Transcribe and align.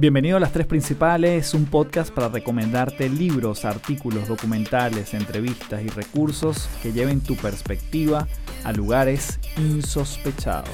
Bienvenido 0.00 0.38
a 0.38 0.40
Las 0.40 0.52
Tres 0.52 0.66
Principales, 0.66 1.52
un 1.52 1.66
podcast 1.66 2.10
para 2.10 2.30
recomendarte 2.30 3.10
libros, 3.10 3.66
artículos, 3.66 4.28
documentales, 4.28 5.12
entrevistas 5.12 5.82
y 5.82 5.88
recursos 5.88 6.70
que 6.82 6.90
lleven 6.90 7.20
tu 7.20 7.36
perspectiva 7.36 8.26
a 8.64 8.72
lugares 8.72 9.38
insospechados. 9.58 10.70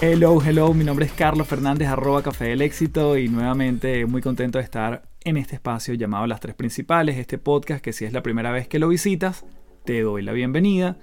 Hello, 0.00 0.42
hello, 0.44 0.74
mi 0.74 0.82
nombre 0.82 1.06
es 1.06 1.12
Carlos 1.12 1.46
Fernández, 1.46 1.86
arroba 1.86 2.24
Café 2.24 2.46
del 2.46 2.60
Éxito 2.60 3.16
y 3.16 3.28
nuevamente 3.28 4.06
muy 4.06 4.20
contento 4.20 4.58
de 4.58 4.64
estar 4.64 5.02
en 5.22 5.36
este 5.36 5.54
espacio 5.54 5.94
llamado 5.94 6.26
Las 6.26 6.40
Tres 6.40 6.56
Principales, 6.56 7.16
este 7.16 7.38
podcast 7.38 7.80
que 7.80 7.92
si 7.92 8.04
es 8.04 8.12
la 8.12 8.24
primera 8.24 8.50
vez 8.50 8.66
que 8.66 8.80
lo 8.80 8.88
visitas, 8.88 9.44
te 9.84 10.00
doy 10.02 10.22
la 10.22 10.32
bienvenida 10.32 10.96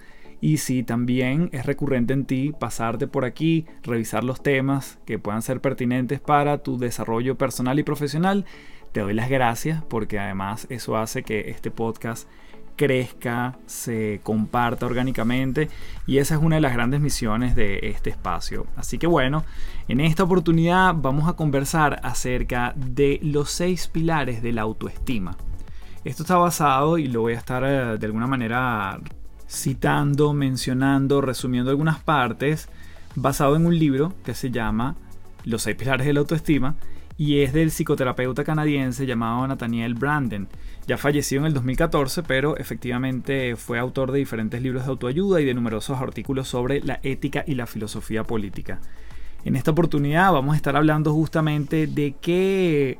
y 0.45 0.57
si 0.57 0.83
también 0.83 1.49
es 1.53 1.65
recurrente 1.65 2.13
en 2.13 2.25
ti 2.25 2.53
pasarte 2.59 3.07
por 3.07 3.25
aquí, 3.25 3.65
revisar 3.81 4.23
los 4.23 4.43
temas 4.43 4.99
que 5.03 5.17
puedan 5.17 5.41
ser 5.41 5.59
pertinentes 5.59 6.19
para 6.19 6.59
tu 6.59 6.77
desarrollo 6.77 7.35
personal 7.35 7.79
y 7.79 7.83
profesional, 7.83 8.45
te 8.91 8.99
doy 8.99 9.15
las 9.15 9.27
gracias 9.27 9.83
porque 9.85 10.19
además 10.19 10.67
eso 10.69 10.97
hace 10.97 11.23
que 11.23 11.49
este 11.49 11.71
podcast 11.71 12.29
crezca, 12.75 13.57
se 13.65 14.19
comparta 14.21 14.85
orgánicamente 14.85 15.67
y 16.05 16.19
esa 16.19 16.35
es 16.35 16.41
una 16.43 16.57
de 16.57 16.61
las 16.61 16.73
grandes 16.73 17.01
misiones 17.01 17.55
de 17.55 17.79
este 17.81 18.11
espacio. 18.11 18.67
Así 18.75 18.99
que 18.99 19.07
bueno, 19.07 19.43
en 19.87 19.99
esta 19.99 20.25
oportunidad 20.25 20.93
vamos 20.93 21.27
a 21.27 21.33
conversar 21.33 21.99
acerca 22.03 22.71
de 22.75 23.19
los 23.23 23.49
seis 23.49 23.87
pilares 23.87 24.43
de 24.43 24.53
la 24.53 24.61
autoestima. 24.61 25.37
Esto 26.03 26.21
está 26.21 26.37
basado 26.37 26.99
y 26.99 27.07
lo 27.07 27.21
voy 27.21 27.33
a 27.33 27.37
estar 27.37 27.63
eh, 27.65 27.97
de 27.97 28.05
alguna 28.05 28.27
manera 28.27 28.99
citando, 29.49 30.33
mencionando, 30.33 31.21
resumiendo 31.21 31.71
algunas 31.71 31.99
partes, 31.99 32.69
basado 33.15 33.55
en 33.55 33.65
un 33.65 33.77
libro 33.77 34.13
que 34.23 34.33
se 34.33 34.51
llama 34.51 34.95
Los 35.43 35.63
seis 35.63 35.75
pilares 35.75 36.05
de 36.05 36.13
la 36.13 36.19
autoestima 36.21 36.75
y 37.17 37.41
es 37.41 37.53
del 37.53 37.71
psicoterapeuta 37.71 38.43
canadiense 38.43 39.05
llamado 39.05 39.47
Nathaniel 39.47 39.93
Branden. 39.93 40.47
Ya 40.87 40.97
falleció 40.97 41.39
en 41.39 41.45
el 41.45 41.53
2014, 41.53 42.23
pero 42.23 42.57
efectivamente 42.57 43.55
fue 43.55 43.79
autor 43.79 44.11
de 44.11 44.19
diferentes 44.19 44.61
libros 44.61 44.83
de 44.83 44.89
autoayuda 44.89 45.41
y 45.41 45.45
de 45.45 45.53
numerosos 45.53 45.99
artículos 45.99 46.47
sobre 46.47 46.81
la 46.81 46.99
ética 47.03 47.43
y 47.47 47.55
la 47.55 47.67
filosofía 47.67 48.23
política. 48.23 48.81
En 49.45 49.55
esta 49.55 49.71
oportunidad 49.71 50.33
vamos 50.33 50.53
a 50.53 50.57
estar 50.57 50.75
hablando 50.75 51.13
justamente 51.13 51.87
de 51.87 52.15
qué 52.19 52.99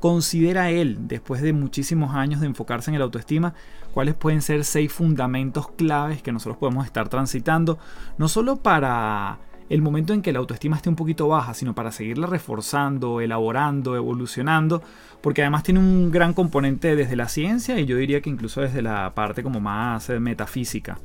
considera 0.00 0.70
él, 0.70 1.08
después 1.08 1.42
de 1.42 1.52
muchísimos 1.52 2.14
años 2.14 2.40
de 2.40 2.46
enfocarse 2.46 2.90
en 2.90 2.94
el 2.94 3.02
autoestima, 3.02 3.54
cuáles 3.92 4.14
pueden 4.14 4.42
ser 4.42 4.64
seis 4.64 4.92
fundamentos 4.92 5.70
claves 5.72 6.22
que 6.22 6.32
nosotros 6.32 6.56
podemos 6.58 6.86
estar 6.86 7.08
transitando, 7.08 7.78
no 8.16 8.28
solo 8.28 8.56
para 8.56 9.38
el 9.68 9.82
momento 9.82 10.12
en 10.14 10.22
que 10.22 10.32
la 10.32 10.38
autoestima 10.38 10.76
esté 10.76 10.88
un 10.88 10.96
poquito 10.96 11.28
baja, 11.28 11.52
sino 11.54 11.74
para 11.74 11.92
seguirla 11.92 12.26
reforzando, 12.26 13.20
elaborando, 13.20 13.96
evolucionando, 13.96 14.82
porque 15.20 15.42
además 15.42 15.62
tiene 15.62 15.80
un 15.80 16.10
gran 16.10 16.32
componente 16.32 16.96
desde 16.96 17.16
la 17.16 17.28
ciencia 17.28 17.78
y 17.78 17.84
yo 17.84 17.96
diría 17.96 18.20
que 18.20 18.30
incluso 18.30 18.60
desde 18.60 18.82
la 18.82 19.14
parte 19.14 19.42
como 19.42 19.60
más 19.60 20.08
eh, 20.10 20.20
metafísica. 20.20 20.98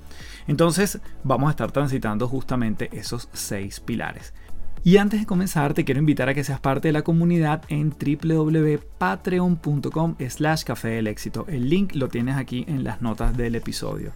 Entonces 0.48 1.02
vamos 1.24 1.48
a 1.48 1.52
estar 1.52 1.72
transitando 1.72 2.28
justamente 2.28 2.90
esos 2.94 3.28
seis 3.34 3.80
pilares. 3.80 4.34
Y 4.86 4.98
antes 4.98 5.22
de 5.22 5.26
comenzar 5.26 5.74
te 5.74 5.86
quiero 5.86 6.00
invitar 6.00 6.28
a 6.28 6.34
que 6.34 6.44
seas 6.44 6.60
parte 6.60 6.90
de 6.90 6.92
la 6.92 7.04
comunidad 7.04 7.62
en 7.70 7.92
www.patreon.com 7.92 10.16
slash 10.30 10.64
café 10.64 10.90
del 10.90 11.08
éxito. 11.08 11.46
El 11.48 11.70
link 11.70 11.96
lo 11.96 12.10
tienes 12.10 12.36
aquí 12.36 12.66
en 12.68 12.84
las 12.84 13.02
notas 13.02 13.38
del 13.38 13.56
episodio. 13.56 14.12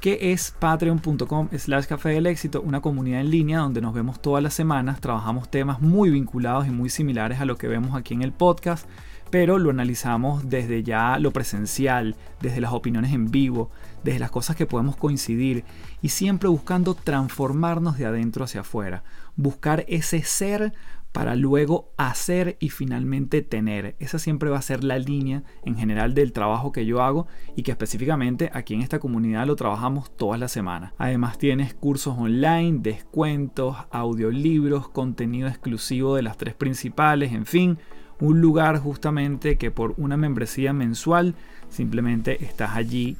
¿Qué 0.00 0.32
es 0.32 0.52
patreon.com 0.58 1.50
slash 1.56 1.86
café 1.86 2.08
del 2.08 2.26
éxito? 2.26 2.60
Una 2.62 2.80
comunidad 2.80 3.20
en 3.20 3.30
línea 3.30 3.60
donde 3.60 3.80
nos 3.80 3.94
vemos 3.94 4.20
todas 4.20 4.42
las 4.42 4.54
semanas, 4.54 5.00
trabajamos 5.00 5.48
temas 5.50 5.80
muy 5.80 6.10
vinculados 6.10 6.66
y 6.66 6.70
muy 6.70 6.90
similares 6.90 7.38
a 7.40 7.44
lo 7.44 7.56
que 7.56 7.68
vemos 7.68 7.94
aquí 7.94 8.14
en 8.14 8.22
el 8.22 8.32
podcast 8.32 8.88
pero 9.30 9.58
lo 9.58 9.70
analizamos 9.70 10.48
desde 10.48 10.82
ya 10.82 11.18
lo 11.18 11.32
presencial, 11.32 12.16
desde 12.40 12.60
las 12.60 12.72
opiniones 12.72 13.12
en 13.12 13.30
vivo, 13.30 13.70
desde 14.04 14.18
las 14.18 14.30
cosas 14.30 14.56
que 14.56 14.66
podemos 14.66 14.96
coincidir 14.96 15.64
y 16.02 16.10
siempre 16.10 16.48
buscando 16.48 16.94
transformarnos 16.94 17.98
de 17.98 18.06
adentro 18.06 18.44
hacia 18.44 18.62
afuera, 18.62 19.04
buscar 19.36 19.84
ese 19.88 20.22
ser 20.22 20.72
para 21.12 21.34
luego 21.36 21.90
hacer 21.96 22.56
y 22.60 22.68
finalmente 22.68 23.42
tener. 23.42 23.96
Esa 23.98 24.18
siempre 24.18 24.50
va 24.50 24.58
a 24.58 24.62
ser 24.62 24.84
la 24.84 24.98
línea 24.98 25.42
en 25.64 25.76
general 25.76 26.14
del 26.14 26.32
trabajo 26.32 26.70
que 26.70 26.86
yo 26.86 27.02
hago 27.02 27.26
y 27.56 27.62
que 27.62 27.70
específicamente 27.70 28.50
aquí 28.52 28.74
en 28.74 28.82
esta 28.82 28.98
comunidad 28.98 29.46
lo 29.46 29.56
trabajamos 29.56 30.14
todas 30.16 30.38
las 30.38 30.52
semanas. 30.52 30.92
Además 30.98 31.38
tienes 31.38 31.74
cursos 31.74 32.16
online, 32.18 32.78
descuentos, 32.80 33.76
audiolibros, 33.90 34.90
contenido 34.90 35.48
exclusivo 35.48 36.14
de 36.14 36.22
las 36.22 36.36
tres 36.36 36.54
principales, 36.54 37.32
en 37.32 37.46
fin 37.46 37.78
un 38.20 38.40
lugar 38.40 38.78
justamente 38.78 39.56
que 39.56 39.70
por 39.70 39.94
una 39.96 40.16
membresía 40.16 40.72
mensual 40.72 41.34
simplemente 41.68 42.44
estás 42.44 42.76
allí 42.76 43.16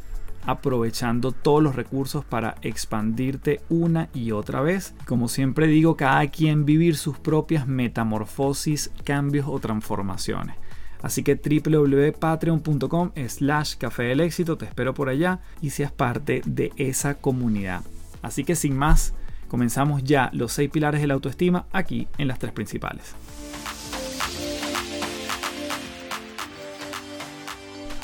aprovechando 0.47 1.33
todos 1.33 1.63
los 1.63 1.77
recursos 1.77 2.25
para 2.25 2.57
expandirte 2.63 3.61
una 3.69 4.09
y 4.15 4.33
otra 4.33 4.61
vez. 4.63 4.95
Como 5.07 5.29
siempre 5.29 5.67
digo, 5.67 5.97
cada 5.97 6.27
quien 6.29 6.65
vivir 6.65 6.97
sus 6.97 7.19
propias 7.19 7.67
metamorfosis, 7.67 8.91
cambios 9.05 9.47
o 9.47 9.59
transformaciones. 9.59 10.57
Así 11.03 11.23
que 11.23 11.37
www.patreon.com 11.37 13.13
slash 13.29 13.77
café 13.77 14.05
del 14.05 14.21
éxito, 14.21 14.57
te 14.57 14.65
espero 14.65 14.95
por 14.95 15.09
allá 15.09 15.41
y 15.61 15.71
seas 15.71 15.93
parte 15.93 16.43
de 16.45 16.73
esa 16.77 17.15
comunidad. 17.15 17.83
Así 18.23 18.43
que 18.43 18.57
sin 18.57 18.77
más, 18.77 19.15
comenzamos 19.49 20.03
ya 20.03 20.31
los 20.33 20.53
seis 20.53 20.71
pilares 20.71 21.01
de 21.01 21.07
la 21.07 21.15
autoestima 21.15 21.67
aquí 21.73 22.09
en 22.19 22.27
las 22.27 22.39
tres 22.39 22.53
principales. 22.53 23.15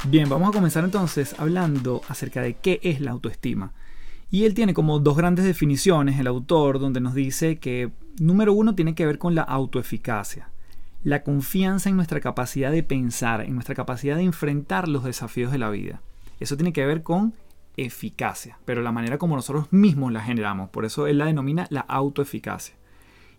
Bien, 0.06 0.28
vamos 0.28 0.50
a 0.50 0.53
comenzar 0.53 0.84
entonces 0.84 1.34
hablando 1.38 2.03
acerca 2.09 2.42
de 2.42 2.53
qué 2.53 2.78
es 2.82 3.00
la 3.00 3.12
autoestima. 3.12 3.72
Y 4.31 4.44
él 4.44 4.53
tiene 4.53 4.75
como 4.75 4.98
dos 4.98 5.16
grandes 5.16 5.47
definiciones, 5.47 6.20
el 6.20 6.26
autor, 6.26 6.78
donde 6.78 7.00
nos 7.00 7.15
dice 7.15 7.59
que 7.59 7.91
número 8.20 8.53
uno 8.53 8.75
tiene 8.75 8.94
que 8.94 9.06
ver 9.06 9.16
con 9.16 9.34
la 9.34 9.43
autoeficacia, 9.43 10.50
la 11.04 11.22
confianza 11.22 11.88
en 11.88 11.97
nuestra 11.97 12.20
capacidad 12.20 12.70
de 12.70 12.82
pensar, 12.82 13.41
en 13.41 13.54
nuestra 13.54 13.75
capacidad 13.75 14.16
de 14.16 14.25
enfrentar 14.25 14.88
los 14.88 15.04
desafíos 15.04 15.50
de 15.50 15.59
la 15.59 15.70
vida. 15.70 16.03
Eso 16.38 16.56
tiene 16.56 16.75
que 16.75 16.84
ver 16.84 17.03
con 17.03 17.32
eficacia, 17.78 18.59
pero 18.66 18.82
la 18.82 18.93
manera 18.93 19.16
como 19.16 19.37
nosotros 19.37 19.72
mismos 19.72 20.12
la 20.12 20.20
generamos, 20.20 20.69
por 20.69 20.84
eso 20.84 21.06
él 21.06 21.16
la 21.16 21.26
denomina 21.26 21.66
la 21.70 21.81
autoeficacia. 21.81 22.75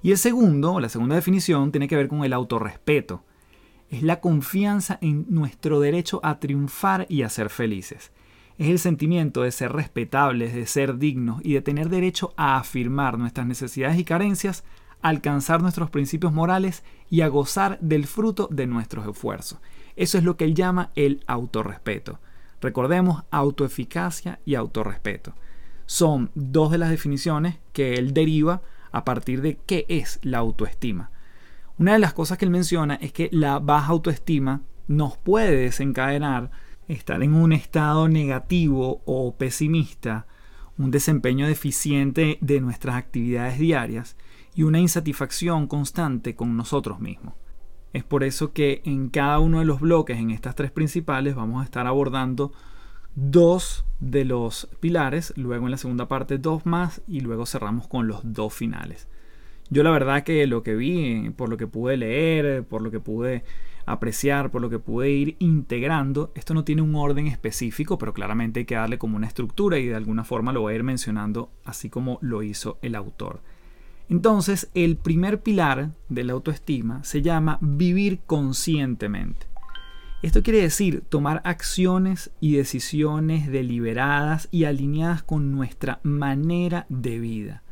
Y 0.02 0.10
el 0.10 0.18
segundo, 0.18 0.80
la 0.80 0.90
segunda 0.90 1.16
definición, 1.16 1.72
tiene 1.72 1.88
que 1.88 1.96
ver 1.96 2.08
con 2.08 2.24
el 2.24 2.34
autorrespeto, 2.34 3.24
es 3.96 4.04
la 4.04 4.20
confianza 4.20 4.98
en 5.02 5.26
nuestro 5.30 5.80
derecho 5.80 6.20
a 6.24 6.40
triunfar 6.40 7.06
y 7.10 7.22
a 7.22 7.30
ser 7.30 7.50
felices. 7.50 8.12
Es 8.58 8.68
el 8.68 8.80
sentimiento 8.80 9.42
de 9.42 9.52
ser 9.52 9.72
respetables, 9.72 10.54
de 10.54 10.66
ser 10.66 10.98
dignos 10.98 11.42
y 11.44 11.54
de 11.54 11.62
tener 11.62 11.90
derecho 11.90 12.34
a 12.36 12.58
afirmar 12.58 13.18
nuestras 13.18 13.48
necesidades 13.48 13.98
y 13.98 14.04
carencias, 14.04 14.64
alcanzar 15.02 15.62
nuestros 15.62 15.90
principios 15.90 16.34
morales 16.34 16.84
y 17.10 17.22
a 17.22 17.28
gozar 17.28 17.78
del 17.80 18.06
fruto 18.06 18.48
de 18.52 18.68
nuestros 18.68 19.08
esfuerzos. 19.08 19.60
Eso 19.96 20.18
es 20.18 20.24
lo 20.24 20.36
que 20.36 20.46
él 20.46 20.56
llama 20.56 20.92
el 20.96 21.24
autorrespeto. 21.28 22.20
Recordemos 22.62 23.24
autoeficacia 23.32 24.40
y 24.46 24.56
autorrespeto. 24.56 25.34
Son 25.86 26.32
dos 26.36 26.72
de 26.72 26.80
las 26.80 26.90
definiciones 26.90 27.60
que 27.72 27.94
él 27.94 28.14
deriva 28.14 28.62
a 28.92 29.06
partir 29.06 29.42
de 29.42 29.58
qué 29.66 29.86
es 29.88 30.20
la 30.24 30.40
autoestima. 30.40 31.12
Una 31.78 31.94
de 31.94 32.00
las 32.00 32.14
cosas 32.14 32.38
que 32.38 32.46
él 32.46 32.52
menciona 32.52 32.96
es 32.96 33.12
que 33.12 33.30
la 33.34 33.60
baja 33.60 33.92
autoestima 33.92 34.62
nos 34.88 35.18
puede 35.18 35.58
desencadenar 35.58 36.50
estar 36.88 37.22
en 37.22 37.34
un 37.34 37.52
estado 37.52 38.08
negativo 38.08 39.02
o 39.06 39.36
pesimista, 39.36 40.26
un 40.78 40.90
desempeño 40.90 41.48
deficiente 41.48 42.38
de 42.40 42.62
nuestras 42.62 42.96
actividades 42.96 43.60
diarias 43.60 44.16
y 44.54 44.64
una 44.64 44.80
insatisfacción 44.80 45.68
constante 45.68 46.34
con 46.34 46.56
nosotros 46.56 47.02
mismos. 47.02 47.34
Es 47.92 48.06
por 48.06 48.24
eso 48.24 48.54
que 48.54 48.82
en 48.86 49.10
cada 49.10 49.40
uno 49.40 49.60
de 49.60 49.66
los 49.66 49.82
bloques, 49.82 50.18
en 50.18 50.32
estas 50.32 50.56
tres 50.56 50.72
principales, 50.72 51.36
vamos 51.36 51.62
a 51.62 51.66
estar 51.66 51.88
abordando 51.88 52.54
dos 53.16 53.86
de 54.00 54.24
los 54.24 54.70
pilares, 54.80 55.34
luego 55.36 55.66
en 55.66 55.72
la 55.72 55.78
segunda 55.78 56.08
parte 56.08 56.38
dos 56.38 56.66
más 56.66 57.02
y 57.06 57.20
luego 57.20 57.46
cerramos 57.46 57.90
con 57.90 58.08
los 58.08 58.22
dos 58.24 58.54
finales. 58.54 59.10
Yo 59.70 59.84
la 59.84 59.92
verdad 59.92 60.24
que 60.24 60.46
lo 60.48 60.64
que 60.64 60.76
vi, 60.76 61.32
por 61.32 61.50
lo 61.50 61.58
que 61.58 61.68
pude 61.68 61.98
leer, 61.98 62.64
por 62.64 62.82
lo 62.82 62.92
que 62.92 63.00
pude 63.00 63.44
apreciar, 63.86 64.52
por 64.52 64.62
lo 64.62 64.70
que 64.70 64.80
pude 64.80 65.10
ir 65.10 65.36
integrando, 65.40 66.32
esto 66.36 66.54
no 66.54 66.64
tiene 66.64 66.82
un 66.82 66.96
orden 66.96 67.28
específico, 67.28 67.98
pero 67.98 68.14
claramente 68.14 68.62
hay 68.62 68.66
que 68.66 68.76
darle 68.76 68.98
como 68.98 69.16
una 69.16 69.28
estructura 69.28 69.78
y 69.78 69.88
de 69.88 69.96
alguna 69.96 70.24
forma 70.24 70.54
lo 70.54 70.62
voy 70.62 70.74
a 70.74 70.76
ir 70.78 70.84
mencionando 70.84 71.52
así 71.64 71.90
como 71.90 72.20
lo 72.22 72.44
hizo 72.44 72.78
el 72.82 72.96
autor. 72.96 73.42
Entonces, 74.08 74.70
el 74.76 74.98
primer 74.98 75.42
pilar 75.42 75.92
de 76.10 76.24
la 76.24 76.34
autoestima 76.34 77.04
se 77.04 77.22
llama 77.22 77.58
vivir 77.62 78.20
conscientemente. 78.26 79.48
Esto 80.22 80.44
quiere 80.44 80.62
decir 80.62 81.04
tomar 81.10 81.42
acciones 81.44 82.32
y 82.40 82.56
decisiones 82.56 83.48
deliberadas 83.48 84.48
y 84.52 84.66
alineadas 84.66 85.24
con 85.24 85.52
nuestra 85.52 86.00
manera 86.04 86.86
de 86.90 87.20
vida. 87.20 87.64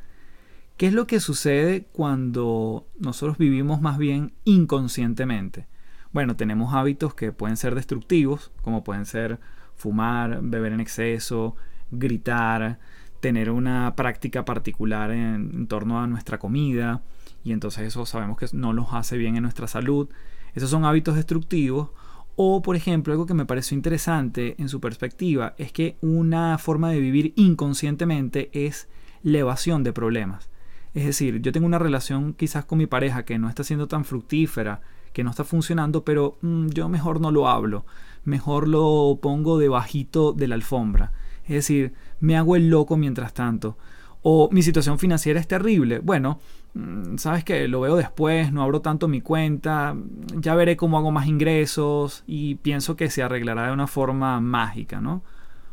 ¿Qué 0.84 0.88
es 0.88 0.94
lo 0.94 1.08
que 1.08 1.22
sucede 1.22 1.86
cuando 1.94 2.90
nosotros 3.00 3.38
vivimos 3.38 3.80
más 3.80 3.98
bien 3.98 4.34
inconscientemente? 4.44 5.66
Bueno, 6.12 6.36
tenemos 6.36 6.74
hábitos 6.74 7.16
que 7.16 7.32
pueden 7.32 7.56
ser 7.56 7.74
destructivos, 7.74 8.52
como 8.62 8.84
pueden 8.84 9.06
ser 9.06 9.40
fumar, 9.76 10.42
beber 10.42 10.74
en 10.74 10.82
exceso, 10.82 11.56
gritar, 11.90 12.80
tener 13.22 13.50
una 13.50 13.96
práctica 13.96 14.44
particular 14.44 15.12
en, 15.12 15.68
torno 15.68 16.02
a 16.02 16.08
nuestra 16.08 16.38
comida, 16.38 17.02
y 17.46 17.54
entonces 17.54 17.88
eso 17.88 18.06
sabemos 18.06 18.38
que 18.38 18.48
no 18.52 18.74
nos 18.74 18.94
hace 18.94 19.16
bien 19.16 19.38
en 19.38 19.44
nuestra 19.44 19.70
salud. 19.70 20.10
Esos 20.54 20.70
son 20.70 20.84
hábitos 20.84 21.16
destructivos. 21.16 21.92
O, 22.36 22.62
por 22.62 22.76
ejemplo, 22.76 23.14
algo 23.14 23.26
que 23.26 23.34
me 23.34 23.46
pareció 23.46 23.78
interesante 23.78 24.58
en 24.58 24.68
su 24.68 24.82
perspectiva 24.82 25.56
es 25.58 25.72
que 25.72 25.96
una 26.02 26.58
forma 26.58 26.90
de 26.90 27.00
vivir 27.00 27.32
inconscientemente 27.38 28.50
es 28.52 28.90
la 29.22 29.38
evasión 29.38 29.86
de 29.86 29.94
problemas. 29.94 30.50
Es 30.94 31.06
decir, 31.06 31.42
yo 31.42 31.52
tengo 31.52 31.66
una 31.66 31.80
relación 31.80 32.34
quizás 32.34 32.66
con 32.66 32.78
mi 32.78 32.86
pareja 32.86 33.24
que 33.24 33.40
no 33.40 33.50
está 33.50 33.64
siendo 33.64 33.88
tan 33.88 34.06
fructífera, 34.06 34.82
que 35.12 35.24
no 35.24 35.30
está 35.30 35.44
funcionando, 35.44 36.04
pero 36.04 36.38
mm, 36.42 36.68
yo 36.70 36.90
mejor 36.90 37.20
no 37.22 37.32
lo 37.32 37.48
hablo, 37.48 37.86
mejor 38.26 38.68
lo 38.68 39.20
pongo 39.22 39.58
debajito 39.58 40.34
de 40.34 40.48
la 40.48 40.56
alfombra. 40.56 41.12
Es 41.44 41.56
decir, 41.56 41.94
me 42.20 42.38
hago 42.38 42.56
el 42.56 42.70
loco 42.70 42.98
mientras 42.98 43.34
tanto. 43.34 43.78
O 44.22 44.50
mi 44.52 44.62
situación 44.62 45.00
financiera 45.00 45.40
es 45.40 45.48
terrible. 45.48 46.00
Bueno, 46.00 46.40
mm, 46.76 47.18
sabes 47.18 47.44
que 47.44 47.68
lo 47.68 47.82
veo 47.82 47.96
después, 47.96 48.54
no 48.54 48.64
abro 48.64 48.82
tanto 48.82 49.08
mi 49.08 49.22
cuenta, 49.22 49.96
ya 50.40 50.56
veré 50.56 50.78
cómo 50.78 50.98
hago 50.98 51.12
más 51.12 51.28
ingresos 51.28 52.24
y 52.28 52.56
pienso 52.56 52.96
que 52.96 53.10
se 53.10 53.24
arreglará 53.24 53.68
de 53.68 53.74
una 53.74 53.88
forma 53.88 54.40
mágica, 54.40 55.02
¿no? 55.02 55.24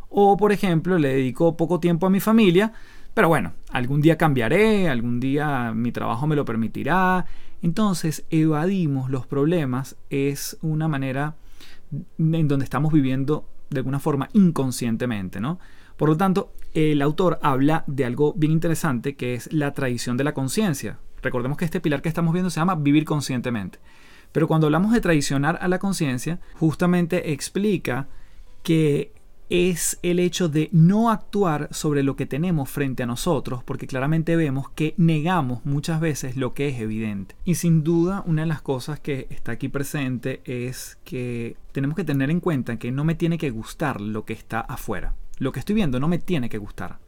O 0.09 0.37
por 0.37 0.53
ejemplo, 0.53 0.99
le 0.99 1.11
dedico 1.11 1.57
poco 1.57 1.79
tiempo 1.79 2.07
a 2.07 2.11
mi 2.11 2.21
familia, 2.21 2.73
pero 3.15 3.29
bueno, 3.29 3.53
algún 3.71 4.01
día 4.01 4.17
cambiaré, 4.17 4.89
algún 4.89 5.21
día 5.21 5.73
mi 5.75 5.93
trabajo 5.93 6.27
me 6.27 6.37
lo 6.37 6.45
permitirá. 6.45 7.27
Entonces, 7.63 8.25
evadimos 8.31 9.11
los 9.11 9.27
problemas 9.27 9.97
es 10.09 10.57
una 10.63 10.89
manera 10.89 11.35
en 12.19 12.49
donde 12.49 12.65
estamos 12.65 12.93
viviendo 12.93 13.49
de 13.69 13.79
alguna 13.79 13.99
forma 13.99 14.29
inconscientemente, 14.33 15.41
¿no? 15.41 15.59
Por 15.97 16.09
lo 16.09 16.17
tanto, 16.17 16.53
el 16.73 17.03
autor 17.03 17.39
habla 17.43 17.85
de 17.87 18.05
algo 18.05 18.33
bien 18.35 18.53
interesante 18.53 19.17
que 19.17 19.35
es 19.35 19.53
la 19.53 19.75
tradición 19.75 20.17
de 20.17 20.25
la 20.25 20.35
conciencia. 20.35 20.99
Recordemos 21.23 21.59
que 21.59 21.65
este 21.65 21.81
pilar 21.81 22.01
que 22.01 22.09
estamos 22.09 22.33
viendo 22.33 22.51
se 22.51 22.61
llama 22.61 22.77
vivir 22.77 23.05
conscientemente. 23.05 23.79
Pero 24.33 24.47
cuando 24.47 24.67
hablamos 24.67 24.93
de 24.93 25.01
traicionar 25.01 25.59
a 25.61 25.69
la 25.69 25.79
conciencia, 25.79 26.41
justamente 26.55 27.33
explica 27.33 28.09
que 28.63 29.13
es 29.51 29.99
el 30.03 30.21
hecho 30.21 30.49
de 30.49 30.69
no 30.73 31.11
actuar 31.11 31.69
sobre 31.73 32.05
lo 32.05 32.15
que 32.15 32.25
tenemos 32.25 32.71
frente 32.71 33.03
a 33.03 33.07
nosotros, 33.07 33.65
porque 33.65 33.89
claramente 33.89 34.37
vemos 34.37 34.71
que 34.71 34.95
negamos 34.97 35.67
muchas 35.67 36.01
veces 36.01 36.37
lo 36.37 36.55
que 36.55 36.69
es 36.69 36.81
evidente. 36.81 37.35
Y 37.45 37.57
sin 37.57 37.83
duda, 37.83 38.23
una 38.27 38.43
de 38.43 38.49
las 38.49 38.63
cosas 38.63 39.01
que 39.01 39.27
está 39.29 39.53
aquí 39.53 39.69
presente 39.69 40.41
es 40.45 40.99
que 41.05 41.57
tenemos 41.73 41.97
que 41.97 42.05
tener 42.05 42.31
en 42.31 42.39
cuenta 42.39 42.79
que 42.79 42.93
no 42.93 43.05
me 43.05 43.17
tiene 43.17 43.39
que 43.39 43.51
gustar 43.51 44.01
lo 44.01 44.25
que 44.25 44.35
está 44.35 44.61
afuera. 44.61 45.17
Lo 45.39 45.51
que 45.51 45.59
estoy 45.59 45.75
viendo 45.75 45.99
no 45.99 46.07
me 46.07 46.19
tiene 46.19 46.49
que 46.49 46.59
gustar. 46.59 47.01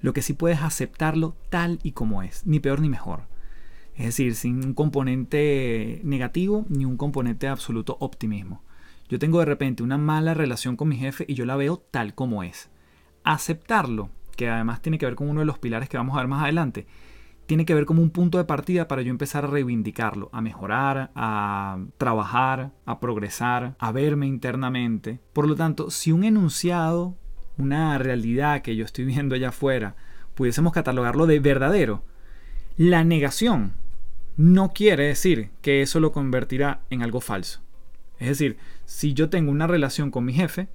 Lo 0.00 0.14
que 0.14 0.22
sí 0.22 0.32
puedes 0.32 0.62
aceptarlo 0.62 1.36
tal 1.50 1.78
y 1.82 1.92
como 1.92 2.22
es, 2.22 2.46
ni 2.46 2.60
peor 2.60 2.80
ni 2.80 2.88
mejor. 2.88 3.24
Es 3.94 4.06
decir, 4.06 4.34
sin 4.34 4.64
un 4.64 4.74
componente 4.74 6.00
negativo 6.02 6.64
ni 6.68 6.86
un 6.86 6.96
componente 6.96 7.46
de 7.46 7.52
absoluto 7.52 7.98
optimismo. 8.00 8.62
Yo 9.08 9.18
tengo 9.18 9.38
de 9.38 9.44
repente 9.44 9.82
una 9.82 9.98
mala 9.98 10.34
relación 10.34 10.76
con 10.76 10.88
mi 10.88 10.96
jefe 10.96 11.24
y 11.28 11.34
yo 11.34 11.44
la 11.44 11.56
veo 11.56 11.78
tal 11.90 12.14
como 12.14 12.42
es. 12.42 12.70
Aceptarlo, 13.22 14.10
que 14.36 14.48
además 14.48 14.80
tiene 14.82 14.98
que 14.98 15.06
ver 15.06 15.14
con 15.14 15.28
uno 15.28 15.40
de 15.40 15.46
los 15.46 15.58
pilares 15.58 15.88
que 15.88 15.96
vamos 15.96 16.16
a 16.16 16.20
ver 16.20 16.28
más 16.28 16.42
adelante, 16.42 16.86
tiene 17.46 17.66
que 17.66 17.74
ver 17.74 17.84
como 17.84 18.02
un 18.02 18.10
punto 18.10 18.38
de 18.38 18.44
partida 18.44 18.88
para 18.88 19.02
yo 19.02 19.10
empezar 19.10 19.44
a 19.44 19.48
reivindicarlo, 19.48 20.30
a 20.32 20.40
mejorar, 20.40 21.10
a 21.14 21.78
trabajar, 21.98 22.72
a 22.86 23.00
progresar, 23.00 23.76
a 23.78 23.92
verme 23.92 24.26
internamente. 24.26 25.20
Por 25.32 25.46
lo 25.46 25.54
tanto, 25.54 25.90
si 25.90 26.10
un 26.10 26.24
enunciado, 26.24 27.16
una 27.58 27.98
realidad 27.98 28.62
que 28.62 28.76
yo 28.76 28.84
estoy 28.84 29.04
viendo 29.04 29.34
allá 29.34 29.50
afuera, 29.50 29.96
pudiésemos 30.34 30.72
catalogarlo 30.72 31.26
de 31.26 31.40
verdadero, 31.40 32.02
la 32.76 33.04
negación 33.04 33.74
no 34.36 34.72
quiere 34.72 35.06
decir 35.06 35.50
que 35.62 35.82
eso 35.82 36.00
lo 36.00 36.10
convertirá 36.12 36.80
en 36.90 37.02
algo 37.02 37.20
falso. 37.20 37.63
Es 38.24 38.30
decir, 38.30 38.56
si 38.86 39.12
yo 39.12 39.28
tengo 39.28 39.50
una 39.50 39.66
relación 39.66 40.10
con 40.10 40.24
mi 40.24 40.32
jefe, 40.32 40.68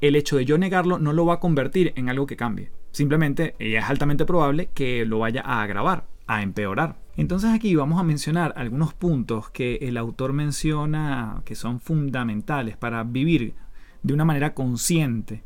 el 0.00 0.16
hecho 0.16 0.38
de 0.38 0.46
yo 0.46 0.56
negarlo 0.56 0.98
no 0.98 1.12
lo 1.12 1.26
va 1.26 1.34
a 1.34 1.40
convertir 1.40 1.92
en 1.96 2.08
algo 2.08 2.26
que 2.26 2.36
cambie. 2.36 2.70
Simplemente 2.90 3.54
es 3.58 3.84
altamente 3.84 4.24
probable 4.24 4.70
que 4.72 5.04
lo 5.04 5.18
vaya 5.18 5.42
a 5.44 5.62
agravar, 5.62 6.06
a 6.26 6.42
empeorar. 6.42 6.96
Entonces 7.18 7.50
aquí 7.50 7.74
vamos 7.74 8.00
a 8.00 8.02
mencionar 8.02 8.54
algunos 8.56 8.94
puntos 8.94 9.50
que 9.50 9.76
el 9.82 9.98
autor 9.98 10.32
menciona 10.32 11.42
que 11.44 11.54
son 11.54 11.80
fundamentales 11.80 12.78
para 12.78 13.04
vivir 13.04 13.52
de 14.02 14.14
una 14.14 14.24
manera 14.24 14.54
consciente. 14.54 15.44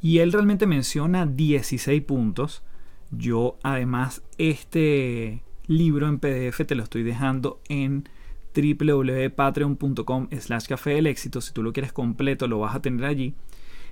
Y 0.00 0.18
él 0.18 0.32
realmente 0.32 0.68
menciona 0.68 1.26
16 1.26 2.02
puntos. 2.02 2.62
Yo 3.10 3.58
además 3.64 4.22
este 4.38 5.42
libro 5.66 6.06
en 6.06 6.20
PDF 6.20 6.64
te 6.64 6.76
lo 6.76 6.84
estoy 6.84 7.02
dejando 7.02 7.60
en 7.68 8.08
www.patreon.com 8.54 10.28
slash 10.38 10.66
café 10.66 10.90
del 10.90 11.06
éxito. 11.06 11.40
Si 11.40 11.52
tú 11.52 11.62
lo 11.62 11.72
quieres 11.72 11.92
completo, 11.92 12.46
lo 12.48 12.58
vas 12.58 12.74
a 12.74 12.82
tener 12.82 13.04
allí. 13.04 13.34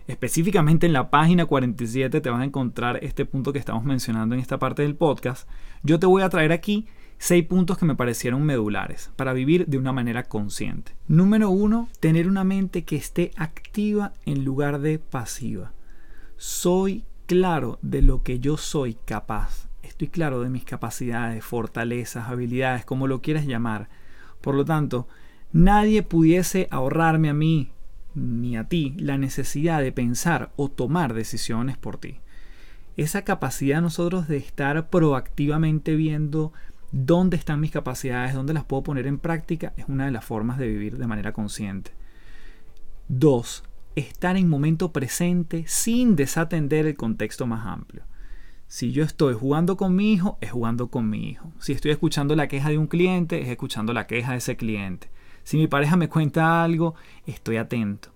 Específicamente 0.06 0.86
en 0.86 0.92
la 0.92 1.10
página 1.10 1.46
47 1.46 2.20
te 2.20 2.30
vas 2.30 2.40
a 2.40 2.44
encontrar 2.44 2.98
este 3.02 3.24
punto 3.24 3.52
que 3.52 3.58
estamos 3.58 3.84
mencionando 3.84 4.34
en 4.34 4.40
esta 4.40 4.58
parte 4.58 4.82
del 4.82 4.96
podcast. 4.96 5.48
Yo 5.82 5.98
te 5.98 6.06
voy 6.06 6.22
a 6.22 6.28
traer 6.28 6.52
aquí 6.52 6.86
seis 7.18 7.44
puntos 7.44 7.78
que 7.78 7.84
me 7.84 7.94
parecieron 7.94 8.42
medulares 8.42 9.12
para 9.14 9.34
vivir 9.34 9.66
de 9.66 9.78
una 9.78 9.92
manera 9.92 10.24
consciente. 10.24 10.96
Número 11.06 11.50
uno, 11.50 11.88
tener 12.00 12.26
una 12.26 12.44
mente 12.44 12.84
que 12.84 12.96
esté 12.96 13.30
activa 13.36 14.14
en 14.24 14.44
lugar 14.44 14.80
de 14.80 14.98
pasiva. 14.98 15.72
Soy 16.36 17.04
claro 17.26 17.78
de 17.82 18.02
lo 18.02 18.22
que 18.22 18.40
yo 18.40 18.56
soy 18.56 18.94
capaz. 19.04 19.68
Estoy 19.82 20.08
claro 20.08 20.40
de 20.40 20.48
mis 20.48 20.64
capacidades, 20.64 21.44
fortalezas, 21.44 22.28
habilidades, 22.28 22.84
como 22.84 23.06
lo 23.06 23.20
quieras 23.20 23.46
llamar 23.46 23.90
por 24.40 24.54
lo 24.54 24.64
tanto, 24.64 25.08
nadie 25.52 26.02
pudiese 26.02 26.68
ahorrarme 26.70 27.28
a 27.28 27.34
mí 27.34 27.70
ni 28.14 28.56
a 28.56 28.64
ti 28.64 28.94
la 28.98 29.18
necesidad 29.18 29.80
de 29.80 29.92
pensar 29.92 30.52
o 30.56 30.68
tomar 30.68 31.14
decisiones 31.14 31.76
por 31.76 31.98
ti. 31.98 32.20
Esa 32.96 33.22
capacidad 33.22 33.80
nosotros 33.80 34.28
de 34.28 34.36
estar 34.36 34.90
proactivamente 34.90 35.94
viendo 35.94 36.52
dónde 36.92 37.36
están 37.36 37.60
mis 37.60 37.70
capacidades, 37.70 38.34
dónde 38.34 38.52
las 38.52 38.64
puedo 38.64 38.82
poner 38.82 39.06
en 39.06 39.18
práctica, 39.18 39.72
es 39.76 39.84
una 39.88 40.06
de 40.06 40.10
las 40.10 40.24
formas 40.24 40.58
de 40.58 40.68
vivir 40.68 40.98
de 40.98 41.06
manera 41.06 41.32
consciente. 41.32 41.92
Dos, 43.08 43.64
estar 43.94 44.36
en 44.36 44.48
momento 44.48 44.92
presente 44.92 45.64
sin 45.66 46.16
desatender 46.16 46.86
el 46.86 46.96
contexto 46.96 47.46
más 47.46 47.66
amplio. 47.66 48.02
Si 48.70 48.92
yo 48.92 49.02
estoy 49.02 49.34
jugando 49.34 49.76
con 49.76 49.96
mi 49.96 50.12
hijo, 50.12 50.38
es 50.40 50.52
jugando 50.52 50.86
con 50.86 51.10
mi 51.10 51.28
hijo. 51.28 51.50
Si 51.58 51.72
estoy 51.72 51.90
escuchando 51.90 52.36
la 52.36 52.46
queja 52.46 52.68
de 52.68 52.78
un 52.78 52.86
cliente, 52.86 53.42
es 53.42 53.48
escuchando 53.48 53.92
la 53.92 54.06
queja 54.06 54.30
de 54.30 54.38
ese 54.38 54.56
cliente. 54.56 55.10
Si 55.42 55.56
mi 55.56 55.66
pareja 55.66 55.96
me 55.96 56.08
cuenta 56.08 56.62
algo, 56.62 56.94
estoy 57.26 57.56
atento. 57.56 58.10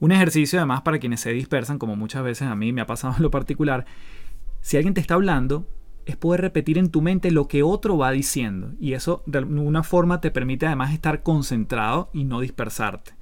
Un 0.00 0.10
ejercicio 0.10 0.58
además 0.58 0.82
para 0.82 0.98
quienes 0.98 1.20
se 1.20 1.30
dispersan, 1.30 1.78
como 1.78 1.94
muchas 1.94 2.24
veces 2.24 2.48
a 2.48 2.56
mí 2.56 2.72
me 2.72 2.80
ha 2.80 2.88
pasado 2.88 3.14
en 3.16 3.22
lo 3.22 3.30
particular, 3.30 3.86
si 4.62 4.76
alguien 4.76 4.94
te 4.94 5.00
está 5.00 5.14
hablando, 5.14 5.64
es 6.06 6.16
poder 6.16 6.40
repetir 6.40 6.76
en 6.76 6.90
tu 6.90 7.00
mente 7.00 7.30
lo 7.30 7.46
que 7.46 7.62
otro 7.62 7.96
va 7.96 8.10
diciendo. 8.10 8.72
Y 8.80 8.94
eso 8.94 9.22
de 9.26 9.38
alguna 9.38 9.84
forma 9.84 10.20
te 10.20 10.32
permite 10.32 10.66
además 10.66 10.92
estar 10.92 11.22
concentrado 11.22 12.10
y 12.12 12.24
no 12.24 12.40
dispersarte. 12.40 13.12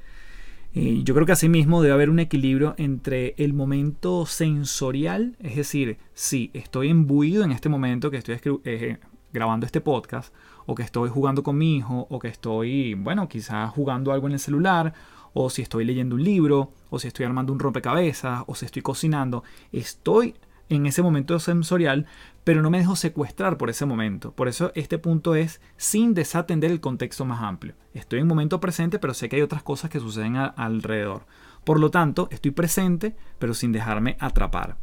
Eh, 0.75 1.03
yo 1.05 1.15
creo 1.15 1.27
que 1.27 1.33
asimismo 1.33 1.83
debe 1.83 1.95
haber 1.95 2.09
un 2.09 2.19
equilibrio 2.19 2.75
entre 2.79 3.35
el 3.37 3.53
momento 3.53 4.25
sensorial, 4.25 5.37
es 5.41 5.57
decir, 5.57 5.99
si 6.15 6.51
estoy 6.55 6.89
embuido 6.89 7.45
en 7.45 7.53
este 7.53 7.69
momento 7.69 8.11
que 8.11 8.17
estoy 8.17 8.41
eh, 8.65 8.97
grabando 9.33 9.67
este 9.67 9.83
podcast, 9.83 10.33
o 10.65 10.75
que 10.75 10.83
estoy 10.83 11.11
jugando 11.11 11.43
con 11.43 11.59
mi 11.59 11.77
hijo, 11.77 12.07
o 12.09 12.19
que 12.19 12.29
estoy, 12.29 12.95
bueno, 12.95 13.29
quizás 13.29 13.71
jugando 13.71 14.13
algo 14.13 14.29
en 14.29 14.35
el 14.35 14.39
celular, 14.39 14.95
o 15.35 15.51
si 15.51 15.61
estoy 15.61 15.85
leyendo 15.85 16.15
un 16.15 16.25
libro, 16.25 16.73
o 16.89 16.99
si 16.99 17.09
estoy 17.09 17.27
armando 17.27 17.53
un 17.53 17.59
rompecabezas, 17.59 18.45
o 18.47 18.55
si 18.55 18.65
estoy 18.65 18.81
cocinando, 18.81 19.45
estoy 19.73 20.35
en 20.71 20.87
ese 20.87 21.03
momento 21.03 21.39
sensorial, 21.39 22.07
pero 22.45 22.63
no 22.63 22.71
me 22.71 22.79
dejo 22.79 22.97
secuestrar 22.97 23.57
por 23.57 23.71
ese 23.71 23.87
momento. 23.87 24.33
Por 24.33 24.49
eso 24.49 24.73
este 24.75 24.99
punto 24.99 25.35
es 25.35 25.61
sin 25.77 26.15
desatender 26.15 26.71
el 26.71 26.81
contexto 26.81 27.25
más 27.25 27.43
amplio. 27.43 27.75
Estoy 27.95 28.21
en 28.21 28.27
momento 28.27 28.61
presente, 28.61 28.99
pero 28.99 29.15
sé 29.15 29.29
que 29.29 29.37
hay 29.37 29.43
otras 29.43 29.63
cosas 29.63 29.91
que 29.91 30.01
suceden 30.01 30.37
alrededor. 30.37 31.27
Por 31.65 31.79
lo 31.79 31.91
tanto, 31.91 32.29
estoy 32.33 32.51
presente, 32.51 33.15
pero 33.39 33.55
sin 33.55 33.71
dejarme 33.71 34.17
atrapar. 34.19 34.77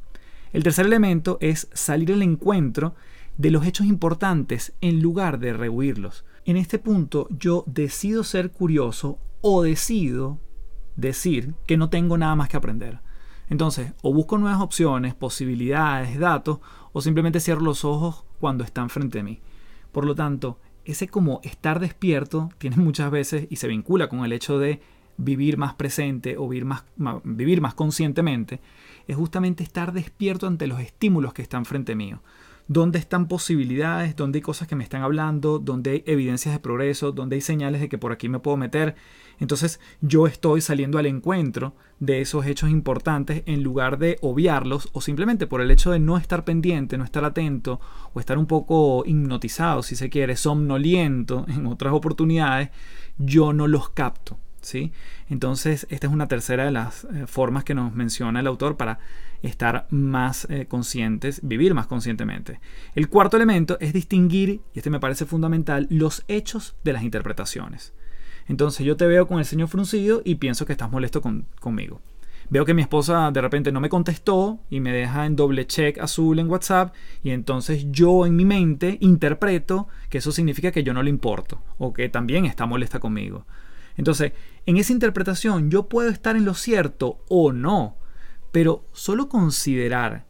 El 0.53 0.63
tercer 0.63 0.85
elemento 0.85 1.37
es 1.41 1.69
salir 1.73 2.13
al 2.13 2.23
encuentro 2.23 2.95
de 3.37 3.51
los 3.51 3.65
hechos 3.65 3.85
importantes 3.85 4.73
en 4.81 5.01
lugar 5.01 5.39
de 5.39 5.53
rehuirlos. 5.53 6.25
En 6.45 6.57
este 6.57 6.79
punto 6.79 7.27
yo 7.29 7.63
decido 7.67 8.23
ser 8.23 8.51
curioso 8.51 9.19
o 9.41 9.63
decido 9.63 10.39
decir 10.95 11.55
que 11.67 11.77
no 11.77 11.89
tengo 11.89 12.17
nada 12.17 12.35
más 12.35 12.49
que 12.49 12.57
aprender. 12.57 12.99
Entonces, 13.49 13.93
o 14.01 14.13
busco 14.13 14.37
nuevas 14.37 14.61
opciones, 14.61 15.15
posibilidades, 15.15 16.19
datos, 16.19 16.59
o 16.93 17.01
simplemente 17.01 17.39
cierro 17.39 17.61
los 17.61 17.85
ojos 17.85 18.23
cuando 18.39 18.63
están 18.63 18.89
frente 18.89 19.19
a 19.19 19.23
mí. 19.23 19.39
Por 19.91 20.05
lo 20.05 20.15
tanto, 20.15 20.59
ese 20.85 21.07
como 21.07 21.39
estar 21.43 21.79
despierto 21.79 22.49
tiene 22.57 22.75
muchas 22.77 23.11
veces 23.11 23.47
y 23.49 23.57
se 23.57 23.67
vincula 23.67 24.09
con 24.09 24.25
el 24.25 24.33
hecho 24.33 24.59
de 24.59 24.81
vivir 25.17 25.57
más 25.57 25.73
presente 25.73 26.37
o 26.37 26.47
vivir 26.47 26.65
más, 26.65 26.83
vivir 27.23 27.61
más 27.61 27.73
conscientemente, 27.73 28.61
es 29.07 29.17
justamente 29.17 29.63
estar 29.63 29.91
despierto 29.91 30.47
ante 30.47 30.67
los 30.67 30.79
estímulos 30.79 31.33
que 31.33 31.41
están 31.41 31.65
frente 31.65 31.95
mío. 31.95 32.21
Dónde 32.67 32.99
están 32.99 33.27
posibilidades, 33.27 34.15
dónde 34.15 34.37
hay 34.37 34.41
cosas 34.41 34.67
que 34.67 34.75
me 34.75 34.83
están 34.83 35.01
hablando, 35.01 35.59
dónde 35.59 35.91
hay 35.91 36.03
evidencias 36.05 36.53
de 36.53 36.59
progreso, 36.59 37.11
dónde 37.11 37.35
hay 37.35 37.41
señales 37.41 37.81
de 37.81 37.89
que 37.89 37.97
por 37.97 38.11
aquí 38.11 38.29
me 38.29 38.39
puedo 38.39 38.57
meter. 38.57 38.95
Entonces 39.39 39.79
yo 40.01 40.27
estoy 40.27 40.61
saliendo 40.61 40.97
al 40.97 41.05
encuentro 41.05 41.73
de 41.99 42.21
esos 42.21 42.45
hechos 42.45 42.69
importantes 42.69 43.43
en 43.45 43.63
lugar 43.63 43.97
de 43.97 44.17
obviarlos 44.21 44.89
o 44.93 45.01
simplemente 45.01 45.47
por 45.47 45.61
el 45.61 45.71
hecho 45.71 45.91
de 45.91 45.99
no 45.99 46.17
estar 46.17 46.43
pendiente, 46.43 46.97
no 46.97 47.03
estar 47.03 47.25
atento 47.25 47.79
o 48.13 48.19
estar 48.19 48.37
un 48.37 48.45
poco 48.45 49.03
hipnotizado, 49.05 49.83
si 49.83 49.95
se 49.95 50.09
quiere, 50.09 50.35
somnoliento 50.35 51.45
en 51.49 51.65
otras 51.65 51.93
oportunidades, 51.93 52.69
yo 53.17 53.53
no 53.53 53.67
los 53.67 53.89
capto. 53.89 54.39
¿sí? 54.61 54.91
Entonces, 55.29 55.87
esta 55.89 56.07
es 56.07 56.13
una 56.13 56.27
tercera 56.27 56.65
de 56.65 56.71
las 56.71 57.05
eh, 57.05 57.27
formas 57.27 57.63
que 57.63 57.75
nos 57.75 57.93
menciona 57.93 58.39
el 58.39 58.47
autor 58.47 58.77
para 58.77 58.99
estar 59.41 59.87
más 59.89 60.47
eh, 60.49 60.65
conscientes, 60.67 61.39
vivir 61.43 61.73
más 61.73 61.87
conscientemente. 61.87 62.59
El 62.95 63.09
cuarto 63.09 63.37
elemento 63.37 63.77
es 63.79 63.93
distinguir, 63.93 64.61
y 64.73 64.79
este 64.79 64.89
me 64.89 64.99
parece 64.99 65.25
fundamental, 65.25 65.87
los 65.89 66.23
hechos 66.27 66.75
de 66.83 66.93
las 66.93 67.03
interpretaciones. 67.03 67.93
Entonces, 68.49 68.85
yo 68.85 68.97
te 68.97 69.07
veo 69.07 69.27
con 69.27 69.39
el 69.39 69.45
ceño 69.45 69.67
fruncido 69.67 70.21
y 70.25 70.35
pienso 70.35 70.65
que 70.65 70.73
estás 70.73 70.91
molesto 70.91 71.21
conmigo. 71.21 72.01
Veo 72.49 72.65
que 72.65 72.73
mi 72.73 72.81
esposa 72.81 73.29
de 73.31 73.41
repente 73.41 73.71
no 73.71 73.79
me 73.79 73.89
contestó 73.89 74.59
y 74.71 74.79
me 74.79 74.91
deja 74.91 75.27
en 75.27 75.35
doble 75.35 75.67
check 75.67 75.99
azul 75.99 76.39
en 76.39 76.49
WhatsApp 76.49 76.95
y 77.21 77.29
entonces 77.29 77.85
yo 77.91 78.25
en 78.25 78.35
mi 78.35 78.43
mente 78.43 78.97
interpreto 79.01 79.87
que 80.09 80.17
eso 80.17 80.31
significa 80.31 80.71
que 80.71 80.83
yo 80.83 80.91
no 80.95 81.03
le 81.03 81.11
importo 81.11 81.61
o 81.77 81.93
que 81.93 82.09
también 82.09 82.45
está 82.45 82.65
molesta 82.65 82.99
conmigo. 82.99 83.45
Entonces, 83.97 84.31
en 84.65 84.77
esa 84.77 84.93
interpretación 84.93 85.69
yo 85.69 85.87
puedo 85.89 86.09
estar 86.09 86.35
en 86.35 86.45
lo 86.45 86.55
cierto 86.55 87.23
o 87.29 87.51
no, 87.51 87.97
pero 88.51 88.83
solo 88.93 89.29
considerar 89.29 90.25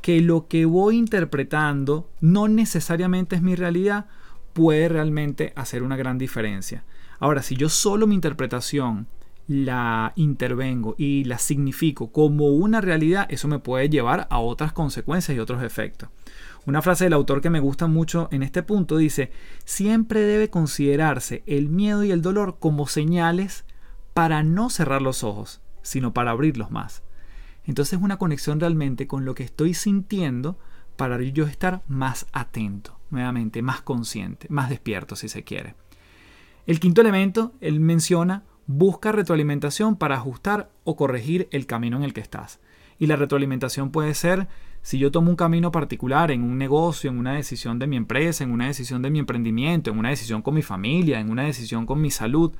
que 0.00 0.20
lo 0.20 0.46
que 0.46 0.66
voy 0.66 0.96
interpretando 0.96 2.08
no 2.20 2.46
necesariamente 2.46 3.34
es 3.34 3.42
mi 3.42 3.56
realidad 3.56 4.06
puede 4.52 4.88
realmente 4.88 5.52
hacer 5.56 5.82
una 5.82 5.96
gran 5.96 6.18
diferencia. 6.18 6.84
Ahora, 7.24 7.42
si 7.42 7.56
yo 7.56 7.70
solo 7.70 8.06
mi 8.06 8.14
interpretación 8.14 9.06
la 9.46 10.12
intervengo 10.14 10.94
y 10.98 11.24
la 11.24 11.38
significo 11.38 12.12
como 12.12 12.48
una 12.48 12.82
realidad, 12.82 13.26
eso 13.30 13.48
me 13.48 13.58
puede 13.58 13.88
llevar 13.88 14.26
a 14.28 14.40
otras 14.40 14.74
consecuencias 14.74 15.34
y 15.34 15.40
otros 15.40 15.62
efectos. 15.62 16.10
Una 16.66 16.82
frase 16.82 17.04
del 17.04 17.14
autor 17.14 17.40
que 17.40 17.48
me 17.48 17.60
gusta 17.60 17.86
mucho 17.86 18.28
en 18.30 18.42
este 18.42 18.62
punto 18.62 18.98
dice, 18.98 19.32
siempre 19.64 20.20
debe 20.20 20.50
considerarse 20.50 21.42
el 21.46 21.70
miedo 21.70 22.04
y 22.04 22.10
el 22.10 22.20
dolor 22.20 22.58
como 22.58 22.86
señales 22.86 23.64
para 24.12 24.42
no 24.42 24.68
cerrar 24.68 25.00
los 25.00 25.24
ojos, 25.24 25.62
sino 25.80 26.12
para 26.12 26.32
abrirlos 26.32 26.70
más. 26.70 27.04
Entonces 27.64 27.98
es 27.98 28.04
una 28.04 28.18
conexión 28.18 28.60
realmente 28.60 29.06
con 29.06 29.24
lo 29.24 29.34
que 29.34 29.44
estoy 29.44 29.72
sintiendo 29.72 30.58
para 30.96 31.18
yo 31.22 31.46
estar 31.46 31.80
más 31.88 32.26
atento, 32.34 32.98
nuevamente, 33.08 33.62
más 33.62 33.80
consciente, 33.80 34.46
más 34.50 34.68
despierto 34.68 35.16
si 35.16 35.30
se 35.30 35.42
quiere. 35.42 35.74
El 36.66 36.80
quinto 36.80 37.00
elemento, 37.00 37.52
él 37.60 37.80
menciona, 37.80 38.42
busca 38.66 39.12
retroalimentación 39.12 39.96
para 39.96 40.16
ajustar 40.16 40.70
o 40.84 40.96
corregir 40.96 41.48
el 41.50 41.66
camino 41.66 41.96
en 41.96 42.04
el 42.04 42.14
que 42.14 42.20
estás. 42.20 42.60
Y 42.98 43.06
la 43.06 43.16
retroalimentación 43.16 43.90
puede 43.90 44.14
ser 44.14 44.48
si 44.80 44.98
yo 44.98 45.10
tomo 45.10 45.30
un 45.30 45.36
camino 45.36 45.72
particular 45.72 46.30
en 46.30 46.42
un 46.42 46.58
negocio, 46.58 47.10
en 47.10 47.18
una 47.18 47.34
decisión 47.34 47.78
de 47.78 47.86
mi 47.86 47.96
empresa, 47.96 48.44
en 48.44 48.52
una 48.52 48.66
decisión 48.66 49.02
de 49.02 49.10
mi 49.10 49.18
emprendimiento, 49.18 49.90
en 49.90 49.98
una 49.98 50.10
decisión 50.10 50.42
con 50.42 50.54
mi 50.54 50.62
familia, 50.62 51.20
en 51.20 51.30
una 51.30 51.44
decisión 51.44 51.86
con 51.86 52.00
mi 52.00 52.10
salud, 52.10 52.52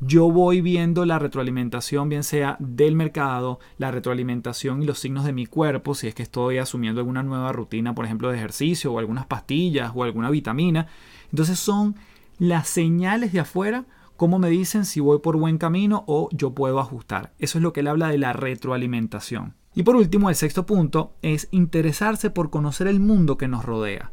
yo 0.00 0.30
voy 0.30 0.60
viendo 0.60 1.04
la 1.04 1.18
retroalimentación, 1.18 2.08
bien 2.08 2.22
sea 2.22 2.56
del 2.60 2.94
mercado, 2.94 3.58
la 3.78 3.90
retroalimentación 3.90 4.82
y 4.82 4.86
los 4.86 5.00
signos 5.00 5.24
de 5.24 5.32
mi 5.32 5.46
cuerpo, 5.46 5.94
si 5.94 6.06
es 6.06 6.14
que 6.14 6.22
estoy 6.22 6.58
asumiendo 6.58 7.00
alguna 7.00 7.24
nueva 7.24 7.52
rutina, 7.52 7.94
por 7.96 8.04
ejemplo, 8.04 8.30
de 8.30 8.36
ejercicio 8.36 8.92
o 8.92 9.00
algunas 9.00 9.26
pastillas 9.26 9.90
o 9.94 10.04
alguna 10.04 10.30
vitamina. 10.30 10.86
Entonces 11.32 11.58
son 11.58 11.96
las 12.38 12.68
señales 12.68 13.32
de 13.32 13.40
afuera 13.40 13.86
cómo 14.18 14.40
me 14.40 14.50
dicen 14.50 14.84
si 14.84 14.98
voy 14.98 15.20
por 15.20 15.36
buen 15.36 15.58
camino 15.58 16.04
o 16.08 16.28
yo 16.32 16.52
puedo 16.52 16.80
ajustar. 16.80 17.32
Eso 17.38 17.58
es 17.58 17.62
lo 17.62 17.72
que 17.72 17.80
él 17.80 17.86
habla 17.86 18.08
de 18.08 18.18
la 18.18 18.32
retroalimentación. 18.32 19.54
Y 19.74 19.84
por 19.84 19.94
último, 19.94 20.28
el 20.28 20.34
sexto 20.34 20.66
punto 20.66 21.14
es 21.22 21.46
interesarse 21.52 22.30
por 22.30 22.50
conocer 22.50 22.88
el 22.88 22.98
mundo 22.98 23.38
que 23.38 23.46
nos 23.46 23.64
rodea. 23.64 24.10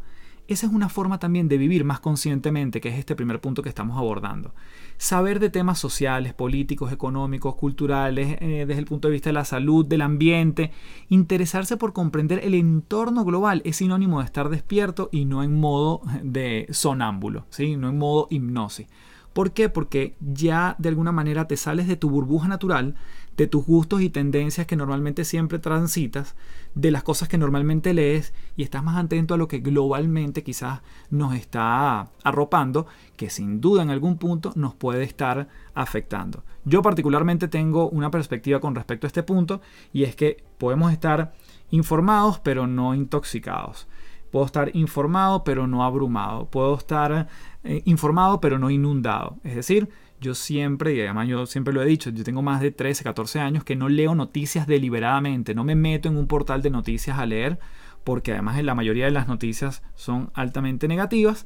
Esa 0.47 0.67
es 0.67 0.73
una 0.73 0.89
forma 0.89 1.17
también 1.17 1.47
de 1.47 1.57
vivir 1.57 1.85
más 1.85 2.01
conscientemente, 2.01 2.81
que 2.81 2.89
es 2.89 2.99
este 2.99 3.15
primer 3.15 3.41
punto 3.41 3.63
que 3.63 3.69
estamos 3.69 3.97
abordando. 3.97 4.53
Saber 4.97 5.39
de 5.39 5.49
temas 5.49 5.79
sociales, 5.79 6.33
políticos, 6.33 6.91
económicos, 6.91 7.55
culturales, 7.55 8.37
eh, 8.41 8.65
desde 8.67 8.79
el 8.79 8.85
punto 8.85 9.07
de 9.07 9.13
vista 9.13 9.29
de 9.29 9.33
la 9.33 9.45
salud, 9.45 9.85
del 9.85 10.01
ambiente. 10.01 10.71
Interesarse 11.09 11.77
por 11.77 11.93
comprender 11.93 12.39
el 12.43 12.53
entorno 12.53 13.25
global 13.25 13.61
es 13.65 13.77
sinónimo 13.77 14.19
de 14.19 14.25
estar 14.25 14.49
despierto 14.49 15.09
y 15.11 15.25
no 15.25 15.43
en 15.43 15.59
modo 15.59 16.01
de 16.23 16.67
sonámbulo, 16.71 17.45
¿sí? 17.49 17.75
no 17.75 17.89
en 17.89 17.97
modo 17.97 18.27
hipnosis. 18.29 18.87
¿Por 19.35 19.51
qué? 19.51 19.67
Porque 19.67 20.15
ya 20.21 20.77
de 20.79 20.87
alguna 20.87 21.11
manera 21.11 21.45
te 21.45 21.57
sales 21.57 21.89
de 21.89 21.97
tu 21.97 22.09
burbuja 22.09 22.47
natural, 22.47 22.95
de 23.35 23.47
tus 23.47 23.65
gustos 23.65 24.01
y 24.01 24.09
tendencias 24.09 24.65
que 24.65 24.77
normalmente 24.77 25.25
siempre 25.25 25.59
transitas, 25.59 26.37
de 26.73 26.89
las 26.89 27.03
cosas 27.03 27.27
que 27.27 27.37
normalmente 27.37 27.93
lees 27.93 28.33
y 28.55 28.63
estás 28.63 28.81
más 28.81 28.95
atento 28.95 29.33
a 29.33 29.37
lo 29.37 29.49
que 29.49 29.59
globalmente 29.59 30.41
quizás 30.41 30.83
nos 31.09 31.35
está 31.35 32.11
arropando, 32.23 32.87
que 33.17 33.29
sin 33.29 33.59
duda 33.59 33.83
en 33.83 33.89
algún 33.89 34.17
punto 34.19 34.53
nos 34.55 34.73
puede 34.73 35.03
estar 35.03 35.49
afectando. 35.73 36.45
Yo 36.63 36.81
particularmente 36.81 37.49
tengo 37.49 37.89
una 37.89 38.09
perspectiva 38.09 38.61
con 38.61 38.73
respecto 38.73 39.05
a 39.05 39.09
este 39.09 39.23
punto 39.23 39.59
y 39.91 40.03
es 40.03 40.15
que 40.15 40.45
podemos 40.57 40.93
estar 40.93 41.33
informados 41.71 42.39
pero 42.39 42.67
no 42.67 42.95
intoxicados. 42.95 43.85
Puedo 44.31 44.45
estar 44.45 44.75
informado 44.75 45.43
pero 45.43 45.67
no 45.67 45.83
abrumado. 45.83 46.49
Puedo 46.49 46.75
estar 46.75 47.29
eh, 47.65 47.81
informado 47.85 48.39
pero 48.39 48.59
no 48.59 48.69
inundado. 48.69 49.37
Es 49.43 49.55
decir, 49.55 49.89
yo 50.21 50.33
siempre, 50.33 50.95
y 50.95 51.01
además 51.01 51.27
yo 51.27 51.45
siempre 51.45 51.73
lo 51.73 51.81
he 51.81 51.85
dicho, 51.85 52.09
yo 52.09 52.23
tengo 52.23 52.41
más 52.41 52.61
de 52.61 52.71
13, 52.71 53.03
14 53.03 53.39
años 53.39 53.63
que 53.63 53.75
no 53.75 53.89
leo 53.89 54.15
noticias 54.15 54.67
deliberadamente, 54.67 55.53
no 55.53 55.63
me 55.63 55.75
meto 55.75 56.07
en 56.07 56.17
un 56.17 56.27
portal 56.27 56.61
de 56.61 56.69
noticias 56.69 57.19
a 57.19 57.25
leer, 57.25 57.59
porque 58.03 58.33
además 58.33 58.63
la 58.63 58.75
mayoría 58.75 59.05
de 59.05 59.11
las 59.11 59.27
noticias 59.27 59.83
son 59.95 60.31
altamente 60.33 60.87
negativas. 60.87 61.45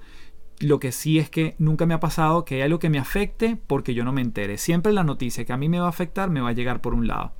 Lo 0.59 0.79
que 0.79 0.91
sí 0.91 1.19
es 1.19 1.29
que 1.29 1.55
nunca 1.57 1.85
me 1.85 1.93
ha 1.93 2.01
pasado 2.01 2.43
que 2.43 2.55
hay 2.55 2.61
algo 2.63 2.79
que 2.79 2.89
me 2.89 2.99
afecte 2.99 3.57
porque 3.65 3.93
yo 3.93 4.03
no 4.03 4.11
me 4.11 4.21
entere. 4.21 4.57
Siempre 4.57 4.91
la 4.91 5.05
noticia 5.05 5.45
que 5.45 5.53
a 5.53 5.57
mí 5.57 5.69
me 5.69 5.79
va 5.79 5.85
a 5.85 5.89
afectar 5.89 6.29
me 6.29 6.41
va 6.41 6.49
a 6.49 6.53
llegar 6.53 6.81
por 6.81 6.93
un 6.93 7.07
lado 7.07 7.33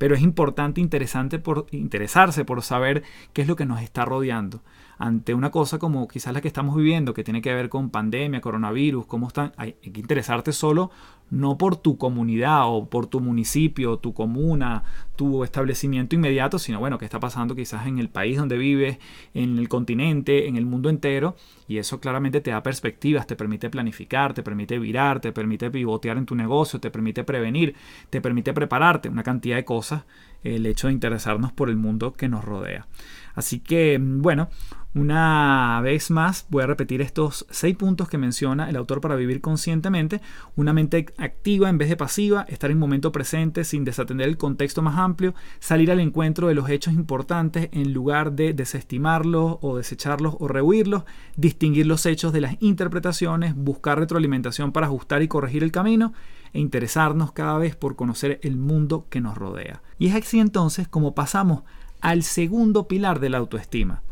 pero 0.00 0.14
es 0.14 0.22
importante 0.22 0.80
interesante 0.80 1.38
por, 1.38 1.66
interesarse 1.72 2.46
por 2.46 2.62
saber 2.62 3.02
qué 3.34 3.42
es 3.42 3.48
lo 3.48 3.54
que 3.54 3.66
nos 3.66 3.82
está 3.82 4.06
rodeando. 4.06 4.62
Ante 5.00 5.34
una 5.34 5.50
cosa 5.50 5.78
como 5.78 6.06
quizás 6.06 6.34
la 6.34 6.40
que 6.40 6.48
estamos 6.48 6.76
viviendo, 6.76 7.14
que 7.14 7.24
tiene 7.24 7.40
que 7.40 7.54
ver 7.54 7.70
con 7.70 7.90
pandemia, 7.90 8.40
coronavirus, 8.40 9.06
cómo 9.06 9.28
están, 9.28 9.52
hay, 9.56 9.74
hay 9.82 9.90
que 9.90 10.00
interesarte 10.00 10.52
solo 10.52 10.90
no 11.30 11.56
por 11.58 11.76
tu 11.76 11.96
comunidad 11.96 12.62
o 12.66 12.88
por 12.88 13.06
tu 13.06 13.20
municipio, 13.20 13.98
tu 13.98 14.12
comuna, 14.12 14.82
tu 15.16 15.44
establecimiento 15.44 16.16
inmediato, 16.16 16.58
sino 16.58 16.80
bueno, 16.80 16.98
qué 16.98 17.04
está 17.04 17.20
pasando 17.20 17.54
quizás 17.54 17.86
en 17.86 17.98
el 17.98 18.08
país 18.08 18.36
donde 18.36 18.58
vives, 18.58 18.98
en 19.32 19.58
el 19.58 19.68
continente, 19.68 20.48
en 20.48 20.56
el 20.56 20.66
mundo 20.66 20.90
entero, 20.90 21.36
y 21.68 21.78
eso 21.78 22.00
claramente 22.00 22.40
te 22.40 22.50
da 22.50 22.62
perspectivas, 22.62 23.26
te 23.26 23.36
permite 23.36 23.70
planificar, 23.70 24.34
te 24.34 24.42
permite 24.42 24.78
virar, 24.78 25.20
te 25.20 25.32
permite 25.32 25.70
pivotear 25.70 26.18
en 26.18 26.26
tu 26.26 26.34
negocio, 26.34 26.80
te 26.80 26.90
permite 26.90 27.22
prevenir, 27.24 27.74
te 28.10 28.20
permite 28.20 28.52
prepararte, 28.52 29.08
una 29.08 29.22
cantidad 29.22 29.56
de 29.56 29.64
cosas, 29.64 30.04
el 30.42 30.66
hecho 30.66 30.88
de 30.88 30.94
interesarnos 30.94 31.52
por 31.52 31.70
el 31.70 31.76
mundo 31.76 32.12
que 32.12 32.28
nos 32.28 32.44
rodea. 32.44 32.86
Así 33.34 33.60
que, 33.60 33.98
bueno, 34.00 34.48
una 34.92 35.80
vez 35.82 36.10
más 36.10 36.46
voy 36.48 36.64
a 36.64 36.66
repetir 36.66 37.00
estos 37.00 37.46
seis 37.48 37.76
puntos 37.76 38.08
que 38.08 38.18
menciona 38.18 38.68
el 38.68 38.74
autor 38.74 39.00
para 39.00 39.14
vivir 39.14 39.40
conscientemente. 39.40 40.20
Una 40.56 40.72
mente 40.72 41.06
activa 41.16 41.68
en 41.68 41.78
vez 41.78 41.88
de 41.88 41.96
pasiva, 41.96 42.44
estar 42.48 42.72
en 42.72 42.78
momento 42.78 43.12
presente 43.12 43.62
sin 43.62 43.84
desatender 43.84 44.28
el 44.28 44.36
contexto 44.36 44.82
más 44.82 44.98
amplio, 44.98 45.34
salir 45.60 45.92
al 45.92 46.00
encuentro 46.00 46.48
de 46.48 46.54
los 46.54 46.68
hechos 46.68 46.92
importantes 46.94 47.68
en 47.70 47.92
lugar 47.92 48.32
de 48.32 48.52
desestimarlos 48.52 49.58
o 49.60 49.76
desecharlos 49.76 50.34
o 50.40 50.48
rehuirlos, 50.48 51.04
distinguir 51.36 51.86
los 51.86 52.04
hechos 52.04 52.32
de 52.32 52.40
las 52.40 52.56
interpretaciones, 52.60 53.54
buscar 53.54 53.98
retroalimentación 53.98 54.72
para 54.72 54.86
ajustar 54.86 55.22
y 55.22 55.28
corregir 55.28 55.62
el 55.62 55.70
camino 55.70 56.14
e 56.52 56.58
interesarnos 56.58 57.30
cada 57.30 57.58
vez 57.58 57.76
por 57.76 57.94
conocer 57.94 58.40
el 58.42 58.56
mundo 58.56 59.06
que 59.08 59.20
nos 59.20 59.38
rodea. 59.38 59.82
Y 60.00 60.08
es 60.08 60.16
así 60.16 60.40
entonces 60.40 60.88
como 60.88 61.14
pasamos 61.14 61.62
al 62.00 62.24
segundo 62.24 62.88
pilar 62.88 63.20
de 63.20 63.30
la 63.30 63.38
autoestima, 63.38 64.02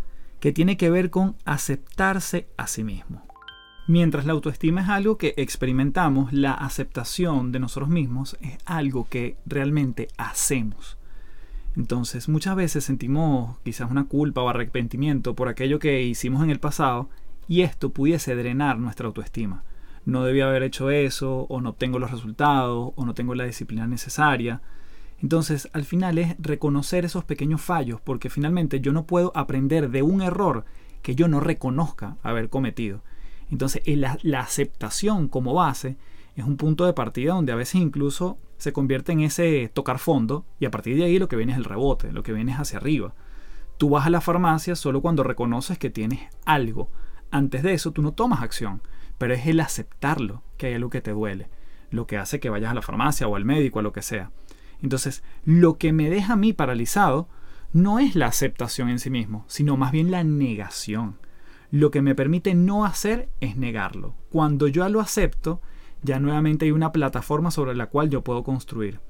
que 0.40 0.52
tiene 0.52 0.76
que 0.76 0.90
ver 0.90 1.10
con 1.10 1.36
aceptarse 1.44 2.48
a 2.56 2.66
sí 2.66 2.84
mismo. 2.84 3.26
Mientras 3.86 4.26
la 4.26 4.34
autoestima 4.34 4.82
es 4.82 4.88
algo 4.88 5.16
que 5.16 5.34
experimentamos, 5.38 6.32
la 6.32 6.52
aceptación 6.52 7.52
de 7.52 7.58
nosotros 7.58 7.88
mismos 7.88 8.36
es 8.40 8.58
algo 8.66 9.08
que 9.08 9.36
realmente 9.46 10.08
hacemos. 10.18 10.98
Entonces 11.74 12.28
muchas 12.28 12.54
veces 12.54 12.84
sentimos 12.84 13.58
quizás 13.64 13.90
una 13.90 14.04
culpa 14.04 14.42
o 14.42 14.48
arrepentimiento 14.48 15.34
por 15.34 15.48
aquello 15.48 15.78
que 15.78 16.02
hicimos 16.02 16.42
en 16.42 16.50
el 16.50 16.60
pasado 16.60 17.08
y 17.48 17.62
esto 17.62 17.90
pudiese 17.90 18.36
drenar 18.36 18.78
nuestra 18.78 19.06
autoestima. 19.06 19.64
No 20.04 20.24
debía 20.24 20.48
haber 20.48 20.62
hecho 20.62 20.90
eso, 20.90 21.46
o 21.48 21.60
no 21.60 21.74
tengo 21.74 21.98
los 21.98 22.10
resultados, 22.10 22.92
o 22.96 23.04
no 23.04 23.14
tengo 23.14 23.34
la 23.34 23.44
disciplina 23.44 23.86
necesaria. 23.86 24.60
Entonces, 25.20 25.68
al 25.72 25.84
final 25.84 26.18
es 26.18 26.36
reconocer 26.38 27.04
esos 27.04 27.24
pequeños 27.24 27.60
fallos, 27.60 28.00
porque 28.00 28.30
finalmente 28.30 28.80
yo 28.80 28.92
no 28.92 29.04
puedo 29.04 29.32
aprender 29.34 29.90
de 29.90 30.02
un 30.02 30.22
error 30.22 30.64
que 31.02 31.14
yo 31.14 31.28
no 31.28 31.40
reconozca 31.40 32.16
haber 32.22 32.48
cometido. 32.48 33.02
Entonces, 33.50 33.82
la, 33.86 34.40
aceptación 34.40 35.28
como 35.28 35.54
base 35.54 35.96
es 36.36 36.44
un 36.44 36.56
punto 36.56 36.86
de 36.86 36.92
partida 36.92 37.34
donde 37.34 37.52
a 37.52 37.56
veces 37.56 37.76
incluso 37.76 38.38
se 38.58 38.72
convierte 38.72 39.12
en 39.12 39.20
ese 39.20 39.70
tocar 39.72 39.98
fondo 39.98 40.44
y 40.60 40.66
a 40.66 40.70
partir 40.70 40.96
de 40.96 41.04
ahí 41.04 41.18
lo 41.18 41.28
que 41.28 41.36
viene 41.36 41.52
es 41.52 41.58
el 41.58 41.64
rebote, 41.64 42.12
lo 42.12 42.22
que 42.22 42.32
viene 42.32 42.52
es 42.52 42.58
hacia 42.58 42.78
arriba. 42.78 43.14
Tú 43.76 43.90
vas 43.90 44.06
a 44.06 44.10
la 44.10 44.20
farmacia 44.20 44.76
solo 44.76 45.00
cuando 45.00 45.22
reconoces 45.22 45.78
que 45.78 45.90
tienes 45.90 46.20
algo. 46.44 46.90
Antes 47.30 47.62
de 47.62 47.72
eso 47.74 47.92
tú 47.92 48.02
no 48.02 48.12
tomas 48.12 48.42
acción, 48.42 48.82
pero 49.18 49.34
es 49.34 49.46
el 49.46 49.60
aceptarlo 49.60 50.42
que 50.56 50.66
hay 50.66 50.74
algo 50.74 50.90
que 50.90 51.00
te 51.00 51.12
duele, 51.12 51.48
lo 51.90 52.06
que 52.06 52.18
hace 52.18 52.40
que 52.40 52.50
vayas 52.50 52.70
a 52.70 52.74
la 52.74 52.82
farmacia 52.82 53.28
o 53.28 53.36
al 53.36 53.44
médico 53.44 53.78
o 53.78 53.82
lo 53.82 53.92
que 53.92 54.02
sea. 54.02 54.30
Entonces, 54.82 55.22
lo 55.44 55.78
que 55.78 55.92
me 55.92 56.10
deja 56.10 56.34
a 56.34 56.36
mí 56.36 56.52
paralizado 56.52 57.28
no 57.72 57.98
es 57.98 58.14
la 58.14 58.26
aceptación 58.26 58.88
en 58.88 58.98
sí 58.98 59.10
mismo, 59.10 59.44
sino 59.48 59.76
más 59.76 59.92
bien 59.92 60.10
la 60.10 60.24
negación. 60.24 61.18
Lo 61.70 61.90
que 61.90 62.00
me 62.00 62.14
permite 62.14 62.54
no 62.54 62.84
hacer 62.84 63.28
es 63.40 63.56
negarlo. 63.56 64.14
Cuando 64.30 64.68
yo 64.68 64.88
lo 64.88 65.00
acepto, 65.00 65.60
ya 66.02 66.18
nuevamente 66.18 66.64
hay 66.64 66.70
una 66.70 66.92
plataforma 66.92 67.50
sobre 67.50 67.74
la 67.74 67.86
cual 67.86 68.08
yo 68.08 68.24
puedo 68.24 68.42
construir. 68.42 69.00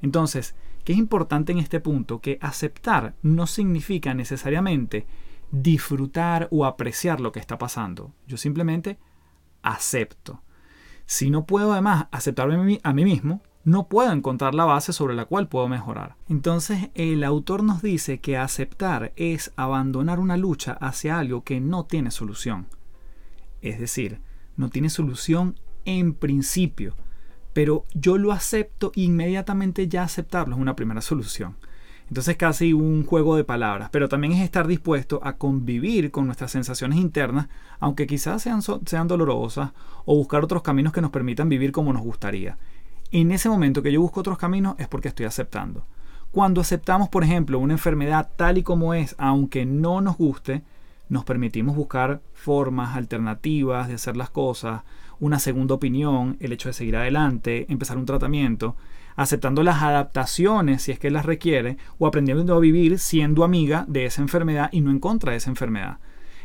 Entonces, 0.00 0.54
¿qué 0.84 0.92
es 0.92 0.98
importante 0.98 1.52
en 1.52 1.58
este 1.58 1.80
punto? 1.80 2.20
Que 2.20 2.38
aceptar 2.40 3.14
no 3.22 3.46
significa 3.46 4.14
necesariamente 4.14 5.06
disfrutar 5.50 6.48
o 6.50 6.64
apreciar 6.66 7.20
lo 7.20 7.32
que 7.32 7.40
está 7.40 7.58
pasando. 7.58 8.12
Yo 8.26 8.36
simplemente 8.36 8.98
acepto. 9.62 10.42
Si 11.06 11.30
no 11.30 11.46
puedo 11.46 11.72
además 11.72 12.06
aceptarme 12.12 12.80
a 12.82 12.92
mí 12.92 13.04
mismo, 13.04 13.42
no 13.64 13.88
puedo 13.88 14.12
encontrar 14.12 14.54
la 14.54 14.66
base 14.66 14.92
sobre 14.92 15.14
la 15.14 15.24
cual 15.24 15.48
puedo 15.48 15.68
mejorar. 15.68 16.16
Entonces 16.28 16.90
el 16.94 17.24
autor 17.24 17.62
nos 17.62 17.82
dice 17.82 18.18
que 18.18 18.36
aceptar 18.36 19.12
es 19.16 19.52
abandonar 19.56 20.20
una 20.20 20.36
lucha 20.36 20.72
hacia 20.72 21.18
algo 21.18 21.44
que 21.44 21.60
no 21.60 21.84
tiene 21.84 22.10
solución. 22.10 22.66
Es 23.62 23.80
decir, 23.80 24.20
no 24.56 24.68
tiene 24.68 24.90
solución 24.90 25.58
en 25.86 26.14
principio, 26.14 26.94
pero 27.54 27.84
yo 27.94 28.18
lo 28.18 28.32
acepto 28.32 28.92
inmediatamente 28.94 29.88
ya 29.88 30.02
aceptarlo 30.02 30.54
es 30.54 30.60
una 30.60 30.76
primera 30.76 31.00
solución. 31.00 31.56
Entonces 32.08 32.36
casi 32.36 32.74
un 32.74 33.06
juego 33.06 33.34
de 33.34 33.44
palabras, 33.44 33.88
pero 33.90 34.10
también 34.10 34.34
es 34.34 34.42
estar 34.42 34.66
dispuesto 34.66 35.20
a 35.24 35.38
convivir 35.38 36.10
con 36.10 36.26
nuestras 36.26 36.50
sensaciones 36.50 36.98
internas, 36.98 37.48
aunque 37.80 38.06
quizás 38.06 38.42
sean, 38.42 38.60
sean 38.60 39.08
dolorosas, 39.08 39.72
o 40.04 40.14
buscar 40.14 40.44
otros 40.44 40.62
caminos 40.62 40.92
que 40.92 41.00
nos 41.00 41.10
permitan 41.10 41.48
vivir 41.48 41.72
como 41.72 41.94
nos 41.94 42.02
gustaría. 42.02 42.58
En 43.16 43.30
ese 43.30 43.48
momento 43.48 43.80
que 43.80 43.92
yo 43.92 44.00
busco 44.00 44.18
otros 44.18 44.38
caminos 44.38 44.74
es 44.76 44.88
porque 44.88 45.06
estoy 45.06 45.24
aceptando. 45.24 45.86
Cuando 46.32 46.60
aceptamos, 46.60 47.08
por 47.08 47.22
ejemplo, 47.22 47.60
una 47.60 47.74
enfermedad 47.74 48.32
tal 48.34 48.58
y 48.58 48.64
como 48.64 48.92
es, 48.92 49.14
aunque 49.18 49.64
no 49.64 50.00
nos 50.00 50.16
guste, 50.16 50.64
nos 51.08 51.24
permitimos 51.24 51.76
buscar 51.76 52.22
formas 52.32 52.96
alternativas 52.96 53.86
de 53.86 53.94
hacer 53.94 54.16
las 54.16 54.30
cosas, 54.30 54.82
una 55.20 55.38
segunda 55.38 55.76
opinión, 55.76 56.36
el 56.40 56.52
hecho 56.52 56.68
de 56.68 56.72
seguir 56.72 56.96
adelante, 56.96 57.66
empezar 57.68 57.98
un 57.98 58.04
tratamiento, 58.04 58.74
aceptando 59.14 59.62
las 59.62 59.80
adaptaciones 59.80 60.82
si 60.82 60.90
es 60.90 60.98
que 60.98 61.12
las 61.12 61.24
requiere, 61.24 61.76
o 62.00 62.08
aprendiendo 62.08 62.56
a 62.56 62.58
vivir 62.58 62.98
siendo 62.98 63.44
amiga 63.44 63.84
de 63.86 64.06
esa 64.06 64.22
enfermedad 64.22 64.70
y 64.72 64.80
no 64.80 64.90
en 64.90 64.98
contra 64.98 65.30
de 65.30 65.36
esa 65.36 65.50
enfermedad. 65.50 65.98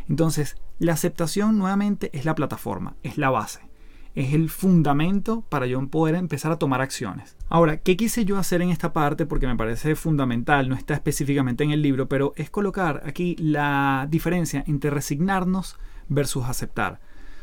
Entonces, 0.07 0.55
la 0.77 0.93
aceptación 0.93 1.57
nuevamente 1.57 2.11
es 2.13 2.25
la 2.25 2.35
plataforma, 2.35 2.95
es 3.01 3.17
la 3.17 3.31
base, 3.31 3.68
es 4.15 4.33
el 4.33 4.49
fundamento 4.49 5.43
para 5.49 5.65
yo 5.65 5.85
poder 5.87 6.15
empezar 6.15 6.51
a 6.51 6.57
tomar 6.57 6.81
acciones. 6.81 7.37
Ahora, 7.47 7.77
¿qué 7.77 7.95
quise 7.95 8.25
yo 8.25 8.37
hacer 8.37 8.61
en 8.61 8.69
esta 8.69 8.93
parte? 8.93 9.25
Porque 9.25 9.47
me 9.47 9.55
parece 9.55 9.95
fundamental, 9.95 10.69
no 10.69 10.75
está 10.75 10.93
específicamente 10.93 11.63
en 11.63 11.71
el 11.71 11.81
libro, 11.81 12.07
pero 12.07 12.33
es 12.35 12.49
colocar 12.49 13.03
aquí 13.05 13.35
la 13.39 14.07
diferencia 14.09 14.63
entre 14.67 14.89
resignarnos 14.89 15.77
versus 16.09 16.45
aceptar 16.45 16.99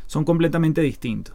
son 0.07 0.25
completamente 0.25 0.81
distintos. 0.81 1.35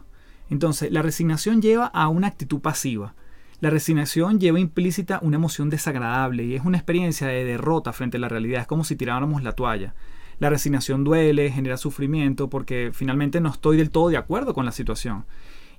Entonces, 0.50 0.90
la 0.90 1.02
resignación 1.02 1.62
lleva 1.62 1.86
a 1.86 2.08
una 2.08 2.26
actitud 2.26 2.60
pasiva. 2.60 3.14
La 3.60 3.70
resignación 3.70 4.40
lleva 4.40 4.58
implícita 4.58 5.20
una 5.22 5.36
emoción 5.36 5.70
desagradable 5.70 6.44
y 6.44 6.56
es 6.56 6.64
una 6.64 6.78
experiencia 6.78 7.28
de 7.28 7.44
derrota 7.44 7.92
frente 7.92 8.16
a 8.16 8.20
la 8.20 8.28
realidad. 8.28 8.62
Es 8.62 8.66
como 8.66 8.84
si 8.84 8.96
tiráramos 8.96 9.42
la 9.42 9.52
toalla. 9.52 9.94
La 10.42 10.50
resignación 10.50 11.04
duele, 11.04 11.52
genera 11.52 11.76
sufrimiento 11.76 12.50
porque 12.50 12.90
finalmente 12.92 13.40
no 13.40 13.48
estoy 13.48 13.76
del 13.76 13.90
todo 13.90 14.08
de 14.08 14.16
acuerdo 14.16 14.54
con 14.54 14.64
la 14.64 14.72
situación. 14.72 15.24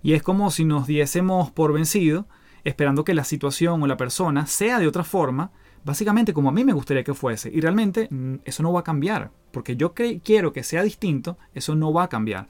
Y 0.01 0.13
es 0.13 0.23
como 0.23 0.51
si 0.51 0.63
nos 0.63 0.87
diésemos 0.87 1.51
por 1.51 1.73
vencido, 1.73 2.27
esperando 2.63 3.03
que 3.03 3.13
la 3.13 3.25
situación 3.25 3.83
o 3.83 3.87
la 3.87 3.97
persona 3.97 4.47
sea 4.47 4.79
de 4.79 4.87
otra 4.87 5.03
forma, 5.03 5.51
básicamente 5.83 6.31
como 6.31 6.47
a 6.47 6.53
mí 6.53 6.63
me 6.63 6.71
gustaría 6.71 7.03
que 7.03 7.13
fuese. 7.13 7.51
Y 7.53 7.59
realmente 7.59 8.07
mm, 8.09 8.35
eso 8.45 8.63
no 8.63 8.71
va 8.71 8.79
a 8.79 8.83
cambiar, 8.85 9.31
porque 9.51 9.75
yo 9.75 9.93
quiero 9.93 10.53
que 10.53 10.63
sea 10.63 10.81
distinto, 10.81 11.37
eso 11.53 11.75
no 11.75 11.91
va 11.91 12.03
a 12.03 12.09
cambiar. 12.09 12.47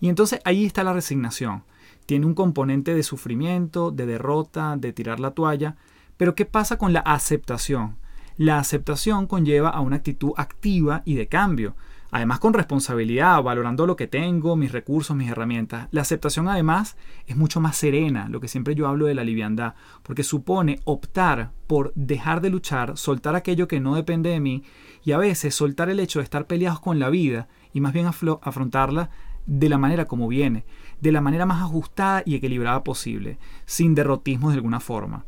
Y 0.00 0.08
entonces 0.08 0.38
ahí 0.44 0.66
está 0.66 0.84
la 0.84 0.92
resignación. 0.92 1.64
Tiene 2.06 2.26
un 2.26 2.34
componente 2.34 2.94
de 2.94 3.02
sufrimiento, 3.02 3.90
de 3.90 4.06
derrota, 4.06 4.76
de 4.76 4.92
tirar 4.92 5.18
la 5.18 5.32
toalla. 5.32 5.74
Pero 6.16 6.36
¿qué 6.36 6.44
pasa 6.44 6.78
con 6.78 6.92
la 6.92 7.00
aceptación? 7.00 7.96
La 8.36 8.58
aceptación 8.58 9.26
conlleva 9.26 9.70
a 9.70 9.80
una 9.80 9.96
actitud 9.96 10.32
activa 10.36 11.02
y 11.06 11.14
de 11.14 11.26
cambio. 11.26 11.74
Además 12.10 12.38
con 12.38 12.52
responsabilidad, 12.52 13.42
valorando 13.42 13.86
lo 13.86 13.96
que 13.96 14.06
tengo, 14.06 14.56
mis 14.56 14.72
recursos, 14.72 15.16
mis 15.16 15.30
herramientas. 15.30 15.88
La 15.90 16.02
aceptación 16.02 16.46
además 16.46 16.96
es 17.26 17.36
mucho 17.36 17.60
más 17.60 17.76
serena, 17.76 18.28
lo 18.28 18.40
que 18.40 18.48
siempre 18.48 18.74
yo 18.74 18.88
hablo 18.88 19.06
de 19.06 19.14
la 19.14 19.24
liviandad, 19.24 19.74
porque 20.02 20.22
supone 20.22 20.80
optar 20.84 21.52
por 21.66 21.92
dejar 21.94 22.42
de 22.42 22.50
luchar, 22.50 22.96
soltar 22.96 23.34
aquello 23.34 23.68
que 23.68 23.80
no 23.80 23.94
depende 23.94 24.30
de 24.30 24.40
mí 24.40 24.64
y 25.02 25.12
a 25.12 25.18
veces 25.18 25.54
soltar 25.54 25.88
el 25.88 25.98
hecho 25.98 26.18
de 26.18 26.24
estar 26.24 26.46
peleados 26.46 26.80
con 26.80 26.98
la 26.98 27.10
vida 27.10 27.48
y 27.72 27.80
más 27.80 27.92
bien 27.92 28.06
afrontarla 28.06 29.10
de 29.46 29.68
la 29.68 29.78
manera 29.78 30.04
como 30.04 30.28
viene, 30.28 30.64
de 31.00 31.12
la 31.12 31.20
manera 31.20 31.46
más 31.46 31.62
ajustada 31.62 32.22
y 32.26 32.34
equilibrada 32.34 32.84
posible, 32.84 33.38
sin 33.64 33.94
derrotismo 33.94 34.50
de 34.50 34.56
alguna 34.56 34.80
forma. 34.80 35.24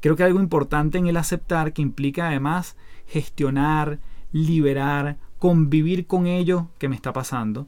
Creo 0.00 0.16
que 0.16 0.24
algo 0.24 0.40
importante 0.40 0.98
en 0.98 1.06
el 1.06 1.16
aceptar 1.16 1.72
que 1.72 1.82
implica 1.82 2.28
además 2.28 2.76
gestionar, 3.06 3.98
liberar, 4.32 5.16
convivir 5.38 6.06
con 6.06 6.26
ello 6.26 6.68
que 6.78 6.88
me 6.88 6.96
está 6.96 7.12
pasando, 7.12 7.66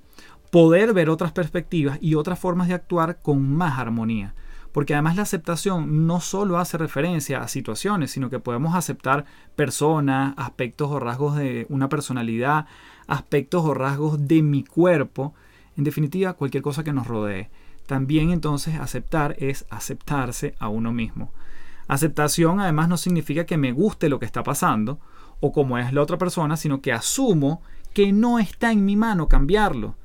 poder 0.50 0.92
ver 0.92 1.10
otras 1.10 1.32
perspectivas 1.32 1.98
y 2.00 2.14
otras 2.14 2.38
formas 2.38 2.68
de 2.68 2.74
actuar 2.74 3.20
con 3.20 3.50
más 3.50 3.78
armonía. 3.78 4.34
Porque 4.72 4.94
además 4.94 5.16
la 5.16 5.22
aceptación 5.22 6.06
no 6.06 6.20
solo 6.20 6.58
hace 6.58 6.76
referencia 6.76 7.42
a 7.42 7.48
situaciones, 7.48 8.10
sino 8.10 8.30
que 8.30 8.38
podemos 8.38 8.74
aceptar 8.74 9.24
personas, 9.56 10.34
aspectos 10.36 10.90
o 10.90 11.00
rasgos 11.00 11.36
de 11.36 11.66
una 11.68 11.88
personalidad, 11.88 12.66
aspectos 13.06 13.64
o 13.64 13.74
rasgos 13.74 14.28
de 14.28 14.42
mi 14.42 14.64
cuerpo, 14.64 15.34
en 15.76 15.84
definitiva, 15.84 16.34
cualquier 16.34 16.62
cosa 16.62 16.84
que 16.84 16.92
nos 16.92 17.06
rodee. 17.06 17.50
También 17.86 18.30
entonces 18.30 18.78
aceptar 18.78 19.36
es 19.38 19.64
aceptarse 19.70 20.54
a 20.58 20.68
uno 20.68 20.92
mismo. 20.92 21.32
Aceptación 21.88 22.60
además 22.60 22.88
no 22.88 22.98
significa 22.98 23.46
que 23.46 23.56
me 23.56 23.72
guste 23.72 24.08
lo 24.08 24.18
que 24.18 24.26
está 24.26 24.42
pasando 24.42 25.00
o 25.40 25.52
como 25.52 25.78
es 25.78 25.92
la 25.92 26.02
otra 26.02 26.18
persona, 26.18 26.56
sino 26.56 26.80
que 26.82 26.92
asumo 26.92 27.62
que 27.94 28.12
no 28.12 28.38
está 28.38 28.70
en 28.70 28.84
mi 28.84 28.94
mano 28.94 29.28
cambiarlo. 29.28 29.96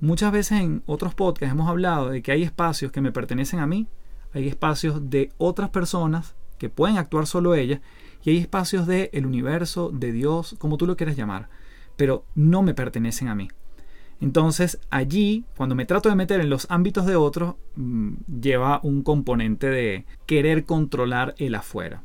Muchas 0.00 0.30
veces 0.30 0.60
en 0.60 0.82
otros 0.86 1.14
podcasts 1.14 1.52
hemos 1.52 1.68
hablado 1.68 2.08
de 2.10 2.22
que 2.22 2.30
hay 2.30 2.44
espacios 2.44 2.92
que 2.92 3.00
me 3.00 3.10
pertenecen 3.10 3.58
a 3.58 3.66
mí, 3.66 3.88
hay 4.32 4.46
espacios 4.46 5.10
de 5.10 5.32
otras 5.38 5.70
personas 5.70 6.36
que 6.56 6.68
pueden 6.68 6.98
actuar 6.98 7.26
solo 7.26 7.54
ellas 7.54 7.80
y 8.22 8.30
hay 8.30 8.38
espacios 8.38 8.86
del 8.86 9.10
el 9.12 9.26
universo, 9.26 9.90
de 9.92 10.12
Dios, 10.12 10.54
como 10.58 10.76
tú 10.76 10.86
lo 10.86 10.96
quieras 10.96 11.16
llamar, 11.16 11.48
pero 11.96 12.24
no 12.36 12.62
me 12.62 12.74
pertenecen 12.74 13.26
a 13.26 13.34
mí. 13.34 13.48
Entonces 14.20 14.80
allí, 14.90 15.44
cuando 15.56 15.74
me 15.74 15.86
trato 15.86 16.08
de 16.08 16.16
meter 16.16 16.40
en 16.40 16.50
los 16.50 16.66
ámbitos 16.70 17.06
de 17.06 17.16
otros, 17.16 17.54
mm, 17.76 18.14
lleva 18.40 18.80
un 18.82 19.02
componente 19.02 19.68
de 19.68 20.06
querer 20.26 20.64
controlar 20.64 21.34
el 21.38 21.54
afuera. 21.54 22.02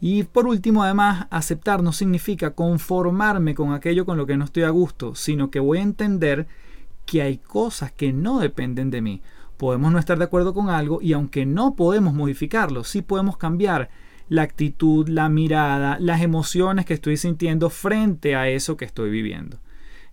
Y 0.00 0.22
por 0.22 0.46
último, 0.46 0.84
además, 0.84 1.26
aceptar 1.30 1.82
no 1.82 1.92
significa 1.92 2.54
conformarme 2.54 3.54
con 3.54 3.72
aquello 3.72 4.06
con 4.06 4.16
lo 4.16 4.26
que 4.26 4.36
no 4.36 4.44
estoy 4.44 4.62
a 4.62 4.70
gusto, 4.70 5.14
sino 5.14 5.50
que 5.50 5.58
voy 5.58 5.78
a 5.78 5.82
entender 5.82 6.46
que 7.04 7.22
hay 7.22 7.38
cosas 7.38 7.90
que 7.90 8.12
no 8.12 8.38
dependen 8.38 8.90
de 8.90 9.00
mí. 9.00 9.22
Podemos 9.56 9.90
no 9.90 9.98
estar 9.98 10.18
de 10.18 10.24
acuerdo 10.24 10.54
con 10.54 10.68
algo 10.68 11.00
y 11.02 11.14
aunque 11.14 11.46
no 11.46 11.74
podemos 11.74 12.14
modificarlo, 12.14 12.84
sí 12.84 13.02
podemos 13.02 13.38
cambiar 13.38 13.90
la 14.28 14.42
actitud, 14.42 15.08
la 15.08 15.28
mirada, 15.28 15.96
las 15.98 16.20
emociones 16.20 16.84
que 16.84 16.94
estoy 16.94 17.16
sintiendo 17.16 17.70
frente 17.70 18.36
a 18.36 18.48
eso 18.48 18.76
que 18.76 18.84
estoy 18.84 19.10
viviendo. 19.10 19.58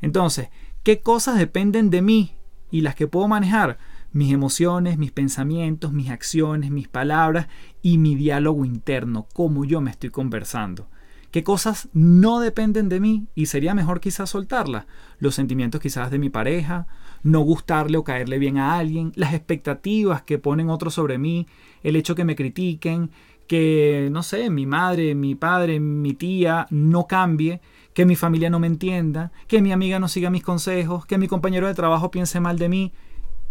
Entonces, 0.01 0.49
¿Qué 0.85 0.99
cosas 0.99 1.39
dependen 1.39 1.89
de 1.89 2.03
mí 2.03 2.35
y 2.69 2.81
las 2.81 2.93
que 2.93 3.07
puedo 3.07 3.27
manejar? 3.27 3.79
Mis 4.11 4.31
emociones, 4.31 4.99
mis 4.99 5.11
pensamientos, 5.11 5.91
mis 5.91 6.11
acciones, 6.11 6.69
mis 6.69 6.87
palabras 6.87 7.47
y 7.81 7.97
mi 7.97 8.13
diálogo 8.13 8.65
interno, 8.65 9.25
cómo 9.33 9.65
yo 9.65 9.81
me 9.81 9.89
estoy 9.89 10.11
conversando. 10.11 10.87
¿Qué 11.31 11.43
cosas 11.43 11.89
no 11.93 12.39
dependen 12.39 12.87
de 12.87 12.99
mí 12.99 13.25
y 13.33 13.47
sería 13.47 13.73
mejor 13.73 13.99
quizás 13.99 14.29
soltarlas? 14.29 14.85
Los 15.17 15.33
sentimientos 15.33 15.81
quizás 15.81 16.11
de 16.11 16.19
mi 16.19 16.29
pareja, 16.29 16.85
no 17.23 17.39
gustarle 17.39 17.97
o 17.97 18.03
caerle 18.03 18.37
bien 18.37 18.59
a 18.59 18.77
alguien, 18.77 19.11
las 19.15 19.33
expectativas 19.33 20.21
que 20.21 20.37
ponen 20.37 20.69
otros 20.69 20.93
sobre 20.93 21.17
mí, 21.17 21.47
el 21.81 21.95
hecho 21.95 22.13
que 22.13 22.25
me 22.25 22.35
critiquen, 22.35 23.09
que, 23.47 24.09
no 24.11 24.21
sé, 24.21 24.51
mi 24.51 24.67
madre, 24.67 25.15
mi 25.15 25.33
padre, 25.33 25.79
mi 25.79 26.13
tía 26.13 26.67
no 26.69 27.07
cambie, 27.07 27.59
que 27.95 28.05
mi 28.05 28.17
familia 28.17 28.49
no 28.49 28.59
me 28.59 28.67
entienda, 28.67 29.31
que 29.47 29.61
mi 29.61 29.71
amiga 29.71 29.99
no 29.99 30.09
siga 30.09 30.29
mis 30.29 30.43
consejos, 30.43 31.05
que 31.05 31.17
mi 31.17 31.29
compañero 31.29 31.65
de 31.65 31.73
trabajo 31.73 32.11
piense 32.11 32.41
mal 32.41 32.59
de 32.59 32.67
mí. 32.67 32.93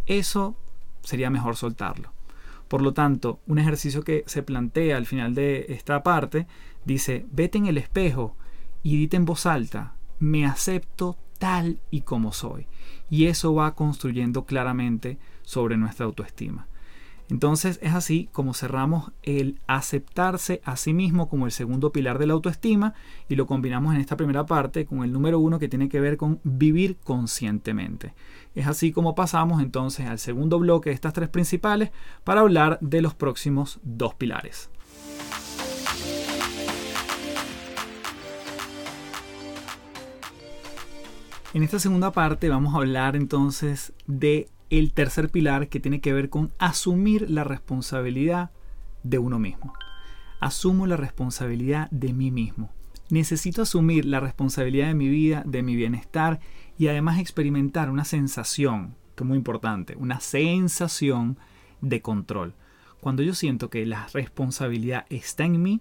Eso 0.07 0.55
sería 1.03 1.31
mejor 1.31 1.57
soltarlo. 1.57 2.13
Por 2.69 2.83
lo 2.83 2.93
tanto, 2.93 3.41
un 3.47 3.59
ejercicio 3.59 4.05
que 4.05 4.23
se 4.27 4.43
plantea 4.43 4.99
al 4.99 5.07
final 5.07 5.35
de 5.35 5.65
esta 5.71 6.03
parte 6.03 6.47
dice, 6.85 7.25
vete 7.33 7.57
en 7.57 7.67
el 7.67 7.79
espejo 7.79 8.37
y 8.83 8.99
dite 8.99 9.17
en 9.17 9.25
voz 9.25 9.47
alta, 9.47 9.95
me 10.19 10.45
acepto 10.45 11.17
tal 11.39 11.81
y 11.91 12.03
como 12.03 12.33
soy. 12.33 12.67
Y 13.09 13.27
eso 13.27 13.55
va 13.55 13.75
construyendo 13.75 14.45
claramente 14.45 15.19
sobre 15.41 15.79
nuestra 15.79 16.05
autoestima. 16.05 16.69
Entonces 17.31 17.79
es 17.83 17.95
así 17.95 18.29
como 18.33 18.53
cerramos 18.53 19.13
el 19.23 19.59
aceptarse 19.67 20.61
a 20.65 20.77
sí 20.77 20.93
mismo 20.93 21.29
como 21.29 21.47
el 21.47 21.53
segundo 21.53 21.91
pilar 21.91 22.19
de 22.19 22.27
la 22.27 22.35
autoestima 22.35 22.95
y 23.29 23.37
lo 23.37 23.47
combinamos 23.47 23.95
en 23.95 24.01
esta 24.01 24.17
primera 24.17 24.45
parte 24.45 24.85
con 24.85 25.03
el 25.05 25.13
número 25.13 25.39
uno 25.39 25.59
que 25.59 25.69
tiene 25.69 25.89
que 25.89 26.01
ver 26.01 26.19
con 26.19 26.41
vivir 26.45 26.97
conscientemente. 27.03 28.15
Es 28.55 28.67
así 28.67 28.93
como 28.93 29.15
pasamos 29.15 29.63
entonces 29.63 30.07
al 30.07 30.19
segundo 30.19 30.59
bloque 30.59 30.91
de 30.91 30.95
estas 30.95 31.15
tres 31.15 31.31
principales 31.31 31.91
para 32.25 32.43
hablar 32.43 32.79
de 32.83 33.01
los 33.01 33.15
próximos 33.15 33.81
dos 33.83 34.15
pilares. 34.15 34.71
En 41.55 41.63
esta 41.63 41.79
segunda 41.79 42.11
parte 42.11 42.49
vamos 42.49 42.75
a 42.75 42.79
hablar 42.79 43.15
entonces 43.15 43.93
de 44.07 44.49
el 44.79 44.93
tercer 44.93 45.31
pilar 45.31 45.69
que 45.69 45.81
tiene 45.81 46.01
que 46.01 46.13
ver 46.13 46.31
con 46.31 46.53
asumir 46.59 47.31
la 47.31 47.45
responsabilidad 47.45 48.51
de 49.03 49.19
uno 49.19 49.39
mismo. 49.39 49.75
Asumo 50.41 50.87
la 50.87 50.97
responsabilidad 50.97 51.91
de 51.91 52.13
mí 52.13 52.31
mismo. 52.31 52.71
Necesito 53.11 53.63
asumir 53.63 54.05
la 54.05 54.21
responsabilidad 54.21 54.89
de 54.89 54.95
mi 54.95 55.09
vida, 55.09 55.43
de 55.47 55.63
mi 55.63 55.77
bienestar 55.77 56.41
y 56.79 56.89
además 56.89 57.19
experimentar 57.19 57.91
una 57.91 58.05
sensación, 58.05 58.97
que 59.15 59.25
es 59.25 59.29
muy 59.29 59.37
importante, 59.37 59.95
una 59.97 60.21
sensación 60.21 61.39
de 61.81 62.01
control. 62.01 62.55
Cuando 63.01 63.23
yo 63.23 63.35
siento 63.35 63.69
que 63.71 63.85
la 63.85 64.09
responsabilidad 64.13 65.05
está 65.11 65.45
en 65.45 65.63
mí, 65.63 65.81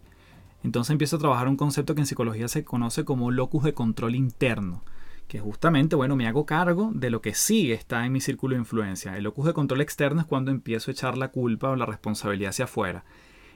entonces 0.63 0.91
empiezo 0.91 1.15
a 1.15 1.19
trabajar 1.19 1.47
un 1.47 1.57
concepto 1.57 1.95
que 1.95 2.01
en 2.01 2.07
psicología 2.07 2.47
se 2.47 2.63
conoce 2.63 3.05
como 3.05 3.31
locus 3.31 3.63
de 3.63 3.73
control 3.73 4.15
interno 4.15 4.83
que 5.27 5.39
justamente, 5.39 5.95
bueno, 5.95 6.15
me 6.15 6.27
hago 6.27 6.45
cargo 6.45 6.91
de 6.93 7.09
lo 7.09 7.21
que 7.21 7.33
sí 7.33 7.71
está 7.71 8.05
en 8.05 8.11
mi 8.11 8.21
círculo 8.21 8.55
de 8.55 8.61
influencia. 8.61 9.17
El 9.17 9.23
locus 9.23 9.45
de 9.45 9.53
control 9.53 9.81
externo 9.81 10.21
es 10.21 10.27
cuando 10.27 10.51
empiezo 10.51 10.89
a 10.89 10.93
echar 10.93 11.17
la 11.17 11.29
culpa 11.29 11.69
o 11.69 11.75
la 11.75 11.85
responsabilidad 11.85 12.49
hacia 12.49 12.65
afuera. 12.65 13.05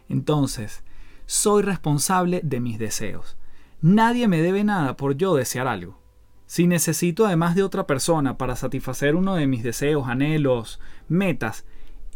Entonces, 0.10 0.84
soy 1.26 1.62
responsable 1.62 2.42
de 2.44 2.60
mis 2.60 2.80
deseos. 2.80 3.38
Nadie 3.82 4.28
me 4.28 4.42
debe 4.42 4.64
nada 4.64 4.98
por 4.98 5.18
yo 5.18 5.36
desear 5.36 5.68
algo. 5.68 6.00
Si 6.46 6.66
necesito 6.66 7.26
además 7.26 7.56
de 7.56 7.64
otra 7.64 7.86
persona 7.86 8.38
para 8.38 8.56
satisfacer 8.56 9.16
uno 9.16 9.36
de 9.36 9.48
mis 9.48 9.64
deseos, 9.64 10.08
anhelos, 10.08 10.80
metas, 11.10 11.66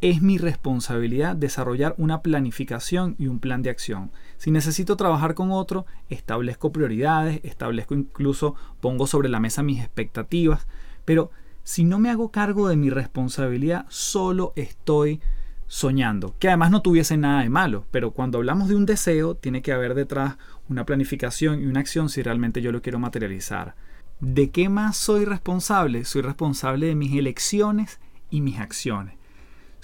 es 0.02 0.24
mi 0.24 0.40
responsabilidad 0.40 1.36
desarrollar 1.36 1.94
una 1.98 2.24
planificación 2.24 3.16
y 3.20 3.28
un 3.28 3.40
plan 3.40 3.62
de 3.62 3.70
acción. 3.70 4.12
Si 4.38 4.50
necesito 4.50 4.98
trabajar 4.98 5.36
con 5.36 5.52
otro, 5.52 5.86
establezco 6.10 6.72
prioridades, 6.72 7.40
establezco 7.44 7.94
incluso, 7.94 8.56
pongo 8.80 9.06
sobre 9.06 9.30
la 9.30 9.40
mesa 9.40 9.62
mis 9.62 9.80
expectativas, 9.80 10.68
pero 11.06 11.30
si 11.64 11.84
no 11.84 12.00
me 12.00 12.10
hago 12.10 12.32
cargo 12.32 12.68
de 12.68 12.76
mi 12.76 12.90
responsabilidad, 12.90 13.86
solo 13.90 14.54
estoy 14.56 15.22
soñando, 15.68 16.36
que 16.40 16.48
además 16.48 16.72
no 16.72 16.82
tuviese 16.82 17.16
nada 17.16 17.44
de 17.44 17.50
malo, 17.50 17.86
pero 17.92 18.12
cuando 18.12 18.40
hablamos 18.40 18.70
de 18.70 18.76
un 18.76 18.88
deseo, 18.88 19.36
tiene 19.36 19.62
que 19.62 19.72
haber 19.72 19.94
detrás 19.94 20.38
una 20.68 20.86
planificación 20.86 21.62
y 21.62 21.68
una 21.68 21.80
acción 21.80 22.10
si 22.10 22.24
realmente 22.24 22.62
yo 22.62 22.72
lo 22.72 22.82
quiero 22.82 22.98
materializar. 22.98 23.76
¿De 24.20 24.50
qué 24.50 24.68
más 24.68 24.98
soy 24.98 25.26
responsable? 25.26 26.06
Soy 26.06 26.24
responsable 26.24 26.88
de 26.88 26.96
mis 26.96 27.16
elecciones 27.16 28.00
y 28.32 28.42
mis 28.42 28.60
acciones. 28.60 29.21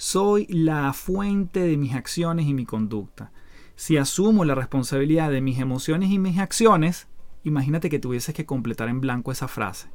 Soy 0.00 0.46
la 0.46 0.92
fuente 0.92 1.58
de 1.58 1.76
mis 1.76 1.92
acciones 1.92 2.46
y 2.46 2.54
mi 2.54 2.64
conducta. 2.64 3.32
Si 3.74 3.96
asumo 3.96 4.44
la 4.44 4.54
responsabilidad 4.54 5.28
de 5.28 5.40
mis 5.40 5.58
emociones 5.58 6.10
y 6.10 6.20
mis 6.20 6.38
acciones, 6.38 7.08
imagínate 7.42 7.90
que 7.90 7.98
tuvieses 7.98 8.32
que 8.32 8.46
completar 8.46 8.88
en 8.88 9.00
blanco 9.00 9.32
esa 9.32 9.48
frase. 9.48 9.88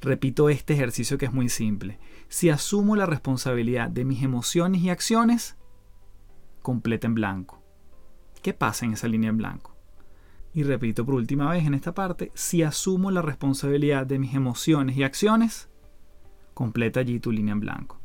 Repito 0.00 0.48
este 0.48 0.74
ejercicio 0.74 1.18
que 1.18 1.24
es 1.24 1.32
muy 1.32 1.48
simple. 1.48 1.98
Si 2.28 2.50
asumo 2.50 2.94
la 2.94 3.04
responsabilidad 3.04 3.90
de 3.90 4.04
mis 4.04 4.22
emociones 4.22 4.80
y 4.82 4.90
acciones, 4.90 5.56
completa 6.62 7.08
en 7.08 7.14
blanco. 7.14 7.60
¿Qué 8.42 8.54
pasa 8.54 8.86
en 8.86 8.92
esa 8.92 9.08
línea 9.08 9.30
en 9.30 9.38
blanco? 9.38 9.74
Y 10.54 10.62
repito 10.62 11.04
por 11.04 11.16
última 11.16 11.50
vez 11.50 11.66
en 11.66 11.74
esta 11.74 11.94
parte, 11.94 12.30
si 12.34 12.62
asumo 12.62 13.10
la 13.10 13.22
responsabilidad 13.22 14.06
de 14.06 14.20
mis 14.20 14.34
emociones 14.34 14.96
y 14.96 15.02
acciones, 15.02 15.68
completa 16.54 17.00
allí 17.00 17.18
tu 17.18 17.32
línea 17.32 17.54
en 17.54 17.60
blanco. 17.60 18.00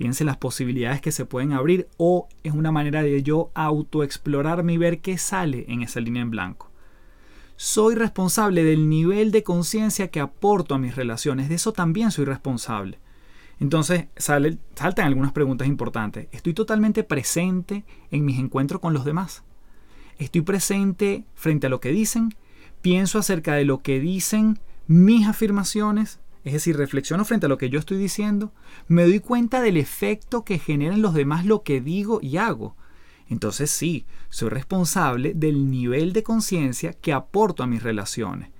Fíjense 0.00 0.24
las 0.24 0.38
posibilidades 0.38 1.02
que 1.02 1.12
se 1.12 1.26
pueden 1.26 1.52
abrir 1.52 1.86
o 1.98 2.26
es 2.42 2.54
una 2.54 2.72
manera 2.72 3.02
de 3.02 3.22
yo 3.22 3.50
autoexplorarme 3.52 4.72
y 4.72 4.78
ver 4.78 5.00
qué 5.00 5.18
sale 5.18 5.66
en 5.68 5.82
esa 5.82 6.00
línea 6.00 6.22
en 6.22 6.30
blanco. 6.30 6.70
Soy 7.56 7.96
responsable 7.96 8.64
del 8.64 8.88
nivel 8.88 9.30
de 9.30 9.42
conciencia 9.42 10.08
que 10.08 10.20
aporto 10.20 10.74
a 10.74 10.78
mis 10.78 10.96
relaciones, 10.96 11.50
de 11.50 11.56
eso 11.56 11.74
también 11.74 12.12
soy 12.12 12.24
responsable. 12.24 12.98
Entonces 13.58 14.06
sale, 14.16 14.56
saltan 14.74 15.06
algunas 15.06 15.32
preguntas 15.32 15.68
importantes. 15.68 16.28
¿Estoy 16.32 16.54
totalmente 16.54 17.04
presente 17.04 17.84
en 18.10 18.24
mis 18.24 18.38
encuentros 18.38 18.80
con 18.80 18.94
los 18.94 19.04
demás? 19.04 19.42
¿Estoy 20.18 20.40
presente 20.40 21.26
frente 21.34 21.66
a 21.66 21.70
lo 21.70 21.80
que 21.80 21.90
dicen? 21.90 22.34
¿Pienso 22.80 23.18
acerca 23.18 23.52
de 23.52 23.66
lo 23.66 23.82
que 23.82 24.00
dicen 24.00 24.60
mis 24.86 25.28
afirmaciones? 25.28 26.20
Es 26.44 26.52
decir, 26.54 26.76
reflexiono 26.76 27.24
frente 27.24 27.46
a 27.46 27.48
lo 27.48 27.58
que 27.58 27.68
yo 27.68 27.78
estoy 27.78 27.98
diciendo, 27.98 28.52
me 28.88 29.04
doy 29.04 29.20
cuenta 29.20 29.60
del 29.60 29.76
efecto 29.76 30.44
que 30.44 30.58
generan 30.58 31.02
los 31.02 31.14
demás 31.14 31.44
lo 31.44 31.62
que 31.62 31.80
digo 31.80 32.20
y 32.22 32.38
hago. 32.38 32.76
Entonces 33.28 33.70
sí, 33.70 34.06
soy 34.28 34.48
responsable 34.48 35.34
del 35.34 35.70
nivel 35.70 36.12
de 36.12 36.22
conciencia 36.22 36.92
que 36.94 37.12
aporto 37.12 37.62
a 37.62 37.66
mis 37.66 37.82
relaciones. 37.82 38.50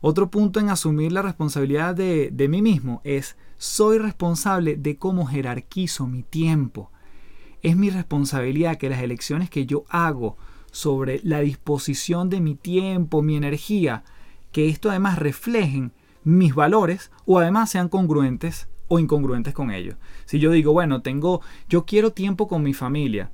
Otro 0.00 0.30
punto 0.30 0.60
en 0.60 0.70
asumir 0.70 1.12
la 1.12 1.22
responsabilidad 1.22 1.94
de, 1.94 2.30
de 2.32 2.48
mí 2.48 2.62
mismo 2.62 3.00
es 3.04 3.36
soy 3.58 3.98
responsable 3.98 4.76
de 4.76 4.96
cómo 4.96 5.26
jerarquizo 5.26 6.06
mi 6.06 6.22
tiempo. 6.22 6.92
Es 7.62 7.76
mi 7.76 7.90
responsabilidad 7.90 8.76
que 8.76 8.88
las 8.88 9.02
elecciones 9.02 9.50
que 9.50 9.66
yo 9.66 9.84
hago 9.88 10.36
sobre 10.70 11.20
la 11.24 11.40
disposición 11.40 12.30
de 12.30 12.40
mi 12.40 12.54
tiempo, 12.54 13.22
mi 13.22 13.36
energía, 13.36 14.04
que 14.52 14.68
esto 14.68 14.90
además 14.90 15.18
reflejen 15.18 15.92
mis 16.26 16.56
valores 16.56 17.12
o 17.24 17.38
además 17.38 17.70
sean 17.70 17.88
congruentes 17.88 18.68
o 18.88 18.98
incongruentes 18.98 19.54
con 19.54 19.70
ellos. 19.70 19.94
Si 20.24 20.40
yo 20.40 20.50
digo, 20.50 20.72
bueno, 20.72 21.00
tengo, 21.00 21.40
yo 21.68 21.86
quiero 21.86 22.10
tiempo 22.10 22.48
con 22.48 22.64
mi 22.64 22.74
familia, 22.74 23.30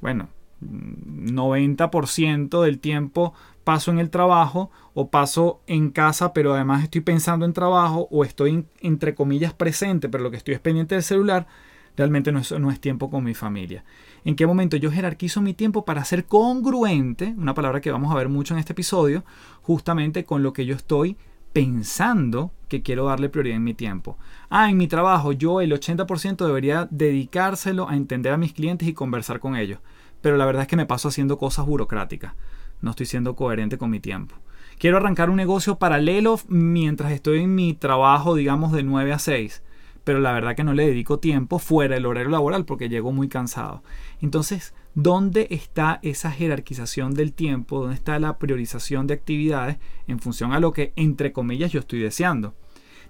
bueno, 0.00 0.28
90% 0.62 2.62
del 2.62 2.78
tiempo 2.78 3.34
paso 3.64 3.90
en 3.90 3.98
el 3.98 4.10
trabajo 4.10 4.70
o 4.94 5.10
paso 5.10 5.60
en 5.66 5.90
casa, 5.90 6.32
pero 6.32 6.54
además 6.54 6.84
estoy 6.84 7.00
pensando 7.00 7.44
en 7.44 7.52
trabajo 7.52 8.06
o 8.12 8.24
estoy 8.24 8.64
entre 8.80 9.16
comillas 9.16 9.52
presente, 9.52 10.08
pero 10.08 10.22
lo 10.22 10.30
que 10.30 10.36
estoy 10.36 10.54
es 10.54 10.60
pendiente 10.60 10.94
del 10.94 11.02
celular, 11.02 11.48
realmente 11.96 12.30
no 12.30 12.38
es, 12.38 12.52
no 12.52 12.70
es 12.70 12.80
tiempo 12.80 13.10
con 13.10 13.24
mi 13.24 13.34
familia. 13.34 13.84
¿En 14.24 14.36
qué 14.36 14.46
momento 14.46 14.76
yo 14.76 14.92
jerarquizo 14.92 15.40
mi 15.40 15.52
tiempo 15.52 15.84
para 15.84 16.04
ser 16.04 16.26
congruente, 16.26 17.34
una 17.36 17.54
palabra 17.54 17.80
que 17.80 17.90
vamos 17.90 18.12
a 18.12 18.16
ver 18.16 18.28
mucho 18.28 18.54
en 18.54 18.60
este 18.60 18.72
episodio, 18.72 19.24
justamente 19.62 20.24
con 20.24 20.44
lo 20.44 20.52
que 20.52 20.64
yo 20.64 20.76
estoy 20.76 21.16
pensando 21.56 22.52
que 22.68 22.82
quiero 22.82 23.06
darle 23.06 23.30
prioridad 23.30 23.56
en 23.56 23.64
mi 23.64 23.72
tiempo. 23.72 24.18
Ah, 24.50 24.68
en 24.68 24.76
mi 24.76 24.88
trabajo 24.88 25.32
yo 25.32 25.62
el 25.62 25.72
80% 25.72 26.44
debería 26.44 26.86
dedicárselo 26.90 27.88
a 27.88 27.96
entender 27.96 28.34
a 28.34 28.36
mis 28.36 28.52
clientes 28.52 28.86
y 28.86 28.92
conversar 28.92 29.40
con 29.40 29.56
ellos. 29.56 29.78
Pero 30.20 30.36
la 30.36 30.44
verdad 30.44 30.64
es 30.64 30.68
que 30.68 30.76
me 30.76 30.84
paso 30.84 31.08
haciendo 31.08 31.38
cosas 31.38 31.64
burocráticas. 31.64 32.34
No 32.82 32.90
estoy 32.90 33.06
siendo 33.06 33.34
coherente 33.36 33.78
con 33.78 33.88
mi 33.88 34.00
tiempo. 34.00 34.34
Quiero 34.78 34.98
arrancar 34.98 35.30
un 35.30 35.36
negocio 35.36 35.78
paralelo 35.78 36.38
mientras 36.46 37.10
estoy 37.10 37.44
en 37.44 37.54
mi 37.54 37.72
trabajo, 37.72 38.34
digamos, 38.34 38.72
de 38.72 38.82
9 38.82 39.14
a 39.14 39.18
6. 39.18 39.62
Pero 40.04 40.20
la 40.20 40.34
verdad 40.34 40.56
que 40.56 40.64
no 40.64 40.74
le 40.74 40.86
dedico 40.86 41.20
tiempo 41.20 41.58
fuera 41.58 41.94
del 41.94 42.04
horario 42.04 42.28
laboral 42.32 42.66
porque 42.66 42.90
llego 42.90 43.12
muy 43.12 43.30
cansado. 43.30 43.82
Entonces, 44.20 44.74
¿Dónde 44.96 45.46
está 45.50 46.00
esa 46.00 46.30
jerarquización 46.30 47.12
del 47.12 47.34
tiempo? 47.34 47.80
¿Dónde 47.80 47.96
está 47.96 48.18
la 48.18 48.38
priorización 48.38 49.06
de 49.06 49.12
actividades 49.12 49.76
en 50.06 50.20
función 50.20 50.54
a 50.54 50.58
lo 50.58 50.72
que, 50.72 50.94
entre 50.96 51.32
comillas, 51.32 51.70
yo 51.70 51.80
estoy 51.80 51.98
deseando? 51.98 52.54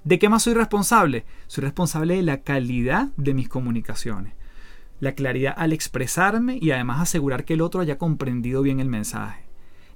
¿De 0.03 0.19
qué 0.19 0.29
más 0.29 0.43
soy 0.43 0.55
responsable? 0.55 1.25
Soy 1.47 1.63
responsable 1.63 2.17
de 2.17 2.25
la 2.25 2.43
calidad 2.43 3.11
de 3.17 3.35
mis 3.35 3.49
comunicaciones. 3.49 4.35
La 4.99 5.13
claridad 5.13 5.55
al 5.57 5.73
expresarme 5.73 6.59
y 6.61 6.73
además 6.73 7.01
asegurar 7.01 7.45
que 7.45 7.55
el 7.55 7.61
otro 7.61 7.81
haya 7.81 7.99
comprendido 7.99 8.63
bien 8.63 8.81
el 8.81 8.89
mensaje. 8.89 9.45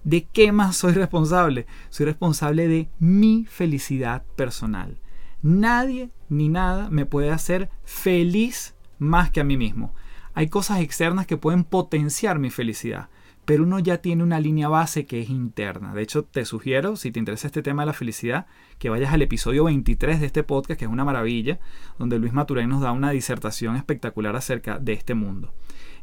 ¿De 0.05 0.29
qué 0.33 0.53
más 0.53 0.77
soy 0.77 0.93
responsable? 0.93 1.67
Soy 1.89 2.07
responsable 2.07 2.69
de 2.69 2.89
mi 3.01 3.47
felicidad 3.51 4.23
personal. 4.37 5.01
Nadie 5.43 6.11
ni 6.29 6.49
nada 6.49 6.89
me 6.89 7.05
puede 7.05 7.33
hacer 7.33 7.69
feliz 7.83 8.77
más 9.01 9.33
que 9.33 9.41
a 9.41 9.45
mí 9.45 9.57
mismo. 9.57 9.93
Hay 10.35 10.49
cosas 10.49 10.81
externas 10.81 11.27
que 11.27 11.37
pueden 11.37 11.65
potenciar 11.65 12.39
mi 12.39 12.51
felicidad, 12.51 13.09
pero 13.45 13.65
uno 13.65 13.81
ya 13.81 13.99
tiene 13.99 14.23
una 14.23 14.39
línea 14.39 14.69
base 14.69 15.07
que 15.07 15.21
es 15.21 15.29
interna. 15.29 15.93
De 15.93 16.03
hecho, 16.03 16.25
te 16.25 16.45
sugiero, 16.45 16.95
si 16.95 17.11
te 17.11 17.19
interesa 17.19 17.49
este 17.49 17.63
tema 17.63 17.83
de 17.83 17.87
la 17.87 17.93
felicidad, 17.93 18.47
que 18.79 18.91
vayas 18.91 19.13
al 19.13 19.23
episodio 19.23 19.65
23 19.65 20.21
de 20.21 20.27
este 20.27 20.45
podcast, 20.45 20.79
que 20.79 20.85
es 20.85 20.91
una 20.91 21.05
maravilla, 21.05 21.59
donde 21.99 22.19
Luis 22.19 22.33
Maturén 22.33 22.69
nos 22.69 22.81
da 22.81 22.93
una 22.93 23.11
disertación 23.11 23.75
espectacular 23.75 24.37
acerca 24.37 24.79
de 24.79 24.93
este 24.93 25.15
mundo. 25.15 25.53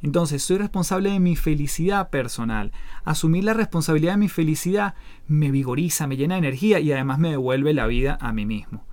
Entonces, 0.02 0.44
soy 0.44 0.58
responsable 0.58 1.10
de 1.12 1.20
mi 1.20 1.36
felicidad 1.36 2.10
personal. 2.10 2.72
Asumir 3.06 3.46
la 3.46 3.54
responsabilidad 3.54 4.14
de 4.14 4.20
mi 4.20 4.30
felicidad 4.30 4.96
me 5.28 5.50
vigoriza, 5.50 6.06
me 6.06 6.18
llena 6.18 6.36
de 6.36 6.40
energía 6.40 6.80
y 6.80 6.92
además 6.92 7.18
me 7.18 7.30
devuelve 7.30 7.74
la 7.74 7.88
vida 7.88 8.18
a 8.20 8.34
mí 8.34 8.46
mismo. 8.46 8.86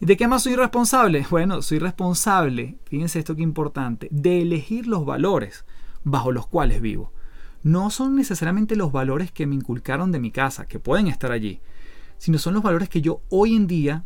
¿Y 0.00 0.06
de 0.06 0.16
qué 0.16 0.28
más 0.28 0.44
soy 0.44 0.54
responsable? 0.54 1.26
Bueno, 1.30 1.60
soy 1.62 1.78
responsable, 1.78 2.78
fíjense 2.84 3.18
esto 3.18 3.34
que 3.34 3.42
importante, 3.42 4.08
de 4.12 4.42
elegir 4.42 4.86
los 4.86 5.04
valores 5.04 5.64
bajo 6.04 6.30
los 6.30 6.46
cuales 6.46 6.80
vivo. 6.80 7.12
No 7.64 7.90
son 7.90 8.14
necesariamente 8.14 8.76
los 8.76 8.92
valores 8.92 9.32
que 9.32 9.46
me 9.46 9.56
inculcaron 9.56 10.12
de 10.12 10.20
mi 10.20 10.30
casa, 10.30 10.66
que 10.66 10.78
pueden 10.78 11.08
estar 11.08 11.32
allí, 11.32 11.60
sino 12.16 12.38
son 12.38 12.54
los 12.54 12.62
valores 12.62 12.88
que 12.88 13.00
yo 13.00 13.22
hoy 13.28 13.56
en 13.56 13.66
día 13.66 14.04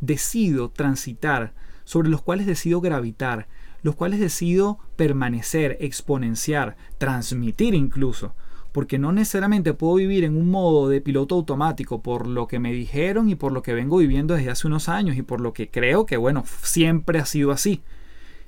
decido 0.00 0.70
transitar, 0.70 1.54
sobre 1.84 2.08
los 2.08 2.22
cuales 2.22 2.46
decido 2.46 2.80
gravitar, 2.80 3.46
los 3.82 3.94
cuales 3.94 4.18
decido 4.18 4.78
permanecer, 4.96 5.76
exponenciar, 5.80 6.76
transmitir 6.98 7.74
incluso 7.74 8.34
porque 8.72 8.98
no 8.98 9.12
necesariamente 9.12 9.74
puedo 9.74 9.96
vivir 9.96 10.24
en 10.24 10.36
un 10.36 10.50
modo 10.50 10.88
de 10.88 11.02
piloto 11.02 11.34
automático 11.34 12.02
por 12.02 12.26
lo 12.26 12.48
que 12.48 12.58
me 12.58 12.72
dijeron 12.72 13.28
y 13.28 13.34
por 13.34 13.52
lo 13.52 13.62
que 13.62 13.74
vengo 13.74 13.98
viviendo 13.98 14.34
desde 14.34 14.50
hace 14.50 14.66
unos 14.66 14.88
años 14.88 15.16
y 15.16 15.22
por 15.22 15.40
lo 15.40 15.52
que 15.52 15.70
creo 15.70 16.06
que, 16.06 16.16
bueno, 16.16 16.44
siempre 16.62 17.18
ha 17.18 17.26
sido 17.26 17.52
así. 17.52 17.82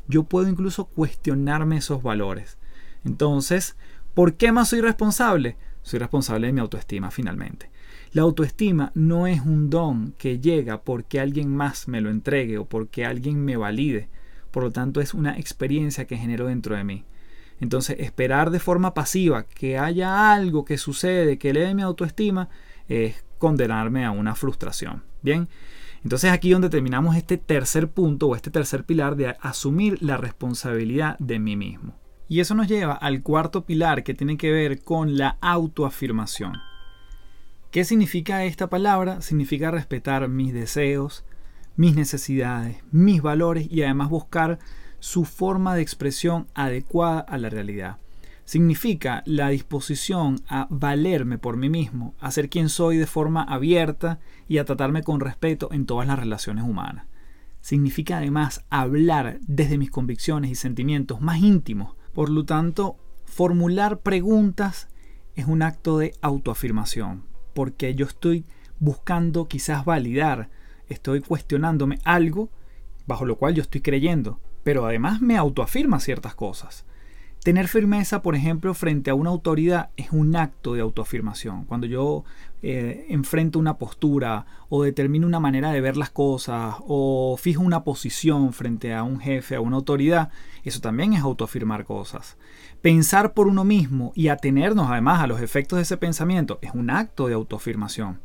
Yo 0.09 0.25
puedo 0.25 0.49
incluso 0.49 0.87
cuestionarme 0.87 1.77
esos 1.77 2.03
valores. 2.03 2.59
Entonces, 3.05 3.77
¿por 4.15 4.35
qué 4.35 4.51
más 4.51 4.71
soy 4.71 4.81
responsable? 4.81 5.57
Soy 5.83 5.99
responsable 5.99 6.47
de 6.47 6.53
mi 6.55 6.61
autoestima 6.61 7.11
finalmente. 7.11 7.71
La 8.13 8.23
autoestima 8.23 8.93
no 8.95 9.27
es 9.27 9.41
un 9.41 9.69
don 9.69 10.15
que 10.17 10.39
llega 10.39 10.83
porque 10.83 11.21
alguien 11.21 11.55
más 11.55 11.89
me 11.89 12.01
lo 12.01 12.11
entregue 12.11 12.59
o 12.59 12.65
porque 12.65 13.05
alguien 13.05 13.45
me 13.45 13.57
valide. 13.57 14.09
Por 14.51 14.63
lo 14.63 14.71
tanto, 14.71 15.01
es 15.01 15.15
una 15.15 15.37
experiencia 15.37 16.07
que 16.07 16.17
genero 16.17 16.47
dentro 16.47 16.77
de 16.77 16.85
mí. 16.85 17.05
Entonces, 17.61 17.97
esperar 18.01 18.51
de 18.51 18.61
forma 18.61 18.95
pasiva 18.95 19.45
que 19.45 19.79
haya 19.79 20.33
algo 20.33 20.65
que 20.65 20.79
sucede 20.79 21.39
que 21.39 21.51
eleve 21.51 21.75
mi 21.75 21.83
autoestima 21.83 22.49
es 22.89 23.25
condenarme 23.39 24.05
a 24.05 24.11
una 24.11 24.35
frustración. 24.35 25.03
Bien, 25.23 25.49
entonces 26.03 26.31
aquí 26.31 26.51
donde 26.51 26.69
terminamos 26.69 27.17
este 27.17 27.39
tercer 27.39 27.89
punto 27.89 28.29
o 28.29 28.37
este 28.37 28.51
tercer 28.51 28.85
pilar 28.85 29.17
de 29.17 29.37
asumir 29.41 30.03
la 30.03 30.19
responsabilidad 30.19 31.19
de 31.19 31.39
mí 31.39 31.57
mismo. 31.57 31.95
Y 32.29 32.41
eso 32.41 32.55
nos 32.55 32.69
lleva 32.69 32.95
al 32.95 33.23
cuarto 33.23 33.65
pilar 33.65 34.03
que 34.03 34.15
tiene 34.15 34.37
que 34.37 34.51
ver 34.51 34.83
con 34.83 35.17
la 35.17 35.39
autoafirmación. 35.41 36.55
¿Qué 37.71 37.85
significa 37.85 38.45
esta 38.45 38.69
palabra? 38.69 39.21
Significa 39.21 39.71
respetar 39.71 40.29
mis 40.29 40.53
deseos, 40.53 41.25
mis 41.77 41.97
necesidades, 41.97 42.77
mis 42.93 43.21
valores 43.21 43.67
y 43.71 43.83
además 43.83 44.11
buscar 44.11 44.59
su 45.05 45.27
forma 45.27 45.75
de 45.75 45.83
expresión 45.83 46.47
adecuada 46.55 47.21
a 47.21 47.37
la 47.37 47.51
realidad. 47.51 47.99
Significa 48.47 49.23
la 49.27 49.51
disposición 49.51 50.41
a 50.49 50.67
valerme 50.71 51.37
por 51.37 51.59
mí 51.59 51.69
mismo, 51.69 52.15
a 52.21 52.31
ser 52.31 52.49
quien 52.49 52.71
soy 52.71 52.97
de 52.97 53.07
forma 53.07 53.43
abierta 53.43 54.19
y 54.49 54.57
a 54.57 54.65
tratarme 54.65 55.03
con 55.03 55.21
respeto 55.21 55.69
en 55.73 55.85
todas 55.85 56.09
las 56.09 56.19
relaciones 56.19 56.65
humanas. 56.65 57.05
Significa 57.61 58.17
además 58.17 58.65
hablar 58.71 59.41
desde 59.43 59.77
mis 59.77 59.91
convicciones 59.91 60.51
y 60.51 60.55
sentimientos 60.55 61.21
más 61.21 61.37
íntimos. 61.39 61.97
Por 62.15 62.31
lo 62.31 62.47
tanto, 62.47 62.97
formular 63.27 63.99
preguntas 64.01 64.89
es 65.35 65.45
un 65.45 65.61
acto 65.61 65.99
de 65.99 66.15
autoafirmación, 66.23 67.25
porque 67.53 67.95
yo 67.95 68.07
estoy 68.07 68.47
buscando 68.79 69.49
quizás 69.49 69.85
validar, 69.85 70.49
estoy 70.89 71.21
cuestionándome 71.21 71.99
algo 72.05 72.49
bajo 73.07 73.27
lo 73.27 73.37
cual 73.37 73.55
yo 73.55 73.61
estoy 73.61 73.83
creyendo, 73.83 74.41
pero 74.65 74.87
además 74.87 75.21
me 75.21 75.37
autoafirma 75.37 76.01
ciertas 76.01 76.35
cosas. 76.35 76.85
Tener 77.45 77.69
firmeza, 77.69 78.23
por 78.23 78.35
ejemplo, 78.35 78.73
frente 78.73 79.11
a 79.11 79.15
una 79.15 79.29
autoridad 79.29 79.91
es 79.99 80.13
un 80.13 80.35
acto 80.35 80.73
de 80.73 80.81
autoafirmación. 80.81 81.67
Cuando 81.67 81.87
yo 81.87 82.25
eh, 82.63 83.05
enfrento 83.11 83.59
una 83.59 83.77
postura 83.77 84.47
o 84.71 84.83
determino 84.83 85.27
una 85.27 85.41
manera 85.41 85.71
de 85.71 85.83
ver 85.83 85.99
las 85.99 86.09
cosas 86.09 86.77
o 86.89 87.37
fijo 87.39 87.63
una 87.63 87.85
posición 87.85 88.55
frente 88.55 88.95
a 88.95 89.03
un 89.03 89.21
jefe, 89.21 89.57
a 89.57 89.61
una 89.61 89.77
autoridad, 89.77 90.31
eso 90.65 90.81
también 90.81 91.13
es 91.13 91.21
autoafirmar 91.21 91.85
cosas. 91.85 92.39
Pensar 92.81 93.35
por 93.35 93.47
uno 93.47 93.65
mismo 93.65 94.13
y 94.15 94.29
atenernos 94.29 94.91
además 94.91 95.21
a 95.21 95.27
los 95.27 95.43
efectos 95.43 95.77
de 95.77 95.83
ese 95.83 95.99
pensamiento 95.99 96.59
es 96.63 96.73
un 96.73 96.89
acto 96.89 97.27
de 97.27 97.35
autoafirmación. 97.35 98.21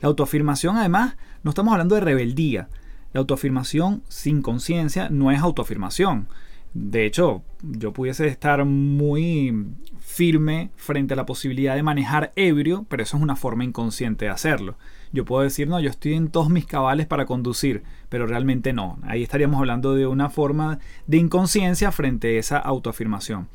La 0.00 0.08
autoafirmación 0.08 0.78
además 0.78 1.16
no 1.42 1.50
estamos 1.50 1.72
hablando 1.72 1.94
de 1.94 2.00
rebeldía, 2.00 2.70
la 3.12 3.20
autoafirmación 3.20 4.02
sin 4.08 4.42
conciencia 4.42 5.08
no 5.08 5.30
es 5.30 5.40
autoafirmación. 5.40 6.28
De 6.74 7.04
hecho, 7.04 7.42
yo 7.62 7.92
pudiese 7.92 8.26
estar 8.28 8.64
muy 8.64 9.66
firme 10.00 10.70
frente 10.76 11.12
a 11.12 11.16
la 11.16 11.26
posibilidad 11.26 11.74
de 11.74 11.82
manejar 11.82 12.32
ebrio, 12.34 12.86
pero 12.88 13.02
eso 13.02 13.16
es 13.18 13.22
una 13.22 13.36
forma 13.36 13.64
inconsciente 13.64 14.24
de 14.24 14.30
hacerlo. 14.30 14.76
Yo 15.12 15.26
puedo 15.26 15.42
decir, 15.42 15.68
no, 15.68 15.78
yo 15.80 15.90
estoy 15.90 16.14
en 16.14 16.28
todos 16.28 16.48
mis 16.48 16.64
cabales 16.64 17.06
para 17.06 17.26
conducir, 17.26 17.82
pero 18.08 18.26
realmente 18.26 18.72
no. 18.72 18.98
Ahí 19.02 19.22
estaríamos 19.22 19.58
hablando 19.58 19.94
de 19.94 20.06
una 20.06 20.30
forma 20.30 20.78
de 21.06 21.18
inconsciencia 21.18 21.92
frente 21.92 22.36
a 22.36 22.40
esa 22.40 22.58
autoafirmación. 22.58 23.48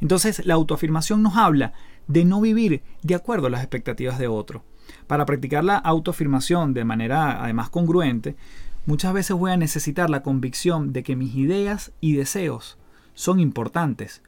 Entonces, 0.00 0.46
la 0.46 0.54
autoafirmación 0.54 1.22
nos 1.22 1.36
habla 1.36 1.72
de 2.06 2.24
no 2.24 2.40
vivir 2.40 2.82
de 3.02 3.14
acuerdo 3.16 3.48
a 3.48 3.50
las 3.50 3.62
expectativas 3.62 4.18
de 4.18 4.28
otro. 4.28 4.64
Para 5.06 5.26
practicar 5.26 5.64
la 5.64 5.76
autoafirmación 5.76 6.74
de 6.74 6.84
manera 6.84 7.42
además 7.42 7.70
congruente, 7.70 8.36
Muchas 8.86 9.12
veces 9.12 9.36
voy 9.36 9.50
a 9.50 9.58
necesitar 9.58 10.08
la 10.08 10.22
convicción 10.22 10.92
de 10.92 11.02
que 11.02 11.14
mis 11.14 11.34
ideas 11.34 11.92
y 12.00 12.14
deseos 12.14 12.78
son 13.12 13.38
importantes. 13.38 14.22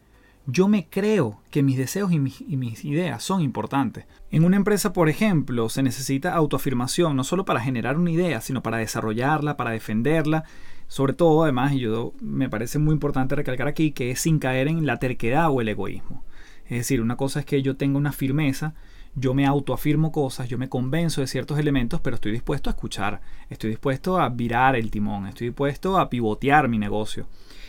Yo 0.47 0.69
me 0.69 0.89
creo 0.89 1.41
que 1.51 1.63
mis 1.63 1.79
deseos 1.79 2.13
y 2.13 2.19
mis, 2.19 2.85
ideas 2.85 3.23
son 3.23 3.41
importantes. 3.41 4.05
En 4.31 4.45
una 4.45 4.57
empresa, 4.57 4.93
por 4.93 5.09
ejemplo, 5.09 5.69
se 5.69 5.83
necesita 5.83 6.35
autoafirmación 6.35 7.17
no 7.17 7.25
solo 7.25 7.45
para 7.45 7.61
generar 7.61 7.97
una 7.97 8.11
idea, 8.11 8.41
sino 8.41 8.63
para 8.63 8.77
desarrollarla, 8.77 9.57
para 9.57 9.71
defenderla. 9.71 10.45
Sobre 10.87 11.15
todo, 11.15 11.45
además, 11.45 11.73
y 11.73 11.81
yo 11.81 12.13
me 12.21 12.51
parece 12.51 12.79
muy 12.79 12.93
importante 12.93 13.35
recalcar 13.35 13.69
aquí 13.69 13.93
que 13.93 14.11
es 14.11 14.21
sin 14.21 14.39
caer 14.39 14.69
en 14.69 14.85
la 14.85 14.99
terquedad 14.99 15.51
o 15.51 15.63
el 15.63 15.69
egoísmo. 15.69 16.25
Es 16.67 16.79
decir, 16.79 17.01
una 17.01 17.17
cosa 17.17 17.41
es 17.41 17.47
que 17.47 17.63
yo 17.63 17.77
tenga 17.77 17.97
una 17.97 18.13
firmeza 18.13 18.75
yo 19.15 19.35
me 19.35 19.47
autoafirmo 19.47 20.11
cosas, 20.11 20.49
yo 20.49 20.59
me 20.59 20.69
convenzo 20.69 21.21
de 21.21 21.27
ciertos 21.27 21.59
elementos, 21.59 22.01
pero 22.01 22.17
estoy 22.17 22.33
dispuesto 22.33 22.71
a 22.71 22.73
escuchar, 22.73 23.21
estoy 23.51 23.71
dispuesto 23.71 24.19
a 24.19 24.29
virar 24.29 24.75
el 24.75 24.91
timón, 24.91 25.27
estoy 25.27 25.49
dispuesto 25.49 25.99
a 25.99 26.09
pivotear 26.09 26.69
mi 26.69 26.79
negocio. 26.79 27.27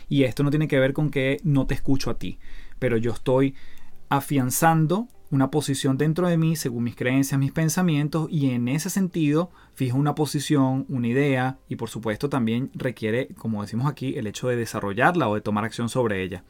Y 0.08 0.24
esto 0.24 0.42
no 0.42 0.50
tiene 0.50 0.68
que 0.68 0.78
ver 0.78 0.92
con 0.92 1.10
que 1.10 1.40
no 1.44 1.66
te 1.66 1.74
escucho 1.74 2.10
a 2.10 2.18
ti, 2.18 2.38
pero 2.78 2.96
yo 2.96 3.12
estoy 3.12 3.54
afianzando 4.08 5.08
una 5.30 5.50
posición 5.50 5.98
dentro 5.98 6.28
de 6.28 6.36
mí 6.36 6.54
según 6.56 6.84
mis 6.84 6.96
creencias, 6.96 7.40
mis 7.40 7.52
pensamientos 7.52 8.28
y 8.30 8.50
en 8.50 8.68
ese 8.68 8.88
sentido 8.88 9.50
fijo 9.74 9.98
una 9.98 10.14
posición, 10.14 10.86
una 10.88 11.08
idea 11.08 11.58
y 11.68 11.76
por 11.76 11.90
supuesto 11.90 12.28
también 12.28 12.70
requiere, 12.74 13.28
como 13.36 13.62
decimos 13.62 13.86
aquí, 13.86 14.16
el 14.16 14.26
hecho 14.26 14.48
de 14.48 14.56
desarrollarla 14.56 15.28
o 15.28 15.34
de 15.34 15.40
tomar 15.40 15.64
acción 15.64 15.88
sobre 15.88 16.22
ella. 16.22 16.44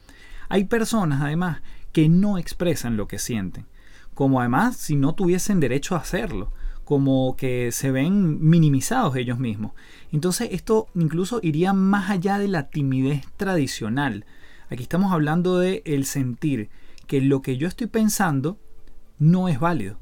Hay 0.49 0.65
personas 0.65 1.21
además 1.21 1.63
que 1.91 2.09
no 2.09 2.37
expresan 2.37 2.97
lo 2.97 3.07
que 3.07 3.17
sienten 3.17 3.65
como 4.15 4.39
además 4.39 4.77
si 4.77 4.95
no 4.95 5.13
tuviesen 5.13 5.59
derecho 5.59 5.95
a 5.95 5.99
hacerlo, 5.99 6.51
como 6.85 7.35
que 7.35 7.71
se 7.71 7.91
ven 7.91 8.39
minimizados 8.47 9.15
ellos 9.15 9.37
mismos. 9.37 9.73
Entonces 10.11 10.49
esto 10.51 10.87
incluso 10.95 11.39
iría 11.43 11.73
más 11.73 12.09
allá 12.09 12.39
de 12.39 12.47
la 12.47 12.69
timidez 12.69 13.25
tradicional. 13.37 14.25
Aquí 14.69 14.83
estamos 14.83 15.11
hablando 15.11 15.59
de 15.59 15.83
el 15.85 16.05
sentir 16.05 16.69
que 17.05 17.21
lo 17.21 17.41
que 17.41 17.57
yo 17.57 17.67
estoy 17.67 17.87
pensando 17.87 18.57
no 19.19 19.49
es 19.49 19.59
válido. 19.59 19.99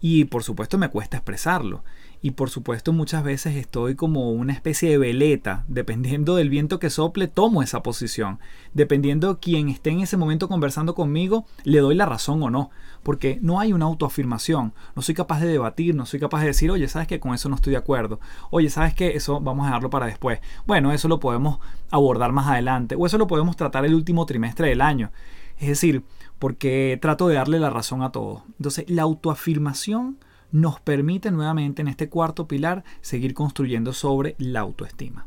Y 0.00 0.26
por 0.26 0.44
supuesto 0.44 0.78
me 0.78 0.90
cuesta 0.90 1.16
expresarlo 1.16 1.82
y 2.26 2.32
por 2.32 2.50
supuesto 2.50 2.92
muchas 2.92 3.22
veces 3.22 3.54
estoy 3.54 3.94
como 3.94 4.32
una 4.32 4.52
especie 4.52 4.90
de 4.90 4.98
veleta, 4.98 5.64
dependiendo 5.68 6.34
del 6.34 6.50
viento 6.50 6.80
que 6.80 6.90
sople, 6.90 7.28
tomo 7.28 7.62
esa 7.62 7.84
posición, 7.84 8.40
dependiendo 8.74 9.34
de 9.34 9.38
quien 9.38 9.68
esté 9.68 9.90
en 9.90 10.00
ese 10.00 10.16
momento 10.16 10.48
conversando 10.48 10.96
conmigo, 10.96 11.46
le 11.62 11.78
doy 11.78 11.94
la 11.94 12.04
razón 12.04 12.42
o 12.42 12.50
no, 12.50 12.70
porque 13.04 13.38
no 13.42 13.60
hay 13.60 13.72
una 13.72 13.84
autoafirmación, 13.84 14.74
no 14.96 15.02
soy 15.02 15.14
capaz 15.14 15.38
de 15.38 15.46
debatir, 15.46 15.94
no 15.94 16.04
soy 16.04 16.18
capaz 16.18 16.40
de 16.40 16.48
decir, 16.48 16.68
oye, 16.68 16.88
sabes 16.88 17.06
que 17.06 17.20
con 17.20 17.32
eso 17.32 17.48
no 17.48 17.54
estoy 17.54 17.70
de 17.70 17.76
acuerdo, 17.76 18.18
oye, 18.50 18.70
sabes 18.70 18.92
que 18.92 19.14
eso 19.14 19.40
vamos 19.40 19.62
a 19.62 19.68
dejarlo 19.68 19.90
para 19.90 20.06
después, 20.06 20.40
bueno, 20.66 20.90
eso 20.90 21.06
lo 21.06 21.20
podemos 21.20 21.60
abordar 21.92 22.32
más 22.32 22.48
adelante, 22.48 22.96
o 22.98 23.06
eso 23.06 23.18
lo 23.18 23.28
podemos 23.28 23.54
tratar 23.54 23.84
el 23.84 23.94
último 23.94 24.26
trimestre 24.26 24.68
del 24.68 24.80
año. 24.80 25.12
Es 25.58 25.68
decir, 25.68 26.02
porque 26.40 26.98
trato 27.00 27.28
de 27.28 27.36
darle 27.36 27.58
la 27.58 27.70
razón 27.70 28.02
a 28.02 28.10
todos. 28.12 28.42
Entonces, 28.58 28.84
la 28.90 29.02
autoafirmación 29.02 30.18
nos 30.52 30.80
permite 30.80 31.30
nuevamente 31.30 31.82
en 31.82 31.88
este 31.88 32.08
cuarto 32.08 32.46
pilar 32.46 32.84
seguir 33.00 33.34
construyendo 33.34 33.92
sobre 33.92 34.34
la 34.38 34.60
autoestima. 34.60 35.26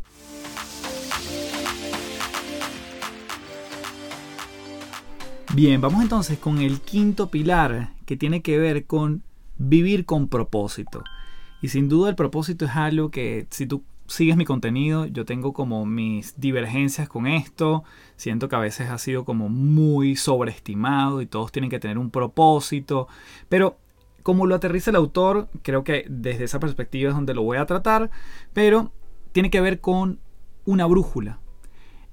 Bien, 5.56 5.82
vamos 5.82 6.04
entonces 6.04 6.38
con 6.38 6.60
el 6.60 6.80
quinto 6.80 7.32
pilar 7.32 7.94
que 8.06 8.16
tiene 8.16 8.42
que 8.42 8.60
ver 8.60 8.86
con 8.86 9.24
vivir 9.58 10.06
con 10.06 10.28
propósito. 10.28 11.04
Y 11.62 11.70
sin 11.70 11.90
duda 11.90 12.10
el 12.10 12.16
propósito 12.16 12.66
es 12.66 12.76
algo 12.76 13.10
que 13.10 13.48
si 13.50 13.66
tú 13.66 13.84
sigues 14.06 14.38
mi 14.38 14.46
contenido, 14.46 15.06
yo 15.06 15.26
tengo 15.26 15.54
como 15.54 15.86
mis 15.86 16.40
divergencias 16.40 17.10
con 17.10 17.28
esto, 17.28 17.84
siento 18.16 18.50
que 18.50 18.56
a 18.56 18.60
veces 18.60 18.90
ha 18.90 18.98
sido 18.98 19.26
como 19.26 19.50
muy 19.50 20.16
sobreestimado 20.16 21.22
y 21.22 21.26
todos 21.26 21.52
tienen 21.52 21.70
que 21.70 21.80
tener 21.80 21.98
un 21.98 22.10
propósito, 22.10 23.08
pero 23.50 23.78
como 24.24 24.46
lo 24.46 24.56
aterriza 24.56 24.92
el 24.92 24.96
autor, 24.96 25.50
creo 25.62 25.84
que 25.84 26.06
desde 26.10 26.44
esa 26.44 26.60
perspectiva 26.60 27.10
es 27.10 27.16
donde 27.16 27.34
lo 27.34 27.44
voy 27.44 27.58
a 27.58 27.66
tratar, 27.66 28.10
pero 28.54 28.92
tiene 29.32 29.50
que 29.50 29.62
ver 29.62 29.80
con 29.80 30.20
una 30.66 30.86
brújula, 30.86 31.40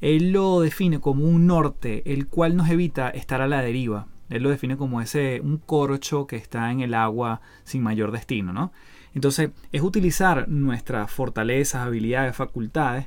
él 0.01 0.33
lo 0.33 0.61
define 0.61 1.01
como 1.01 1.25
un 1.25 1.47
norte, 1.47 2.03
el 2.13 2.27
cual 2.29 2.57
nos 2.57 2.69
evita 2.69 3.09
estar 3.09 3.41
a 3.41 3.49
la 3.49 3.63
deriva. 3.63 4.09
Él 4.29 4.43
lo 4.43 4.51
define 4.51 4.77
como 4.77 5.01
ese 5.01 5.41
un 5.43 5.57
corcho 5.59 6.27
que 6.27 6.37
está 6.37 6.71
en 6.71 6.81
el 6.81 6.95
agua 6.95 7.41
sin 7.65 7.83
mayor 7.83 8.13
destino, 8.13 8.53
¿no? 8.53 8.73
Entonces, 9.15 9.51
es 9.73 9.83
utilizar 9.83 10.49
nuestras 10.49 11.11
fortalezas, 11.11 11.87
habilidades, 11.87 12.37
facultades 12.37 13.07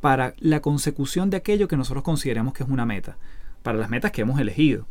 para 0.00 0.34
la 0.38 0.60
consecución 0.60 1.30
de 1.30 1.38
aquello 1.38 1.66
que 1.66 1.76
nosotros 1.76 2.04
consideramos 2.04 2.54
que 2.54 2.62
es 2.62 2.68
una 2.68 2.86
meta, 2.86 3.16
para 3.62 3.78
las 3.78 3.90
metas 3.90 4.12
que 4.12 4.22
hemos 4.22 4.38
elegido. 4.38 4.86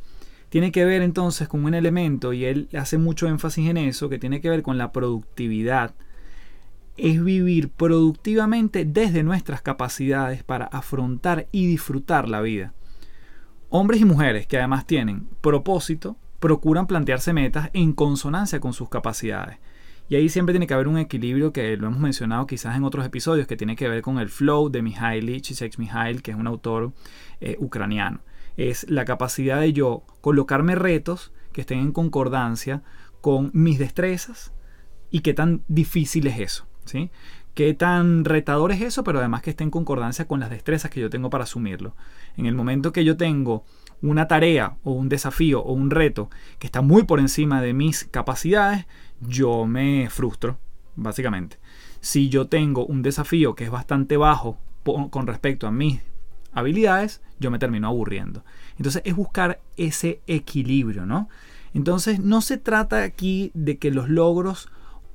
Tiene 0.49 0.71
que 0.71 0.83
ver 0.85 1.01
entonces 1.01 1.47
con 1.47 1.63
un 1.63 1.73
elemento, 1.73 2.33
y 2.33 2.45
él 2.45 2.69
hace 2.77 2.97
mucho 2.97 3.27
énfasis 3.27 3.69
en 3.69 3.77
eso, 3.77 4.09
que 4.09 4.19
tiene 4.19 4.41
que 4.41 4.49
ver 4.49 4.63
con 4.63 4.77
la 4.77 4.91
productividad, 4.91 5.93
es 6.97 7.23
vivir 7.23 7.69
productivamente 7.69 8.83
desde 8.83 9.23
nuestras 9.23 9.62
capacidades 9.62 10.43
para 10.43 10.65
afrontar 10.65 11.47
y 11.51 11.67
disfrutar 11.67 12.27
la 12.27 12.41
vida. 12.41 12.73
Hombres 13.69 14.01
y 14.01 14.05
mujeres 14.05 14.47
que 14.47 14.57
además 14.57 14.85
tienen 14.85 15.27
propósito, 15.41 16.17
procuran 16.39 16.88
plantearse 16.88 17.33
metas 17.33 17.69
en 17.73 17.93
consonancia 17.93 18.59
con 18.59 18.73
sus 18.73 18.89
capacidades. 18.89 19.57
Y 20.09 20.15
ahí 20.15 20.27
siempre 20.27 20.53
tiene 20.53 20.65
que 20.65 20.73
haber 20.73 20.88
un 20.88 20.97
equilibrio 20.97 21.53
que 21.53 21.77
lo 21.77 21.88
hemos 21.88 21.99
mencionado 21.99 22.47
quizás 22.47 22.75
en 22.75 22.83
otros 22.83 23.05
episodios, 23.05 23.45
que 23.45 23.55
tiene 23.55 23.75
que 23.75 23.88
ver 23.88 24.01
con 24.01 24.17
el 24.17 24.29
flow 24.29 24.69
de 24.69 24.81
Mihaly 24.81 25.41
Csikszentmihalyi, 25.41 26.19
que 26.21 26.31
es 26.31 26.38
un 26.38 26.47
autor 26.47 26.93
eh, 27.39 27.55
ucraniano. 27.59 28.21
Es 28.57 28.89
la 28.89 29.05
capacidad 29.05 29.59
de 29.59 29.73
yo 29.73 30.03
colocarme 30.21 30.75
retos 30.75 31.31
que 31.51 31.62
estén 31.62 31.79
en 31.79 31.91
concordancia 31.91 32.83
con 33.21 33.51
mis 33.53 33.79
destrezas 33.79 34.53
y 35.12 35.21
qué 35.21 35.33
tan 35.33 35.63
difícil 35.67 36.27
es 36.27 36.39
eso. 36.39 36.67
¿sí? 36.85 37.12
Qué 37.53 37.73
tan 37.73 38.25
retador 38.25 38.71
es 38.71 38.81
eso, 38.81 39.03
pero 39.03 39.19
además 39.19 39.41
que 39.41 39.49
esté 39.49 39.63
en 39.63 39.71
concordancia 39.71 40.27
con 40.27 40.39
las 40.39 40.49
destrezas 40.49 40.91
que 40.91 41.01
yo 41.01 41.09
tengo 41.09 41.29
para 41.29 41.43
asumirlo. 41.43 41.95
En 42.38 42.45
el 42.45 42.55
momento 42.55 42.93
que 42.93 43.03
yo 43.03 43.17
tengo 43.17 43.65
una 44.01 44.27
tarea 44.27 44.77
o 44.83 44.93
un 44.93 45.09
desafío 45.09 45.62
o 45.62 45.73
un 45.73 45.91
reto 45.91 46.29
que 46.57 46.67
está 46.67 46.81
muy 46.81 47.03
por 47.03 47.19
encima 47.19 47.62
de 47.62 47.73
mis 47.73 48.05
capacidades, 48.05 48.85
yo 49.19 49.65
me 49.65 50.09
frustro, 50.09 50.57
básicamente. 50.95 51.57
Si 51.99 52.29
yo 52.29 52.47
tengo 52.47 52.85
un 52.85 53.01
desafío 53.01 53.55
que 53.55 53.65
es 53.65 53.71
bastante 53.71 54.15
bajo 54.15 54.57
con 55.09 55.27
respecto 55.27 55.67
a 55.67 55.71
mis 55.71 56.01
habilidades, 56.51 57.21
yo 57.39 57.51
me 57.51 57.59
termino 57.59 57.88
aburriendo. 57.88 58.43
Entonces 58.77 59.01
es 59.05 59.15
buscar 59.15 59.59
ese 59.77 60.21
equilibrio, 60.27 61.05
¿no? 61.05 61.29
Entonces 61.73 62.19
no 62.19 62.41
se 62.41 62.57
trata 62.57 63.03
aquí 63.03 63.51
de 63.53 63.77
que 63.77 63.91
los 63.91 64.09
logros 64.09 64.69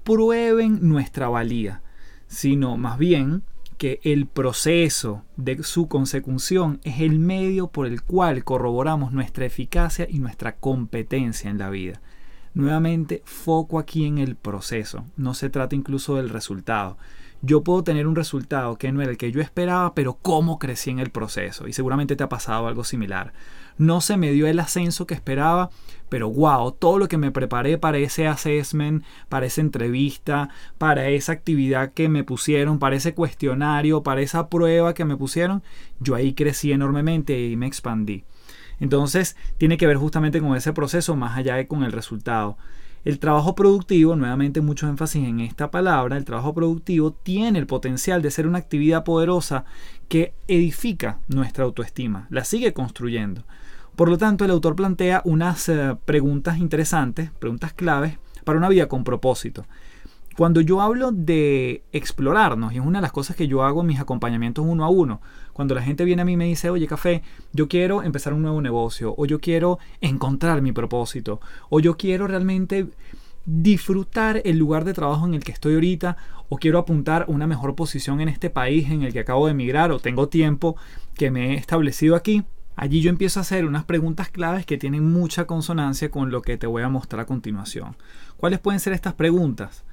prueben 0.04 0.78
nuestra 0.82 1.28
valía, 1.28 1.82
sino 2.26 2.76
más 2.76 2.98
bien 2.98 3.42
que 3.78 4.00
el 4.04 4.26
proceso 4.26 5.24
de 5.36 5.62
su 5.62 5.88
consecución 5.88 6.80
es 6.84 7.00
el 7.00 7.18
medio 7.18 7.66
por 7.68 7.86
el 7.86 8.02
cual 8.02 8.44
corroboramos 8.44 9.12
nuestra 9.12 9.46
eficacia 9.46 10.06
y 10.08 10.20
nuestra 10.20 10.56
competencia 10.56 11.50
en 11.50 11.58
la 11.58 11.70
vida. 11.70 12.00
Nuevamente, 12.54 13.22
foco 13.24 13.80
aquí 13.80 14.06
en 14.06 14.18
el 14.18 14.36
proceso, 14.36 15.06
no 15.16 15.34
se 15.34 15.50
trata 15.50 15.74
incluso 15.74 16.16
del 16.16 16.30
resultado 16.30 16.96
yo 17.44 17.62
puedo 17.62 17.84
tener 17.84 18.06
un 18.06 18.16
resultado 18.16 18.76
que 18.76 18.90
no 18.90 19.02
era 19.02 19.10
el 19.10 19.18
que 19.18 19.30
yo 19.30 19.40
esperaba, 19.40 19.94
pero 19.94 20.14
cómo 20.14 20.58
crecí 20.58 20.90
en 20.90 20.98
el 20.98 21.10
proceso. 21.10 21.68
Y 21.68 21.72
seguramente 21.72 22.16
te 22.16 22.24
ha 22.24 22.28
pasado 22.28 22.66
algo 22.66 22.84
similar. 22.84 23.32
No 23.76 24.00
se 24.00 24.16
me 24.16 24.30
dio 24.32 24.46
el 24.46 24.60
ascenso 24.60 25.06
que 25.06 25.14
esperaba, 25.14 25.70
pero 26.08 26.30
wow, 26.30 26.72
todo 26.72 26.98
lo 26.98 27.08
que 27.08 27.18
me 27.18 27.32
preparé 27.32 27.76
para 27.76 27.98
ese 27.98 28.28
assessment, 28.28 29.04
para 29.28 29.46
esa 29.46 29.60
entrevista, 29.60 30.48
para 30.78 31.08
esa 31.08 31.32
actividad 31.32 31.92
que 31.92 32.08
me 32.08 32.24
pusieron, 32.24 32.78
para 32.78 32.96
ese 32.96 33.14
cuestionario, 33.14 34.02
para 34.02 34.22
esa 34.22 34.48
prueba 34.48 34.94
que 34.94 35.04
me 35.04 35.16
pusieron, 35.16 35.62
yo 36.00 36.14
ahí 36.14 36.34
crecí 36.34 36.72
enormemente 36.72 37.48
y 37.48 37.56
me 37.56 37.66
expandí. 37.66 38.24
Entonces, 38.80 39.36
tiene 39.58 39.76
que 39.76 39.86
ver 39.86 39.96
justamente 39.96 40.40
con 40.40 40.56
ese 40.56 40.72
proceso 40.72 41.14
más 41.14 41.36
allá 41.36 41.56
de 41.56 41.66
con 41.66 41.84
el 41.84 41.92
resultado. 41.92 42.56
El 43.04 43.18
trabajo 43.18 43.54
productivo, 43.54 44.16
nuevamente 44.16 44.62
mucho 44.62 44.88
énfasis 44.88 45.26
en 45.26 45.40
esta 45.40 45.70
palabra, 45.70 46.16
el 46.16 46.24
trabajo 46.24 46.54
productivo 46.54 47.12
tiene 47.12 47.58
el 47.58 47.66
potencial 47.66 48.22
de 48.22 48.30
ser 48.30 48.46
una 48.46 48.56
actividad 48.56 49.04
poderosa 49.04 49.66
que 50.08 50.32
edifica 50.48 51.18
nuestra 51.28 51.64
autoestima, 51.64 52.26
la 52.30 52.44
sigue 52.44 52.72
construyendo. 52.72 53.44
Por 53.94 54.08
lo 54.08 54.16
tanto, 54.16 54.46
el 54.46 54.50
autor 54.50 54.74
plantea 54.74 55.20
unas 55.26 55.68
eh, 55.68 55.96
preguntas 56.06 56.56
interesantes, 56.58 57.30
preguntas 57.38 57.74
claves 57.74 58.18
para 58.42 58.58
una 58.58 58.70
vida 58.70 58.88
con 58.88 59.04
propósito. 59.04 59.66
Cuando 60.36 60.60
yo 60.60 60.80
hablo 60.80 61.12
de 61.12 61.84
explorarnos, 61.92 62.72
y 62.72 62.78
es 62.78 62.84
una 62.84 62.98
de 62.98 63.02
las 63.02 63.12
cosas 63.12 63.36
que 63.36 63.46
yo 63.46 63.62
hago 63.62 63.82
en 63.82 63.86
mis 63.86 64.00
acompañamientos 64.00 64.64
uno 64.66 64.84
a 64.84 64.88
uno, 64.88 65.20
cuando 65.52 65.76
la 65.76 65.82
gente 65.82 66.04
viene 66.04 66.22
a 66.22 66.24
mí 66.24 66.32
y 66.32 66.36
me 66.36 66.46
dice, 66.46 66.70
oye, 66.70 66.88
café, 66.88 67.22
yo 67.52 67.68
quiero 67.68 68.02
empezar 68.02 68.32
un 68.32 68.42
nuevo 68.42 68.60
negocio, 68.60 69.14
o 69.16 69.26
yo 69.26 69.40
quiero 69.40 69.78
encontrar 70.00 70.60
mi 70.60 70.72
propósito, 70.72 71.40
o 71.70 71.78
yo 71.78 71.96
quiero 71.96 72.26
realmente 72.26 72.88
disfrutar 73.46 74.42
el 74.44 74.58
lugar 74.58 74.84
de 74.84 74.94
trabajo 74.94 75.24
en 75.24 75.34
el 75.34 75.44
que 75.44 75.52
estoy 75.52 75.74
ahorita, 75.74 76.16
o 76.48 76.56
quiero 76.56 76.78
apuntar 76.80 77.26
una 77.28 77.46
mejor 77.46 77.76
posición 77.76 78.20
en 78.20 78.28
este 78.28 78.50
país 78.50 78.90
en 78.90 79.02
el 79.02 79.12
que 79.12 79.20
acabo 79.20 79.46
de 79.46 79.52
emigrar, 79.52 79.92
o 79.92 80.00
tengo 80.00 80.28
tiempo 80.28 80.76
que 81.14 81.30
me 81.30 81.52
he 81.52 81.54
establecido 81.54 82.16
aquí. 82.16 82.42
Allí 82.74 83.00
yo 83.00 83.10
empiezo 83.10 83.38
a 83.38 83.42
hacer 83.42 83.66
unas 83.66 83.84
preguntas 83.84 84.30
claves 84.30 84.66
que 84.66 84.78
tienen 84.78 85.12
mucha 85.12 85.46
consonancia 85.46 86.10
con 86.10 86.32
lo 86.32 86.42
que 86.42 86.56
te 86.56 86.66
voy 86.66 86.82
a 86.82 86.88
mostrar 86.88 87.20
a 87.20 87.26
continuación. 87.26 87.96
¿Cuáles 88.36 88.58
pueden 88.58 88.80
ser 88.80 88.94
estas 88.94 89.14
preguntas? 89.14 89.84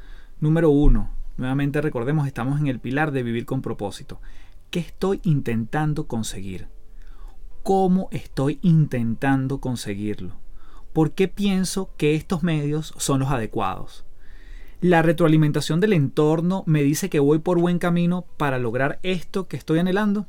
Número 0.41 0.71
uno, 0.71 1.11
nuevamente 1.37 1.81
recordemos, 1.81 2.25
estamos 2.25 2.59
en 2.59 2.65
el 2.65 2.79
pilar 2.79 3.11
de 3.11 3.21
vivir 3.21 3.45
con 3.45 3.61
propósito. 3.61 4.19
¿Qué 4.71 4.79
estoy 4.79 5.21
intentando 5.23 6.07
conseguir? 6.07 6.67
¿Cómo 7.61 8.09
estoy 8.09 8.57
intentando 8.63 9.61
conseguirlo? 9.61 10.37
¿Por 10.93 11.11
qué 11.11 11.27
pienso 11.27 11.91
que 11.95 12.15
estos 12.15 12.41
medios 12.41 12.91
son 12.97 13.19
los 13.19 13.29
adecuados? 13.29 14.03
La 14.81 15.03
retroalimentación 15.03 15.79
del 15.79 15.93
entorno 15.93 16.63
me 16.65 16.81
dice 16.81 17.11
que 17.11 17.19
voy 17.19 17.37
por 17.37 17.59
buen 17.59 17.77
camino 17.77 18.25
para 18.37 18.57
lograr 18.57 18.99
esto 19.03 19.47
que 19.47 19.57
estoy 19.57 19.77
anhelando. 19.77 20.25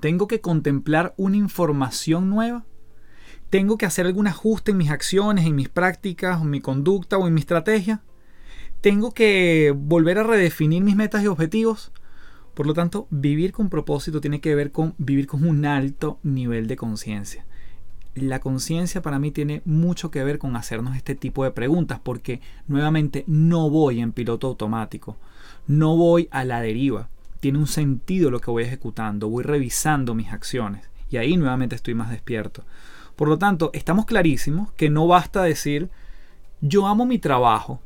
¿Tengo 0.00 0.28
que 0.28 0.42
contemplar 0.42 1.14
una 1.16 1.38
información 1.38 2.28
nueva? 2.28 2.66
¿Tengo 3.48 3.78
que 3.78 3.86
hacer 3.86 4.04
algún 4.04 4.26
ajuste 4.26 4.72
en 4.72 4.76
mis 4.76 4.90
acciones, 4.90 5.46
en 5.46 5.54
mis 5.54 5.70
prácticas, 5.70 6.42
en 6.42 6.50
mi 6.50 6.60
conducta 6.60 7.16
o 7.16 7.26
en 7.26 7.32
mi 7.32 7.40
estrategia? 7.40 8.02
Tengo 8.80 9.12
que 9.12 9.74
volver 9.76 10.18
a 10.18 10.22
redefinir 10.22 10.82
mis 10.82 10.96
metas 10.96 11.22
y 11.22 11.26
objetivos. 11.26 11.92
Por 12.54 12.66
lo 12.66 12.74
tanto, 12.74 13.06
vivir 13.10 13.52
con 13.52 13.70
propósito 13.70 14.20
tiene 14.20 14.40
que 14.40 14.54
ver 14.54 14.72
con 14.72 14.94
vivir 14.98 15.26
con 15.26 15.46
un 15.46 15.64
alto 15.64 16.18
nivel 16.22 16.66
de 16.66 16.76
conciencia. 16.76 17.44
La 18.14 18.40
conciencia 18.40 19.00
para 19.00 19.18
mí 19.18 19.30
tiene 19.30 19.62
mucho 19.64 20.10
que 20.10 20.24
ver 20.24 20.38
con 20.38 20.56
hacernos 20.56 20.96
este 20.96 21.14
tipo 21.14 21.44
de 21.44 21.52
preguntas 21.52 22.00
porque 22.02 22.40
nuevamente 22.66 23.22
no 23.28 23.70
voy 23.70 24.00
en 24.00 24.12
piloto 24.12 24.48
automático, 24.48 25.16
no 25.68 25.96
voy 25.96 26.28
a 26.32 26.44
la 26.44 26.60
deriva, 26.60 27.10
tiene 27.38 27.58
un 27.58 27.68
sentido 27.68 28.30
lo 28.30 28.40
que 28.40 28.50
voy 28.50 28.64
ejecutando, 28.64 29.28
voy 29.28 29.44
revisando 29.44 30.14
mis 30.14 30.32
acciones 30.32 30.88
y 31.10 31.16
ahí 31.18 31.36
nuevamente 31.36 31.76
estoy 31.76 31.94
más 31.94 32.10
despierto. 32.10 32.64
Por 33.14 33.28
lo 33.28 33.38
tanto, 33.38 33.70
estamos 33.72 34.04
clarísimos 34.04 34.72
que 34.72 34.90
no 34.90 35.06
basta 35.06 35.42
decir 35.42 35.90
yo 36.60 36.88
amo 36.88 37.06
mi 37.06 37.20
trabajo, 37.20 37.80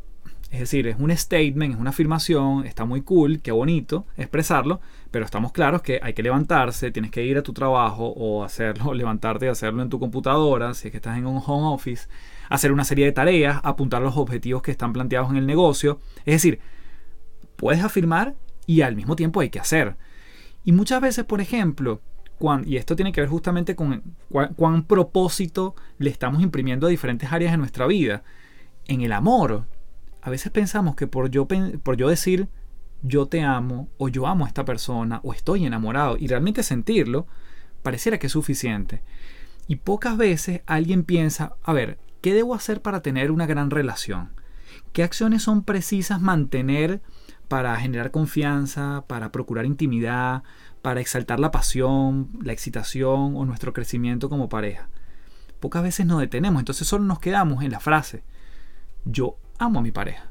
es 0.52 0.60
decir, 0.60 0.86
es 0.86 0.96
un 0.98 1.16
statement, 1.16 1.74
es 1.74 1.80
una 1.80 1.90
afirmación, 1.90 2.66
está 2.66 2.84
muy 2.84 3.00
cool, 3.00 3.40
qué 3.40 3.52
bonito 3.52 4.04
expresarlo, 4.18 4.82
pero 5.10 5.24
estamos 5.24 5.50
claros 5.50 5.80
que 5.80 5.98
hay 6.02 6.12
que 6.12 6.22
levantarse, 6.22 6.90
tienes 6.90 7.10
que 7.10 7.24
ir 7.24 7.38
a 7.38 7.42
tu 7.42 7.54
trabajo 7.54 8.08
o 8.08 8.44
hacerlo, 8.44 8.92
levantarte 8.94 9.46
y 9.46 9.48
hacerlo 9.48 9.82
en 9.82 9.88
tu 9.88 9.98
computadora, 9.98 10.74
si 10.74 10.88
es 10.88 10.92
que 10.92 10.98
estás 10.98 11.16
en 11.16 11.24
un 11.24 11.42
home 11.44 11.74
office, 11.74 12.06
hacer 12.50 12.70
una 12.70 12.84
serie 12.84 13.06
de 13.06 13.12
tareas, 13.12 13.60
apuntar 13.64 14.02
los 14.02 14.18
objetivos 14.18 14.60
que 14.60 14.70
están 14.70 14.92
planteados 14.92 15.30
en 15.30 15.38
el 15.38 15.46
negocio. 15.46 16.00
Es 16.26 16.34
decir, 16.34 16.60
puedes 17.56 17.82
afirmar 17.82 18.34
y 18.66 18.82
al 18.82 18.94
mismo 18.94 19.16
tiempo 19.16 19.40
hay 19.40 19.48
que 19.48 19.58
hacer. 19.58 19.96
Y 20.64 20.72
muchas 20.72 21.00
veces, 21.00 21.24
por 21.24 21.40
ejemplo, 21.40 22.02
y 22.66 22.76
esto 22.76 22.94
tiene 22.94 23.12
que 23.12 23.22
ver 23.22 23.30
justamente 23.30 23.74
con 23.74 24.02
cuán, 24.28 24.82
propósito 24.82 25.76
le 25.98 26.10
estamos 26.10 26.42
imprimiendo 26.42 26.86
a 26.86 26.90
diferentes 26.90 27.32
áreas 27.32 27.52
de 27.52 27.58
nuestra 27.58 27.86
vida. 27.86 28.22
En 28.86 29.00
el 29.00 29.12
amor, 29.12 29.64
a 30.22 30.30
veces 30.30 30.50
pensamos 30.52 30.96
que 30.96 31.06
por 31.06 31.30
yo, 31.30 31.46
por 31.46 31.96
yo 31.96 32.08
decir 32.08 32.48
yo 33.02 33.26
te 33.26 33.42
amo 33.42 33.88
o 33.98 34.08
yo 34.08 34.26
amo 34.26 34.44
a 34.44 34.48
esta 34.48 34.64
persona 34.64 35.20
o 35.24 35.34
estoy 35.34 35.66
enamorado 35.66 36.16
y 36.16 36.28
realmente 36.28 36.62
sentirlo, 36.62 37.26
pareciera 37.82 38.18
que 38.18 38.28
es 38.28 38.32
suficiente. 38.32 39.02
Y 39.66 39.76
pocas 39.76 40.16
veces 40.16 40.62
alguien 40.66 41.02
piensa, 41.02 41.56
a 41.64 41.72
ver, 41.72 41.98
¿qué 42.20 42.32
debo 42.32 42.54
hacer 42.54 42.80
para 42.80 43.02
tener 43.02 43.32
una 43.32 43.46
gran 43.46 43.70
relación? 43.70 44.30
¿Qué 44.92 45.02
acciones 45.02 45.42
son 45.42 45.64
precisas 45.64 46.20
mantener 46.20 47.02
para 47.48 47.76
generar 47.76 48.10
confianza, 48.10 49.04
para 49.06 49.32
procurar 49.32 49.66
intimidad, 49.66 50.42
para 50.80 51.00
exaltar 51.00 51.38
la 51.38 51.50
pasión, 51.50 52.30
la 52.42 52.52
excitación 52.52 53.36
o 53.36 53.44
nuestro 53.44 53.72
crecimiento 53.72 54.28
como 54.28 54.48
pareja. 54.48 54.88
Pocas 55.60 55.82
veces 55.82 56.06
nos 56.06 56.20
detenemos, 56.20 56.60
entonces 56.60 56.88
solo 56.88 57.04
nos 57.04 57.20
quedamos 57.20 57.62
en 57.62 57.70
la 57.70 57.78
frase, 57.78 58.24
yo 59.04 59.36
amo 59.62 59.80
a 59.80 59.82
mi 59.82 59.90
pareja. 59.90 60.30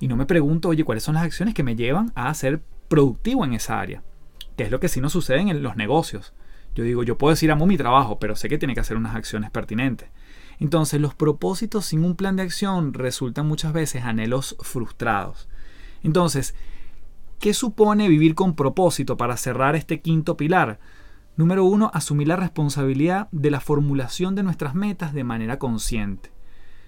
Y 0.00 0.08
no 0.08 0.16
me 0.16 0.26
pregunto, 0.26 0.68
oye, 0.68 0.84
¿cuáles 0.84 1.04
son 1.04 1.14
las 1.14 1.24
acciones 1.24 1.54
que 1.54 1.62
me 1.62 1.76
llevan 1.76 2.12
a 2.14 2.32
ser 2.34 2.62
productivo 2.88 3.44
en 3.44 3.54
esa 3.54 3.80
área? 3.80 4.02
Que 4.56 4.64
es 4.64 4.70
lo 4.70 4.80
que 4.80 4.88
sí 4.88 5.00
nos 5.00 5.12
sucede 5.12 5.40
en 5.40 5.62
los 5.62 5.76
negocios. 5.76 6.34
Yo 6.74 6.84
digo, 6.84 7.02
yo 7.02 7.18
puedo 7.18 7.30
decir 7.30 7.50
amo 7.50 7.66
mi 7.66 7.76
trabajo, 7.76 8.18
pero 8.18 8.36
sé 8.36 8.48
que 8.48 8.58
tiene 8.58 8.74
que 8.74 8.80
hacer 8.80 8.96
unas 8.96 9.14
acciones 9.14 9.50
pertinentes. 9.50 10.08
Entonces, 10.58 11.00
los 11.00 11.14
propósitos 11.14 11.86
sin 11.86 12.04
un 12.04 12.16
plan 12.16 12.36
de 12.36 12.42
acción 12.42 12.94
resultan 12.94 13.46
muchas 13.46 13.72
veces 13.72 14.04
anhelos 14.04 14.56
frustrados. 14.60 15.48
Entonces, 16.02 16.54
¿Qué 17.44 17.52
supone 17.52 18.08
vivir 18.08 18.34
con 18.34 18.54
propósito 18.54 19.18
para 19.18 19.36
cerrar 19.36 19.76
este 19.76 20.00
quinto 20.00 20.36
pilar? 20.36 20.78
Número 21.36 21.64
uno, 21.66 21.90
asumir 21.92 22.26
la 22.26 22.36
responsabilidad 22.36 23.28
de 23.32 23.50
la 23.50 23.60
formulación 23.60 24.34
de 24.34 24.42
nuestras 24.42 24.74
metas 24.74 25.12
de 25.12 25.24
manera 25.24 25.58
consciente. 25.58 26.32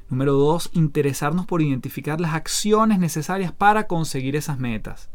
Número 0.09 0.35
dos, 0.35 0.71
interesarnos 0.73 1.47
por 1.47 1.63
identificar 1.63 2.21
las 2.21 2.35
acciones 2.35 2.99
necesarias 2.99 3.53
para 3.53 3.87
conseguir 3.89 4.37
esas 4.37 4.59
metas. 4.59 5.11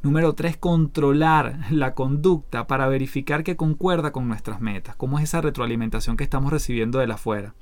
Número 0.00 0.32
tres, 0.34 0.56
controlar 0.56 1.66
la 1.70 1.94
conducta 1.94 2.68
para 2.68 2.86
verificar 2.86 3.42
que 3.42 3.56
concuerda 3.56 4.12
con 4.12 4.28
nuestras 4.28 4.60
metas, 4.60 4.94
cómo 4.94 5.18
es 5.18 5.24
esa 5.24 5.40
retroalimentación 5.40 6.16
que 6.16 6.22
estamos 6.22 6.52
recibiendo 6.52 7.00
de 7.00 7.08
la 7.08 7.14
afuera. 7.14 7.54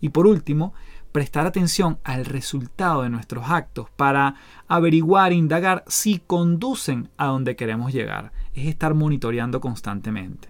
Y 0.00 0.08
por 0.08 0.26
último, 0.26 0.74
prestar 1.12 1.46
atención 1.46 1.98
al 2.02 2.24
resultado 2.24 3.02
de 3.02 3.10
nuestros 3.10 3.48
actos 3.48 3.88
para 3.90 4.34
averiguar 4.66 5.32
indagar 5.32 5.84
si 5.86 6.18
conducen 6.18 7.10
a 7.16 7.26
donde 7.26 7.54
queremos 7.54 7.92
llegar. 7.92 8.32
Es 8.54 8.66
estar 8.66 8.92
monitoreando 8.94 9.60
constantemente. 9.60 10.48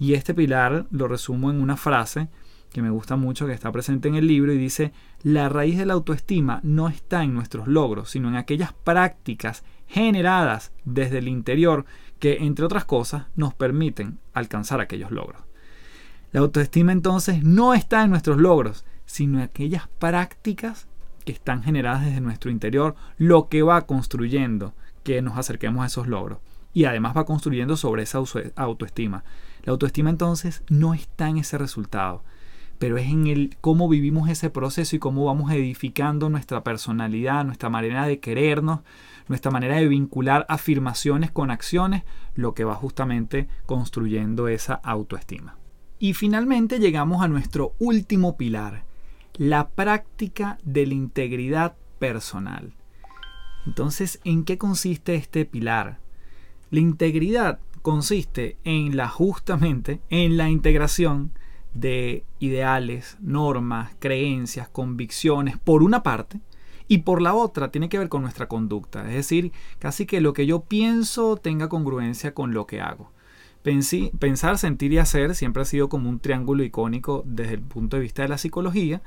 Y 0.00 0.14
este 0.14 0.34
pilar 0.34 0.86
lo 0.90 1.06
resumo 1.06 1.50
en 1.50 1.60
una 1.60 1.76
frase 1.76 2.28
que 2.76 2.82
me 2.82 2.90
gusta 2.90 3.16
mucho, 3.16 3.46
que 3.46 3.54
está 3.54 3.72
presente 3.72 4.06
en 4.06 4.16
el 4.16 4.26
libro 4.26 4.52
y 4.52 4.58
dice, 4.58 4.92
la 5.22 5.48
raíz 5.48 5.78
de 5.78 5.86
la 5.86 5.94
autoestima 5.94 6.60
no 6.62 6.88
está 6.88 7.24
en 7.24 7.32
nuestros 7.32 7.68
logros, 7.68 8.10
sino 8.10 8.28
en 8.28 8.36
aquellas 8.36 8.74
prácticas 8.74 9.64
generadas 9.86 10.72
desde 10.84 11.16
el 11.18 11.28
interior 11.28 11.86
que, 12.18 12.44
entre 12.44 12.66
otras 12.66 12.84
cosas, 12.84 13.28
nos 13.34 13.54
permiten 13.54 14.18
alcanzar 14.34 14.82
aquellos 14.82 15.10
logros. 15.10 15.40
La 16.32 16.40
autoestima 16.40 16.92
entonces 16.92 17.42
no 17.42 17.72
está 17.72 18.04
en 18.04 18.10
nuestros 18.10 18.36
logros, 18.36 18.84
sino 19.06 19.42
aquellas 19.42 19.88
prácticas 19.98 20.86
que 21.24 21.32
están 21.32 21.62
generadas 21.62 22.04
desde 22.04 22.20
nuestro 22.20 22.50
interior, 22.50 22.94
lo 23.16 23.48
que 23.48 23.62
va 23.62 23.86
construyendo 23.86 24.74
que 25.02 25.22
nos 25.22 25.38
acerquemos 25.38 25.82
a 25.82 25.86
esos 25.86 26.08
logros. 26.08 26.40
Y 26.74 26.84
además 26.84 27.16
va 27.16 27.24
construyendo 27.24 27.78
sobre 27.78 28.02
esa 28.02 28.20
autoestima. 28.54 29.24
La 29.62 29.72
autoestima 29.72 30.10
entonces 30.10 30.62
no 30.68 30.92
está 30.92 31.30
en 31.30 31.38
ese 31.38 31.56
resultado, 31.56 32.22
pero 32.78 32.96
es 32.98 33.06
en 33.08 33.26
el 33.26 33.56
cómo 33.60 33.88
vivimos 33.88 34.28
ese 34.28 34.50
proceso 34.50 34.96
y 34.96 34.98
cómo 34.98 35.24
vamos 35.24 35.52
edificando 35.52 36.28
nuestra 36.28 36.62
personalidad, 36.62 37.44
nuestra 37.44 37.68
manera 37.68 38.06
de 38.06 38.20
querernos, 38.20 38.80
nuestra 39.28 39.50
manera 39.50 39.76
de 39.76 39.88
vincular 39.88 40.46
afirmaciones 40.48 41.30
con 41.30 41.50
acciones, 41.50 42.04
lo 42.34 42.54
que 42.54 42.64
va 42.64 42.74
justamente 42.74 43.48
construyendo 43.66 44.48
esa 44.48 44.74
autoestima. 44.74 45.56
Y 45.98 46.14
finalmente 46.14 46.78
llegamos 46.78 47.22
a 47.22 47.28
nuestro 47.28 47.74
último 47.78 48.36
pilar, 48.36 48.84
la 49.34 49.68
práctica 49.68 50.58
de 50.64 50.86
la 50.86 50.94
integridad 50.94 51.74
personal. 51.98 52.74
Entonces, 53.66 54.20
¿en 54.24 54.44
qué 54.44 54.58
consiste 54.58 55.14
este 55.14 55.44
pilar? 55.44 55.98
La 56.70 56.80
integridad 56.80 57.58
consiste 57.82 58.56
en 58.64 58.96
la 58.96 59.08
justamente 59.08 60.00
en 60.10 60.36
la 60.36 60.50
integración 60.50 61.32
de 61.80 62.24
ideales, 62.38 63.16
normas, 63.20 63.94
creencias, 63.98 64.68
convicciones 64.68 65.58
por 65.58 65.82
una 65.82 66.02
parte 66.02 66.40
y 66.88 66.98
por 66.98 67.20
la 67.20 67.34
otra 67.34 67.70
tiene 67.70 67.88
que 67.88 67.98
ver 67.98 68.08
con 68.08 68.22
nuestra 68.22 68.46
conducta, 68.46 69.08
es 69.08 69.14
decir, 69.14 69.52
casi 69.78 70.06
que 70.06 70.20
lo 70.20 70.32
que 70.32 70.46
yo 70.46 70.60
pienso 70.60 71.36
tenga 71.36 71.68
congruencia 71.68 72.34
con 72.34 72.54
lo 72.54 72.66
que 72.66 72.80
hago 72.80 73.10
pensar, 74.18 74.58
sentir 74.58 74.92
y 74.92 74.98
hacer 74.98 75.34
siempre 75.34 75.62
ha 75.62 75.64
sido 75.64 75.88
como 75.88 76.08
un 76.08 76.20
triángulo 76.20 76.62
icónico 76.62 77.24
desde 77.26 77.54
el 77.54 77.62
punto 77.62 77.96
de 77.96 78.02
vista 78.02 78.22
de 78.22 78.28
la 78.28 78.38
psicología. 78.38 79.02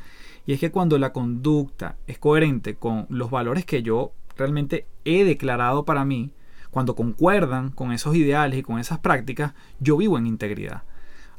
Y 0.45 0.53
es 0.53 0.59
que 0.59 0.71
cuando 0.71 0.97
la 0.97 1.13
conducta 1.13 1.97
es 2.07 2.19
coherente 2.19 2.75
con 2.75 3.05
los 3.09 3.31
valores 3.31 3.65
que 3.65 3.83
yo 3.83 4.11
realmente 4.35 4.85
he 5.05 5.23
declarado 5.23 5.85
para 5.85 6.03
mí, 6.03 6.31
cuando 6.71 6.95
concuerdan 6.95 7.71
con 7.71 7.93
esos 7.93 8.15
ideales 8.15 8.59
y 8.59 8.63
con 8.63 8.79
esas 8.79 8.99
prácticas, 8.99 9.53
yo 9.79 9.97
vivo 9.97 10.17
en 10.17 10.27
integridad. 10.27 10.83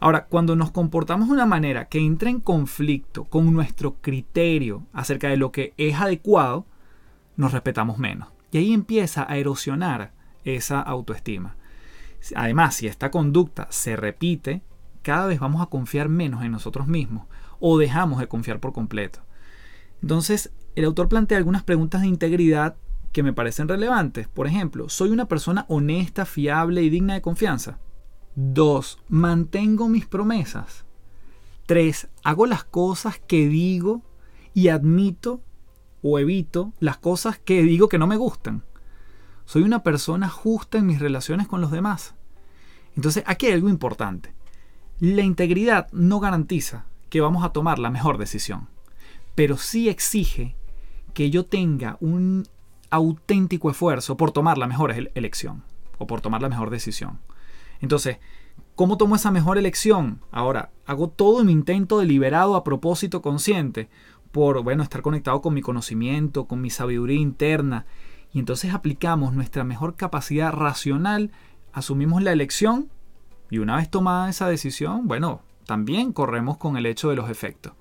Ahora, 0.00 0.24
cuando 0.24 0.56
nos 0.56 0.70
comportamos 0.70 1.28
de 1.28 1.34
una 1.34 1.44
manera 1.44 1.84
que 1.84 1.98
entra 1.98 2.30
en 2.30 2.40
conflicto 2.40 3.24
con 3.24 3.52
nuestro 3.52 3.96
criterio 4.00 4.86
acerca 4.94 5.28
de 5.28 5.36
lo 5.36 5.52
que 5.52 5.74
es 5.76 6.00
adecuado, 6.00 6.64
nos 7.36 7.52
respetamos 7.52 7.98
menos. 7.98 8.28
Y 8.50 8.58
ahí 8.58 8.72
empieza 8.72 9.30
a 9.30 9.36
erosionar 9.36 10.12
esa 10.44 10.80
autoestima. 10.80 11.56
Además, 12.34 12.76
si 12.76 12.86
esta 12.86 13.10
conducta 13.10 13.66
se 13.70 13.94
repite, 13.94 14.62
cada 15.02 15.26
vez 15.26 15.38
vamos 15.38 15.60
a 15.60 15.66
confiar 15.66 16.08
menos 16.08 16.42
en 16.42 16.52
nosotros 16.52 16.86
mismos 16.86 17.26
o 17.58 17.78
dejamos 17.78 18.20
de 18.20 18.28
confiar 18.28 18.58
por 18.58 18.72
completo. 18.72 19.20
Entonces, 20.00 20.50
el 20.76 20.86
autor 20.86 21.10
plantea 21.10 21.36
algunas 21.36 21.62
preguntas 21.62 22.00
de 22.00 22.08
integridad 22.08 22.76
que 23.12 23.22
me 23.22 23.34
parecen 23.34 23.68
relevantes. 23.68 24.28
Por 24.28 24.46
ejemplo, 24.46 24.88
¿soy 24.88 25.10
una 25.10 25.26
persona 25.26 25.66
honesta, 25.68 26.24
fiable 26.24 26.82
y 26.82 26.88
digna 26.88 27.14
de 27.14 27.22
confianza? 27.22 27.78
2. 28.42 28.98
¿Mantengo 29.10 29.88
mis 29.88 30.06
promesas? 30.06 30.86
3. 31.66 32.08
¿Hago 32.24 32.46
las 32.46 32.64
cosas 32.64 33.18
que 33.18 33.46
digo 33.46 34.02
y 34.54 34.68
admito 34.68 35.42
o 36.02 36.18
evito 36.18 36.72
las 36.80 36.96
cosas 36.96 37.38
que 37.38 37.62
digo 37.62 37.90
que 37.90 37.98
no 37.98 38.06
me 38.06 38.16
gustan? 38.16 38.64
Soy 39.44 39.62
una 39.62 39.82
persona 39.82 40.30
justa 40.30 40.78
en 40.78 40.86
mis 40.86 41.00
relaciones 41.00 41.48
con 41.48 41.60
los 41.60 41.70
demás. 41.70 42.14
Entonces 42.96 43.24
aquí 43.26 43.46
hay 43.46 43.52
algo 43.52 43.68
importante. 43.68 44.32
La 45.00 45.22
integridad 45.22 45.88
no 45.92 46.18
garantiza 46.18 46.86
que 47.10 47.20
vamos 47.20 47.44
a 47.44 47.52
tomar 47.52 47.78
la 47.78 47.90
mejor 47.90 48.16
decisión, 48.16 48.68
pero 49.34 49.58
sí 49.58 49.90
exige 49.90 50.56
que 51.12 51.28
yo 51.28 51.44
tenga 51.44 51.98
un 52.00 52.48
auténtico 52.88 53.70
esfuerzo 53.70 54.16
por 54.16 54.32
tomar 54.32 54.56
la 54.56 54.66
mejor 54.66 54.94
elección 55.14 55.62
o 55.98 56.06
por 56.06 56.22
tomar 56.22 56.40
la 56.40 56.48
mejor 56.48 56.70
decisión. 56.70 57.20
Entonces, 57.80 58.18
¿cómo 58.74 58.96
tomo 58.96 59.16
esa 59.16 59.30
mejor 59.30 59.58
elección? 59.58 60.20
Ahora, 60.30 60.70
hago 60.86 61.08
todo 61.08 61.44
mi 61.44 61.52
intento 61.52 61.98
deliberado 61.98 62.56
a 62.56 62.64
propósito 62.64 63.22
consciente 63.22 63.88
por, 64.32 64.62
bueno, 64.62 64.82
estar 64.82 65.02
conectado 65.02 65.40
con 65.42 65.54
mi 65.54 65.62
conocimiento, 65.62 66.46
con 66.46 66.60
mi 66.60 66.70
sabiduría 66.70 67.18
interna 67.18 67.86
y 68.32 68.38
entonces 68.38 68.72
aplicamos 68.74 69.32
nuestra 69.32 69.64
mejor 69.64 69.96
capacidad 69.96 70.52
racional, 70.52 71.32
asumimos 71.72 72.22
la 72.22 72.32
elección 72.32 72.90
y 73.50 73.58
una 73.58 73.76
vez 73.76 73.90
tomada 73.90 74.30
esa 74.30 74.48
decisión, 74.48 75.08
bueno, 75.08 75.42
también 75.66 76.12
corremos 76.12 76.56
con 76.56 76.76
el 76.76 76.86
hecho 76.86 77.10
de 77.10 77.16
los 77.16 77.28
efectos, 77.28 77.72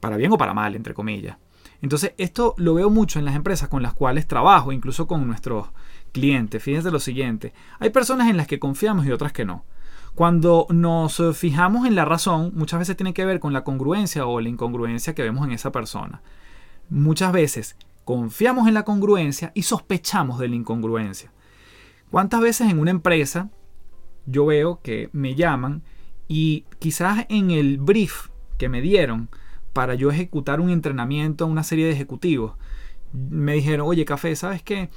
para 0.00 0.16
bien 0.16 0.32
o 0.32 0.38
para 0.38 0.54
mal, 0.54 0.74
entre 0.74 0.94
comillas. 0.94 1.38
Entonces, 1.80 2.12
esto 2.18 2.54
lo 2.58 2.74
veo 2.74 2.90
mucho 2.90 3.18
en 3.18 3.24
las 3.24 3.34
empresas 3.34 3.68
con 3.68 3.82
las 3.82 3.94
cuales 3.94 4.28
trabajo, 4.28 4.72
incluso 4.72 5.06
con 5.06 5.26
nuestros 5.26 5.68
clientes. 6.12 6.62
Fíjense 6.62 6.90
lo 6.90 7.00
siguiente, 7.00 7.52
hay 7.78 7.90
personas 7.90 8.28
en 8.28 8.36
las 8.36 8.46
que 8.46 8.58
confiamos 8.58 9.06
y 9.06 9.12
otras 9.12 9.32
que 9.32 9.44
no. 9.44 9.64
Cuando 10.14 10.66
nos 10.68 11.22
fijamos 11.34 11.86
en 11.86 11.94
la 11.94 12.04
razón, 12.04 12.52
muchas 12.54 12.80
veces 12.80 12.96
tiene 12.96 13.14
que 13.14 13.24
ver 13.24 13.40
con 13.40 13.54
la 13.54 13.64
congruencia 13.64 14.26
o 14.26 14.40
la 14.40 14.50
incongruencia 14.50 15.14
que 15.14 15.22
vemos 15.22 15.46
en 15.46 15.52
esa 15.52 15.72
persona. 15.72 16.20
Muchas 16.90 17.32
veces 17.32 17.76
confiamos 18.04 18.68
en 18.68 18.74
la 18.74 18.82
congruencia 18.82 19.52
y 19.54 19.62
sospechamos 19.62 20.38
de 20.38 20.48
la 20.48 20.56
incongruencia. 20.56 21.32
¿Cuántas 22.10 22.42
veces 22.42 22.70
en 22.70 22.78
una 22.78 22.90
empresa 22.90 23.48
yo 24.26 24.44
veo 24.44 24.80
que 24.82 25.08
me 25.12 25.34
llaman 25.34 25.82
y 26.28 26.66
quizás 26.78 27.24
en 27.30 27.50
el 27.50 27.78
brief 27.78 28.28
que 28.58 28.68
me 28.68 28.82
dieron 28.82 29.30
para 29.72 29.94
yo 29.94 30.10
ejecutar 30.10 30.60
un 30.60 30.70
entrenamiento 30.70 31.44
a 31.44 31.48
una 31.48 31.62
serie 31.62 31.86
de 31.86 31.92
ejecutivos, 31.92 32.54
me 33.12 33.54
dijeron, 33.54 33.86
oye, 33.86 34.04
café, 34.04 34.36
¿sabes 34.36 34.62
qué? 34.62 34.90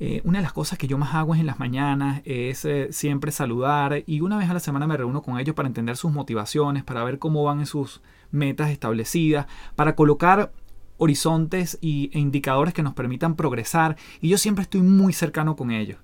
Eh, 0.00 0.20
una 0.24 0.38
de 0.38 0.42
las 0.42 0.52
cosas 0.52 0.76
que 0.76 0.88
yo 0.88 0.98
más 0.98 1.14
hago 1.14 1.34
es 1.34 1.40
en 1.40 1.46
las 1.46 1.60
mañanas 1.60 2.20
es 2.24 2.64
eh, 2.64 2.88
siempre 2.90 3.30
saludar 3.30 4.02
y 4.06 4.20
una 4.20 4.36
vez 4.36 4.50
a 4.50 4.54
la 4.54 4.60
semana 4.60 4.88
me 4.88 4.96
reúno 4.96 5.22
con 5.22 5.38
ellos 5.38 5.54
para 5.54 5.68
entender 5.68 5.96
sus 5.96 6.12
motivaciones, 6.12 6.82
para 6.82 7.04
ver 7.04 7.20
cómo 7.20 7.44
van 7.44 7.60
en 7.60 7.66
sus 7.66 8.02
metas 8.32 8.70
establecidas, 8.70 9.46
para 9.76 9.94
colocar 9.94 10.52
horizontes 10.96 11.78
y, 11.80 12.10
e 12.12 12.18
indicadores 12.18 12.74
que 12.74 12.82
nos 12.82 12.94
permitan 12.94 13.36
progresar 13.36 13.96
y 14.20 14.28
yo 14.28 14.38
siempre 14.38 14.62
estoy 14.62 14.82
muy 14.82 15.12
cercano 15.12 15.54
con 15.54 15.70
ellos. 15.70 15.98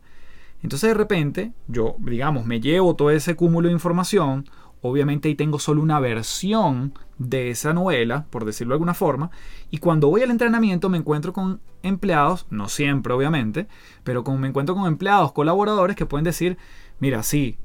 Entonces 0.63 0.89
de 0.91 0.95
repente 0.95 1.53
yo, 1.67 1.97
digamos, 1.99 2.47
me 2.47 2.61
llevo 2.61 2.95
todo 2.95 3.11
ese 3.11 3.35
cúmulo 3.35 3.69
de 3.69 3.75
información, 3.75 4.49
obviamente 4.83 5.29
ahí 5.29 5.35
tengo 5.35 5.59
solo 5.59 5.83
una 5.83 5.99
versión 5.99 6.95
de 7.21 7.51
esa 7.51 7.75
novela, 7.75 8.25
por 8.31 8.47
decirlo 8.47 8.73
de 8.73 8.77
alguna 8.77 8.95
forma, 8.95 9.31
y 9.71 9.79
cuando 9.79 10.09
voy 10.09 10.23
al 10.23 10.31
entrenamiento 10.31 10.89
me 10.89 10.97
encuentro 10.97 11.35
con 11.35 11.61
empleados, 11.83 12.47
no 12.49 12.69
siempre 12.69 13.13
obviamente, 13.13 13.69
pero 14.05 14.25
como 14.25 14.39
me 14.39 14.49
encuentro 14.49 14.75
con 14.75 14.87
empleados, 14.87 15.33
colaboradores 15.33 15.97
que 15.97 16.07
pueden 16.07 16.25
decir, 16.25 16.57
mira, 16.99 17.23
sí, 17.23 17.59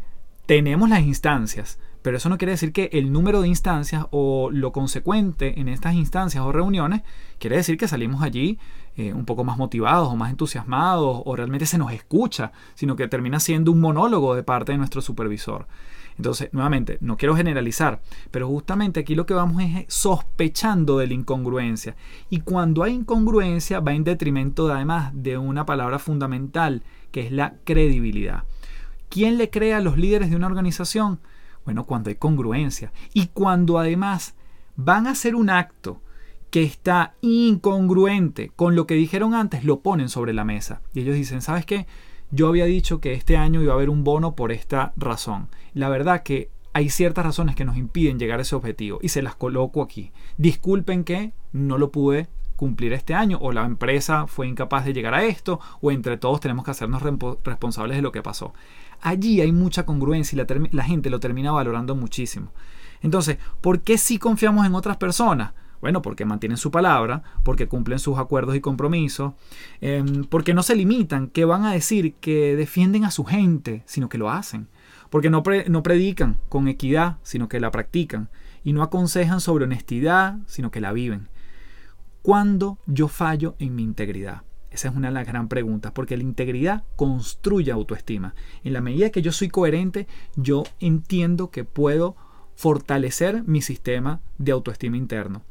tenemos 0.45 0.89
las 0.89 1.03
instancias, 1.03 1.79
pero 2.01 2.17
eso 2.17 2.27
no 2.27 2.37
quiere 2.37 2.51
decir 2.51 2.73
que 2.73 2.89
el 2.91 3.13
número 3.13 3.41
de 3.41 3.47
instancias 3.47 4.07
o 4.11 4.49
lo 4.51 4.73
consecuente 4.73 5.59
en 5.59 5.69
estas 5.69 5.95
instancias 5.95 6.43
o 6.43 6.51
reuniones 6.51 7.03
quiere 7.39 7.55
decir 7.55 7.77
que 7.77 7.87
salimos 7.87 8.21
allí 8.23 8.59
eh, 8.97 9.13
un 9.13 9.25
poco 9.25 9.45
más 9.45 9.57
motivados 9.57 10.09
o 10.09 10.17
más 10.17 10.31
entusiasmados 10.31 11.21
o 11.23 11.35
realmente 11.35 11.65
se 11.65 11.77
nos 11.77 11.93
escucha, 11.93 12.51
sino 12.75 12.97
que 12.97 13.07
termina 13.07 13.39
siendo 13.39 13.71
un 13.71 13.79
monólogo 13.79 14.35
de 14.35 14.43
parte 14.43 14.73
de 14.73 14.77
nuestro 14.77 15.01
supervisor. 15.01 15.65
Entonces, 16.17 16.49
nuevamente, 16.53 16.97
no 17.01 17.17
quiero 17.17 17.35
generalizar, 17.35 18.01
pero 18.31 18.47
justamente 18.47 19.01
aquí 19.01 19.15
lo 19.15 19.25
que 19.25 19.33
vamos 19.33 19.61
es 19.61 19.85
sospechando 19.87 20.97
de 20.97 21.07
la 21.07 21.13
incongruencia. 21.13 21.95
Y 22.29 22.41
cuando 22.41 22.83
hay 22.83 22.93
incongruencia 22.93 23.81
va 23.81 23.93
en 23.93 24.03
detrimento 24.03 24.71
además 24.71 25.11
de 25.13 25.37
una 25.37 25.65
palabra 25.65 25.99
fundamental, 25.99 26.83
que 27.11 27.25
es 27.25 27.31
la 27.31 27.55
credibilidad. 27.63 28.43
¿Quién 29.09 29.37
le 29.37 29.49
cree 29.49 29.73
a 29.73 29.81
los 29.81 29.97
líderes 29.97 30.29
de 30.29 30.35
una 30.35 30.47
organización? 30.47 31.19
Bueno, 31.65 31.85
cuando 31.85 32.09
hay 32.09 32.15
congruencia. 32.15 32.91
Y 33.13 33.27
cuando 33.27 33.77
además 33.77 34.35
van 34.75 35.07
a 35.07 35.11
hacer 35.11 35.35
un 35.35 35.49
acto 35.49 36.01
que 36.49 36.63
está 36.63 37.15
incongruente 37.21 38.51
con 38.55 38.75
lo 38.75 38.87
que 38.87 38.95
dijeron 38.95 39.33
antes, 39.33 39.65
lo 39.65 39.81
ponen 39.81 40.09
sobre 40.09 40.33
la 40.33 40.45
mesa. 40.45 40.81
Y 40.93 41.01
ellos 41.01 41.15
dicen, 41.15 41.41
¿sabes 41.41 41.65
qué? 41.65 41.87
Yo 42.31 42.47
había 42.47 42.65
dicho 42.65 42.99
que 42.99 43.13
este 43.13 43.37
año 43.37 43.61
iba 43.61 43.73
a 43.73 43.75
haber 43.75 43.89
un 43.89 44.03
bono 44.03 44.35
por 44.35 44.51
esta 44.51 44.93
razón. 44.97 45.47
La 45.73 45.89
verdad 45.89 46.23
que 46.23 46.49
hay 46.73 46.89
ciertas 46.89 47.25
razones 47.25 47.55
que 47.55 47.65
nos 47.65 47.77
impiden 47.77 48.19
llegar 48.19 48.39
a 48.39 48.41
ese 48.41 48.55
objetivo 48.55 48.99
y 49.01 49.09
se 49.09 49.21
las 49.21 49.35
coloco 49.35 49.81
aquí. 49.81 50.11
Disculpen 50.37 51.03
que 51.03 51.31
no 51.53 51.77
lo 51.77 51.91
pude 51.91 52.27
cumplir 52.55 52.93
este 52.93 53.13
año 53.13 53.37
o 53.41 53.51
la 53.51 53.65
empresa 53.65 54.27
fue 54.27 54.47
incapaz 54.47 54.85
de 54.85 54.93
llegar 54.93 55.13
a 55.13 55.23
esto 55.23 55.59
o 55.81 55.91
entre 55.91 56.17
todos 56.17 56.39
tenemos 56.39 56.65
que 56.65 56.71
hacernos 56.71 57.01
responsables 57.01 57.95
de 57.95 58.01
lo 58.01 58.11
que 58.11 58.21
pasó. 58.21 58.53
Allí 59.01 59.41
hay 59.41 59.51
mucha 59.51 59.85
congruencia 59.85 60.35
y 60.35 60.69
la, 60.75 60.83
gente 60.83 61.09
lo 61.09 61.19
termina 61.19 61.51
valorando 61.51 61.95
muchísimo. 61.95 62.51
Entonces, 63.01 63.37
¿por 63.61 63.81
qué 63.81 63.97
si 63.97 64.17
confiamos 64.17 64.65
en 64.65 64.75
otras 64.75 64.97
personas? 64.97 65.53
Bueno, 65.85 66.01
porque 66.01 66.25
mantienen 66.25 66.57
su 66.57 66.71
palabra, 66.71 67.21
porque 67.43 67.67
cumplen 67.67 67.99
sus 67.99 68.17
acuerdos 68.17 68.55
y 68.55 68.59
compromisos, 68.59 69.33
em, 69.81 70.23
porque 70.23 70.55
no 70.55 70.63
se 70.63 70.75
limitan, 70.75 71.27
que 71.27 71.45
van 71.45 71.63
a 71.63 71.73
decir 71.73 72.15
que 72.15 72.55
defienden 72.55 73.05
a 73.05 73.11
su 73.11 73.23
gente, 73.23 73.83
sino 73.85 74.09
que 74.09 74.17
lo 74.17 74.31
hacen, 74.31 74.67
porque 75.11 75.29
no, 75.29 75.43
no 75.67 75.83
predican 75.83 76.39
con 76.49 76.67
equidad, 76.67 77.17
sino 77.21 77.47
que 77.47 77.59
la 77.59 77.69
practican, 77.69 78.29
y 78.63 78.73
no 78.73 78.81
aconsejan 78.81 79.41
sobre 79.41 79.65
honestidad, 79.65 80.39
sino 80.47 80.71
que 80.71 80.81
la 80.81 80.91
viven. 80.91 81.29
¿Cuándo 82.23 82.79
yo 82.87 83.07
fallo 83.07 83.53
en 83.59 83.75
mi 83.75 83.83
integridad? 83.83 84.41
Esa 84.71 84.87
es 84.87 84.95
una 84.95 85.09
de 85.09 85.13
las 85.13 85.27
gran 85.27 85.49
preguntas, 85.49 85.91
porque 85.91 86.17
la 86.17 86.23
integridad 86.23 86.83
construye 86.95 87.71
autoestima. 87.71 88.33
En 88.63 88.73
la 88.73 88.81
medida 88.81 89.11
que 89.11 89.21
yo 89.21 89.31
soy 89.31 89.49
coherente, 89.49 90.07
yo 90.35 90.63
entiendo 90.79 91.51
que 91.51 91.63
puedo 91.63 92.15
fortalecer 92.55 93.43
mi 93.45 93.61
sistema 93.61 94.21
de 94.37 94.51
autoestima 94.51 94.97
interno. 94.97 95.43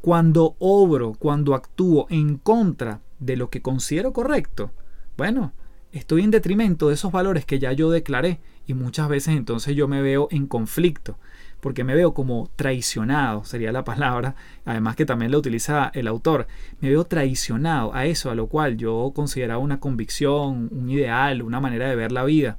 Cuando 0.00 0.56
obro, 0.58 1.14
cuando 1.18 1.54
actúo 1.54 2.06
en 2.10 2.36
contra 2.38 3.00
de 3.18 3.36
lo 3.36 3.50
que 3.50 3.62
considero 3.62 4.12
correcto, 4.12 4.70
bueno, 5.16 5.52
estoy 5.92 6.22
en 6.22 6.30
detrimento 6.30 6.88
de 6.88 6.94
esos 6.94 7.12
valores 7.12 7.44
que 7.44 7.58
ya 7.58 7.72
yo 7.72 7.90
declaré 7.90 8.40
y 8.66 8.74
muchas 8.74 9.08
veces 9.08 9.36
entonces 9.36 9.74
yo 9.74 9.88
me 9.88 10.02
veo 10.02 10.28
en 10.30 10.46
conflicto 10.46 11.18
porque 11.62 11.84
me 11.84 11.94
veo 11.94 12.12
como 12.12 12.50
traicionado, 12.56 13.44
sería 13.44 13.70
la 13.70 13.84
palabra, 13.84 14.34
además 14.64 14.96
que 14.96 15.06
también 15.06 15.30
la 15.30 15.38
utiliza 15.38 15.92
el 15.94 16.08
autor, 16.08 16.48
me 16.80 16.88
veo 16.88 17.04
traicionado 17.04 17.94
a 17.94 18.04
eso, 18.06 18.32
a 18.32 18.34
lo 18.34 18.48
cual 18.48 18.76
yo 18.76 19.12
consideraba 19.14 19.62
una 19.62 19.78
convicción, 19.78 20.68
un 20.72 20.90
ideal, 20.90 21.40
una 21.40 21.60
manera 21.60 21.88
de 21.88 21.94
ver 21.94 22.10
la 22.10 22.24
vida. 22.24 22.58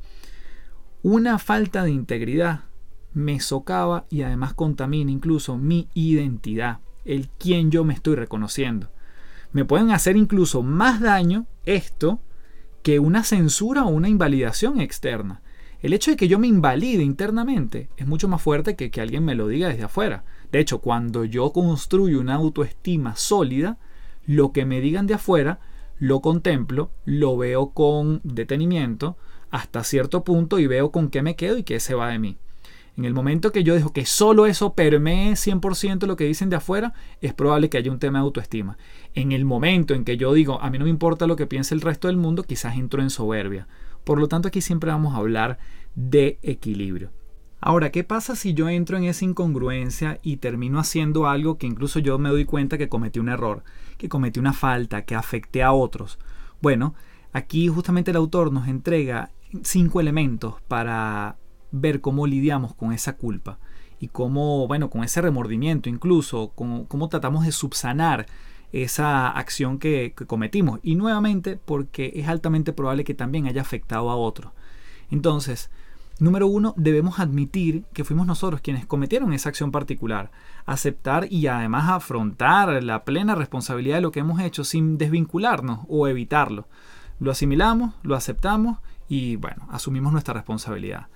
Una 1.01 1.37
falta 1.37 1.83
de 1.83 1.91
integridad 1.91 2.61
me 3.13 3.39
socava 3.39 4.05
y 4.09 4.23
además 4.23 4.53
contamina 4.53 5.11
incluso 5.11 5.57
mi 5.57 5.87
identidad, 5.93 6.79
el 7.05 7.29
quién 7.37 7.71
yo 7.71 7.83
me 7.83 7.93
estoy 7.93 8.15
reconociendo. 8.15 8.89
Me 9.51 9.65
pueden 9.65 9.91
hacer 9.91 10.17
incluso 10.17 10.63
más 10.63 10.99
daño 10.99 11.45
esto 11.65 12.19
que 12.81 12.99
una 12.99 13.23
censura 13.23 13.85
o 13.85 13.89
una 13.89 14.09
invalidación 14.09 14.81
externa. 14.81 15.41
El 15.81 15.93
hecho 15.93 16.11
de 16.11 16.17
que 16.17 16.27
yo 16.27 16.39
me 16.39 16.47
invalide 16.47 17.03
internamente 17.03 17.89
es 17.97 18.07
mucho 18.07 18.27
más 18.27 18.41
fuerte 18.41 18.75
que 18.75 18.89
que 18.89 19.01
alguien 19.01 19.25
me 19.25 19.35
lo 19.35 19.47
diga 19.47 19.67
desde 19.67 19.83
afuera. 19.83 20.23
De 20.51 20.59
hecho, 20.59 20.79
cuando 20.79 21.25
yo 21.25 21.51
construyo 21.51 22.19
una 22.19 22.35
autoestima 22.35 23.15
sólida, 23.15 23.77
lo 24.25 24.51
que 24.53 24.65
me 24.65 24.81
digan 24.81 25.07
de 25.07 25.15
afuera 25.15 25.59
lo 25.99 26.21
contemplo, 26.21 26.91
lo 27.05 27.37
veo 27.37 27.69
con 27.69 28.19
detenimiento 28.23 29.15
hasta 29.51 29.83
cierto 29.83 30.23
punto 30.23 30.59
y 30.59 30.67
veo 30.67 30.91
con 30.91 31.09
qué 31.09 31.21
me 31.21 31.35
quedo 31.35 31.57
y 31.57 31.63
qué 31.63 31.79
se 31.79 31.93
va 31.93 32.09
de 32.09 32.19
mí. 32.19 32.37
En 32.95 33.05
el 33.05 33.13
momento 33.13 33.51
que 33.51 33.63
yo 33.63 33.73
dejo 33.73 33.91
que 33.91 34.05
solo 34.05 34.45
eso 34.45 34.73
permee 34.73 35.33
100% 35.33 36.05
lo 36.05 36.15
que 36.15 36.25
dicen 36.25 36.49
de 36.49 36.57
afuera, 36.57 36.93
es 37.21 37.33
probable 37.33 37.69
que 37.69 37.77
haya 37.77 37.91
un 37.91 37.97
tema 37.97 38.19
de 38.19 38.23
autoestima. 38.23 38.77
En 39.15 39.31
el 39.31 39.45
momento 39.45 39.95
en 39.95 40.05
que 40.05 40.15
yo 40.15 40.31
digo, 40.33 40.61
a 40.61 40.69
mí 40.69 40.77
no 40.77 40.85
me 40.85 40.91
importa 40.91 41.25
lo 41.25 41.35
que 41.35 41.47
piense 41.47 41.73
el 41.73 41.81
resto 41.81 42.07
del 42.07 42.17
mundo, 42.17 42.43
quizás 42.43 42.77
entro 42.77 43.01
en 43.01 43.09
soberbia. 43.09 43.67
Por 44.03 44.19
lo 44.19 44.27
tanto, 44.27 44.47
aquí 44.47 44.61
siempre 44.61 44.91
vamos 44.91 45.15
a 45.15 45.17
hablar 45.17 45.57
de 45.95 46.37
equilibrio. 46.43 47.11
Ahora, 47.65 47.91
¿qué 47.91 48.03
pasa 48.03 48.35
si 48.35 48.53
yo 48.53 48.69
entro 48.69 48.97
en 48.97 49.05
esa 49.05 49.25
incongruencia 49.25 50.19
y 50.21 50.37
termino 50.37 50.79
haciendo 50.79 51.27
algo 51.27 51.57
que 51.57 51.65
incluso 51.65 51.99
yo 51.99 52.19
me 52.19 52.29
doy 52.29 52.45
cuenta 52.45 52.77
que 52.77 52.89
cometí 52.89 53.19
un 53.19 53.29
error, 53.29 53.63
que 53.97 54.09
cometí 54.09 54.39
una 54.39 54.53
falta, 54.53 55.03
que 55.05 55.15
afecté 55.15 55.63
a 55.63 55.71
otros? 55.71 56.19
Bueno, 56.61 56.93
aquí 57.31 57.69
justamente 57.69 58.11
el 58.11 58.17
autor 58.17 58.51
nos 58.51 58.67
entrega 58.67 59.31
cinco 59.63 60.01
elementos 60.01 60.55
para 60.67 61.37
ver 61.73 61.99
cómo 61.99 62.25
lidiamos 62.25 62.73
con 62.73 62.93
esa 62.93 63.17
culpa 63.17 63.59
y 63.99 64.07
cómo, 64.07 64.67
bueno, 64.67 64.89
con 64.89 65.03
ese 65.03 65.21
remordimiento 65.21 65.89
incluso, 65.89 66.53
cómo, 66.55 66.87
cómo 66.87 67.09
tratamos 67.09 67.45
de 67.45 67.51
subsanar 67.51 68.27
esa 68.73 69.29
acción 69.29 69.77
que, 69.77 70.13
cometimos. 70.27 70.79
Y 70.83 70.95
nuevamente 70.95 71.57
porque 71.57 72.11
es 72.15 72.27
altamente 72.27 72.73
probable 72.73 73.03
que 73.03 73.13
también 73.13 73.47
haya 73.47 73.61
afectado 73.61 74.09
a 74.09 74.15
otro. 74.15 74.53
Entonces, 75.11 75.69
número 76.19 76.47
uno, 76.47 76.73
debemos 76.75 77.19
admitir 77.19 77.85
que 77.93 78.03
fuimos 78.03 78.25
nosotros 78.25 78.61
quienes 78.61 78.85
cometieron 78.85 79.31
esa 79.31 79.49
acción 79.49 79.71
particular. 79.71 80.31
Aceptar 80.65 81.31
y 81.31 81.47
además 81.47 81.89
afrontar 81.89 82.83
la 82.83 83.05
plena 83.05 83.35
responsabilidad 83.35 83.97
de 83.97 84.01
lo 84.01 84.11
que 84.11 84.21
hemos 84.21 84.41
hecho 84.41 84.63
sin 84.63 84.97
desvincularnos 84.97 85.81
o 85.87 86.07
evitarlo. 86.07 86.67
Lo 87.19 87.31
asimilamos, 87.31 87.93
lo 88.01 88.15
aceptamos 88.15 88.79
y 89.07 89.35
bueno, 89.35 89.67
asumimos 89.69 90.11
nuestra 90.11 90.33
responsabilidad. 90.33 91.07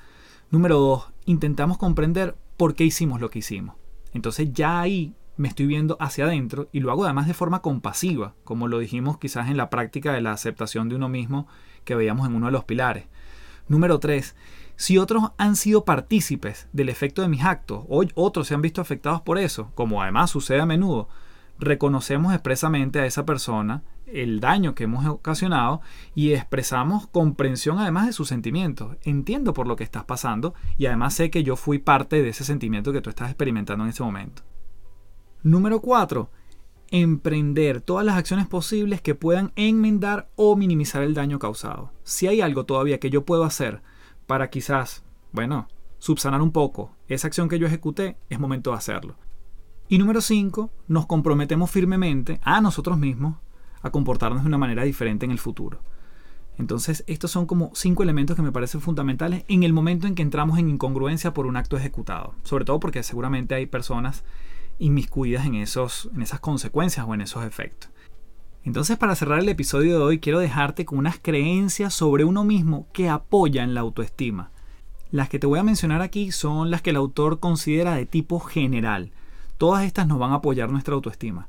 Número 0.49 0.79
dos, 0.79 1.11
intentamos 1.25 1.77
comprender 1.77 2.37
por 2.55 2.73
qué 2.73 2.85
hicimos 2.85 3.19
lo 3.19 3.29
que 3.29 3.39
hicimos. 3.39 3.75
Entonces 4.13 4.53
ya 4.53 4.79
ahí 4.79 5.13
me 5.35 5.49
estoy 5.49 5.67
viendo 5.67 5.97
hacia 5.99 6.23
adentro 6.23 6.69
y 6.71 6.79
lo 6.79 6.89
hago 6.89 7.03
además 7.03 7.27
de 7.27 7.33
forma 7.33 7.61
compasiva, 7.61 8.33
como 8.45 8.69
lo 8.69 8.79
dijimos 8.79 9.17
quizás 9.17 9.49
en 9.49 9.57
la 9.57 9.69
práctica 9.69 10.13
de 10.13 10.21
la 10.21 10.31
aceptación 10.31 10.87
de 10.87 10.95
uno 10.95 11.09
mismo 11.09 11.47
que 11.83 11.95
veíamos 11.95 12.27
en 12.27 12.35
uno 12.35 12.45
de 12.45 12.53
los 12.53 12.63
pilares. 12.63 13.07
Número 13.67 13.99
tres, 13.99 14.37
si 14.77 14.97
otros 14.97 15.31
han 15.37 15.57
sido 15.57 15.83
partícipes 15.83 16.69
del 16.71 16.87
efecto 16.87 17.21
de 17.21 17.27
mis 17.27 17.43
actos 17.43 17.83
o 17.89 18.05
otros 18.15 18.47
se 18.47 18.53
han 18.53 18.61
visto 18.61 18.79
afectados 18.79 19.21
por 19.21 19.37
eso, 19.37 19.71
como 19.75 20.01
además 20.01 20.31
sucede 20.31 20.61
a 20.61 20.65
menudo, 20.65 21.09
reconocemos 21.59 22.33
expresamente 22.33 23.01
a 23.01 23.05
esa 23.05 23.25
persona 23.25 23.83
el 24.07 24.39
daño 24.39 24.73
que 24.73 24.85
hemos 24.85 25.05
ocasionado 25.05 25.81
y 26.15 26.33
expresamos 26.33 27.07
comprensión 27.07 27.79
además 27.79 28.07
de 28.07 28.13
sus 28.13 28.27
sentimientos. 28.27 28.97
Entiendo 29.03 29.53
por 29.53 29.67
lo 29.67 29.75
que 29.75 29.83
estás 29.83 30.05
pasando 30.05 30.53
y 30.77 30.85
además 30.85 31.13
sé 31.13 31.29
que 31.29 31.43
yo 31.43 31.55
fui 31.55 31.79
parte 31.79 32.21
de 32.21 32.29
ese 32.29 32.43
sentimiento 32.43 32.93
que 32.93 33.01
tú 33.01 33.09
estás 33.09 33.29
experimentando 33.29 33.83
en 33.83 33.89
ese 33.89 34.03
momento. 34.03 34.43
Número 35.43 35.81
4. 35.81 36.29
Emprender 36.89 37.81
todas 37.81 38.05
las 38.05 38.17
acciones 38.17 38.47
posibles 38.47 39.01
que 39.01 39.15
puedan 39.15 39.51
enmendar 39.55 40.29
o 40.35 40.55
minimizar 40.55 41.03
el 41.03 41.13
daño 41.13 41.37
causado. 41.37 41.91
Si 42.03 42.27
hay 42.27 42.41
algo 42.41 42.65
todavía 42.65 42.99
que 42.99 43.09
yo 43.09 43.25
puedo 43.25 43.43
hacer 43.43 43.81
para 44.25 44.49
quizás, 44.49 45.03
bueno, 45.31 45.67
subsanar 45.99 46.41
un 46.41 46.51
poco 46.51 46.95
esa 47.07 47.27
acción 47.27 47.49
que 47.49 47.59
yo 47.59 47.67
ejecuté, 47.67 48.17
es 48.29 48.39
momento 48.39 48.71
de 48.71 48.77
hacerlo. 48.77 49.15
Y 49.89 49.97
número 49.97 50.21
5, 50.21 50.69
nos 50.87 51.05
comprometemos 51.05 51.71
firmemente 51.71 52.39
a 52.43 52.59
nosotros 52.59 52.97
mismos 52.97 53.35
a 53.81 53.89
comportarnos 53.89 54.43
de 54.43 54.47
una 54.47 54.57
manera 54.57 54.83
diferente 54.83 55.25
en 55.25 55.31
el 55.31 55.39
futuro. 55.39 55.79
Entonces, 56.57 57.03
estos 57.07 57.29
son 57.29 57.45
como 57.45 57.71
cinco 57.75 58.03
elementos 58.03 58.35
que 58.35 58.41
me 58.41 58.51
parecen 58.51 58.81
fundamentales 58.81 59.43
en 59.47 59.63
el 59.63 59.73
momento 59.73 60.07
en 60.07 60.15
que 60.15 60.23
entramos 60.23 60.57
en 60.57 60.69
incongruencia 60.69 61.33
por 61.33 61.45
un 61.45 61.55
acto 61.55 61.77
ejecutado. 61.77 62.33
Sobre 62.43 62.65
todo 62.65 62.79
porque 62.79 63.03
seguramente 63.03 63.53
hay 63.53 63.67
personas 63.67 64.23
inmiscuidas 64.79 65.45
en, 65.45 65.55
esos, 65.55 66.09
en 66.15 66.21
esas 66.21 66.39
consecuencias 66.39 67.05
o 67.07 67.13
en 67.13 67.21
esos 67.21 67.43
efectos. 67.45 67.91
Entonces, 68.63 68.97
para 68.97 69.15
cerrar 69.15 69.39
el 69.39 69.49
episodio 69.49 69.97
de 69.97 70.03
hoy, 70.03 70.19
quiero 70.19 70.39
dejarte 70.39 70.83
con 70.83 70.97
unas 70.97 71.19
creencias 71.19 71.93
sobre 71.93 72.25
uno 72.25 72.43
mismo 72.43 72.87
que 72.91 73.07
apoyan 73.07 73.73
la 73.73 73.81
autoestima. 73.81 74.51
Las 75.09 75.29
que 75.29 75.39
te 75.39 75.47
voy 75.47 75.59
a 75.59 75.63
mencionar 75.63 76.01
aquí 76.01 76.31
son 76.31 76.69
las 76.69 76.81
que 76.81 76.89
el 76.89 76.97
autor 76.97 77.39
considera 77.39 77.95
de 77.95 78.05
tipo 78.05 78.39
general. 78.39 79.11
Todas 79.57 79.85
estas 79.85 80.05
nos 80.07 80.19
van 80.19 80.31
a 80.31 80.35
apoyar 80.35 80.69
nuestra 80.69 80.95
autoestima. 80.95 81.47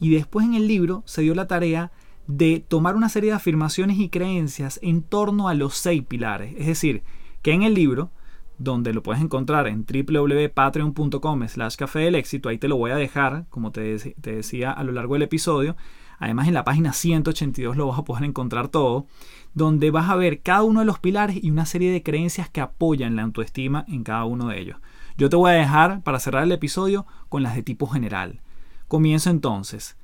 Y 0.00 0.10
después 0.10 0.46
en 0.46 0.54
el 0.54 0.66
libro 0.66 1.02
se 1.06 1.22
dio 1.22 1.34
la 1.34 1.46
tarea 1.46 1.92
de 2.26 2.64
tomar 2.66 2.96
una 2.96 3.08
serie 3.08 3.30
de 3.30 3.36
afirmaciones 3.36 3.98
y 3.98 4.08
creencias 4.08 4.80
en 4.82 5.02
torno 5.02 5.48
a 5.48 5.54
los 5.54 5.74
seis 5.74 6.02
pilares. 6.02 6.54
Es 6.58 6.66
decir, 6.66 7.02
que 7.42 7.52
en 7.52 7.62
el 7.62 7.74
libro, 7.74 8.10
donde 8.58 8.92
lo 8.92 9.02
puedes 9.02 9.22
encontrar 9.22 9.66
en 9.68 9.84
www.patreon.com 9.84 11.48
slash 11.48 11.76
café 11.76 12.00
del 12.00 12.14
éxito, 12.14 12.48
ahí 12.48 12.58
te 12.58 12.68
lo 12.68 12.76
voy 12.76 12.90
a 12.90 12.96
dejar, 12.96 13.46
como 13.50 13.72
te, 13.72 13.96
te 13.98 14.36
decía 14.36 14.72
a 14.72 14.82
lo 14.84 14.92
largo 14.92 15.14
del 15.14 15.22
episodio, 15.22 15.76
Además 16.20 16.48
en 16.48 16.54
la 16.54 16.64
página 16.64 16.92
182 16.92 17.78
lo 17.78 17.86
vas 17.86 17.98
a 17.98 18.04
poder 18.04 18.24
encontrar 18.24 18.68
todo, 18.68 19.06
donde 19.54 19.90
vas 19.90 20.10
a 20.10 20.16
ver 20.16 20.42
cada 20.42 20.62
uno 20.62 20.80
de 20.80 20.86
los 20.86 20.98
pilares 20.98 21.42
y 21.42 21.50
una 21.50 21.64
serie 21.64 21.90
de 21.90 22.02
creencias 22.02 22.50
que 22.50 22.60
apoyan 22.60 23.16
la 23.16 23.22
autoestima 23.22 23.86
en 23.88 24.04
cada 24.04 24.26
uno 24.26 24.48
de 24.48 24.60
ellos. 24.60 24.76
Yo 25.16 25.30
te 25.30 25.36
voy 25.36 25.50
a 25.50 25.54
dejar 25.54 26.02
para 26.02 26.20
cerrar 26.20 26.44
el 26.44 26.52
episodio 26.52 27.06
con 27.30 27.42
las 27.42 27.54
de 27.54 27.62
tipo 27.62 27.86
general. 27.86 28.42
Comienzo 28.90 29.30
entonces. 29.30 29.96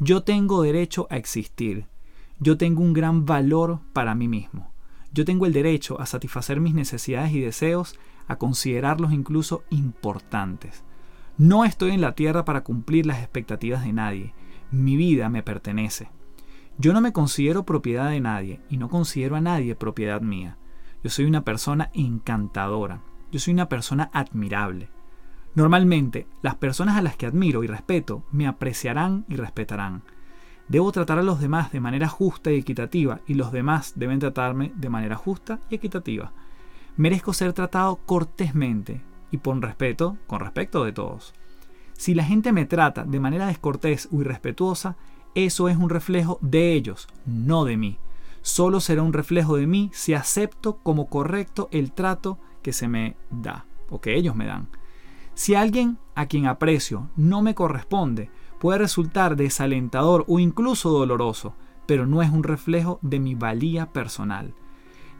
Yo 0.00 0.24
tengo 0.24 0.62
derecho 0.62 1.06
a 1.10 1.16
existir. 1.16 1.86
Yo 2.40 2.56
tengo 2.56 2.82
un 2.82 2.92
gran 2.92 3.24
valor 3.24 3.78
para 3.92 4.16
mí 4.16 4.26
mismo. 4.26 4.72
Yo 5.12 5.24
tengo 5.24 5.46
el 5.46 5.52
derecho 5.52 6.00
a 6.00 6.06
satisfacer 6.06 6.58
mis 6.58 6.74
necesidades 6.74 7.30
y 7.30 7.38
deseos, 7.38 8.00
a 8.26 8.38
considerarlos 8.38 9.12
incluso 9.12 9.62
importantes. 9.70 10.82
No 11.38 11.64
estoy 11.64 11.92
en 11.92 12.00
la 12.00 12.16
tierra 12.16 12.44
para 12.44 12.64
cumplir 12.64 13.06
las 13.06 13.20
expectativas 13.20 13.84
de 13.84 13.92
nadie. 13.92 14.34
Mi 14.72 14.96
vida 14.96 15.28
me 15.28 15.44
pertenece. 15.44 16.10
Yo 16.78 16.92
no 16.92 17.00
me 17.00 17.12
considero 17.12 17.64
propiedad 17.64 18.10
de 18.10 18.18
nadie 18.18 18.60
y 18.68 18.76
no 18.76 18.88
considero 18.88 19.36
a 19.36 19.40
nadie 19.40 19.76
propiedad 19.76 20.20
mía. 20.20 20.58
Yo 21.04 21.10
soy 21.10 21.26
una 21.26 21.44
persona 21.44 21.92
encantadora. 21.94 23.02
Yo 23.30 23.38
soy 23.38 23.54
una 23.54 23.68
persona 23.68 24.10
admirable. 24.12 24.88
Normalmente, 25.54 26.26
las 26.40 26.54
personas 26.54 26.96
a 26.96 27.02
las 27.02 27.16
que 27.16 27.26
admiro 27.26 27.62
y 27.62 27.66
respeto 27.66 28.24
me 28.32 28.46
apreciarán 28.46 29.24
y 29.28 29.36
respetarán. 29.36 30.02
Debo 30.68 30.90
tratar 30.92 31.18
a 31.18 31.22
los 31.22 31.40
demás 31.40 31.72
de 31.72 31.80
manera 31.80 32.08
justa 32.08 32.50
y 32.50 32.56
equitativa 32.56 33.20
y 33.26 33.34
los 33.34 33.52
demás 33.52 33.92
deben 33.96 34.18
tratarme 34.18 34.72
de 34.76 34.88
manera 34.88 35.16
justa 35.16 35.60
y 35.68 35.74
equitativa. 35.74 36.32
Merezco 36.96 37.34
ser 37.34 37.52
tratado 37.52 37.96
cortésmente 38.06 39.02
y 39.30 39.38
con 39.38 39.60
respeto, 39.60 40.16
con 40.26 40.40
respeto 40.40 40.84
de 40.84 40.92
todos. 40.92 41.34
Si 41.92 42.14
la 42.14 42.24
gente 42.24 42.52
me 42.52 42.64
trata 42.64 43.04
de 43.04 43.20
manera 43.20 43.46
descortés 43.46 44.08
o 44.10 44.20
irrespetuosa, 44.20 44.96
eso 45.34 45.68
es 45.68 45.76
un 45.76 45.90
reflejo 45.90 46.38
de 46.40 46.72
ellos, 46.72 47.08
no 47.26 47.64
de 47.64 47.76
mí. 47.76 47.98
Solo 48.40 48.80
será 48.80 49.02
un 49.02 49.12
reflejo 49.12 49.56
de 49.56 49.66
mí 49.66 49.90
si 49.92 50.14
acepto 50.14 50.78
como 50.78 51.08
correcto 51.08 51.68
el 51.70 51.92
trato 51.92 52.38
que 52.62 52.72
se 52.72 52.88
me 52.88 53.16
da 53.30 53.66
o 53.90 54.00
que 54.00 54.16
ellos 54.16 54.34
me 54.34 54.46
dan. 54.46 54.68
Si 55.34 55.54
alguien 55.54 55.98
a 56.14 56.26
quien 56.26 56.46
aprecio 56.46 57.08
no 57.16 57.42
me 57.42 57.54
corresponde, 57.54 58.30
puede 58.60 58.78
resultar 58.78 59.36
desalentador 59.36 60.24
o 60.28 60.38
incluso 60.38 60.90
doloroso, 60.90 61.54
pero 61.86 62.06
no 62.06 62.22
es 62.22 62.30
un 62.30 62.44
reflejo 62.44 62.98
de 63.02 63.18
mi 63.18 63.34
valía 63.34 63.92
personal. 63.92 64.54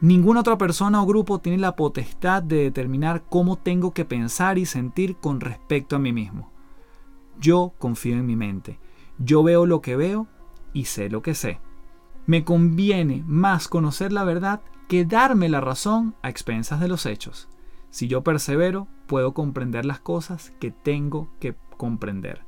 Ninguna 0.01 0.41
otra 0.41 0.57
persona 0.57 1.01
o 1.01 1.05
grupo 1.05 1.39
tiene 1.39 1.57
la 1.57 1.75
potestad 1.75 2.43
de 2.43 2.57
determinar 2.57 3.23
cómo 3.29 3.57
tengo 3.57 3.93
que 3.93 4.05
pensar 4.05 4.57
y 4.57 4.65
sentir 4.65 5.15
con 5.15 5.39
respecto 5.39 5.95
a 5.95 5.99
mí 5.99 6.11
mismo. 6.11 6.51
Yo 7.39 7.73
confío 7.79 8.15
en 8.15 8.25
mi 8.25 8.35
mente. 8.35 8.79
Yo 9.17 9.43
veo 9.43 9.65
lo 9.65 9.81
que 9.81 9.95
veo 9.95 10.27
y 10.73 10.85
sé 10.85 11.09
lo 11.09 11.21
que 11.21 11.35
sé. 11.35 11.59
Me 12.25 12.43
conviene 12.43 13.23
más 13.27 13.67
conocer 13.67 14.11
la 14.11 14.23
verdad 14.23 14.61
que 14.87 15.05
darme 15.05 15.49
la 15.49 15.61
razón 15.61 16.15
a 16.21 16.29
expensas 16.29 16.79
de 16.79 16.87
los 16.87 17.05
hechos. 17.05 17.47
Si 17.89 18.07
yo 18.07 18.23
persevero, 18.23 18.87
puedo 19.07 19.33
comprender 19.33 19.85
las 19.85 19.99
cosas 19.99 20.53
que 20.59 20.71
tengo 20.71 21.29
que 21.39 21.55
comprender. 21.77 22.41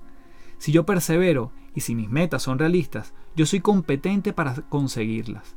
Si 0.57 0.71
yo 0.71 0.85
persevero 0.85 1.51
y 1.73 1.81
si 1.81 1.95
mis 1.95 2.09
metas 2.09 2.43
son 2.43 2.59
realistas, 2.59 3.13
yo 3.35 3.45
soy 3.45 3.59
competente 3.59 4.33
para 4.33 4.53
conseguirlas. 4.69 5.55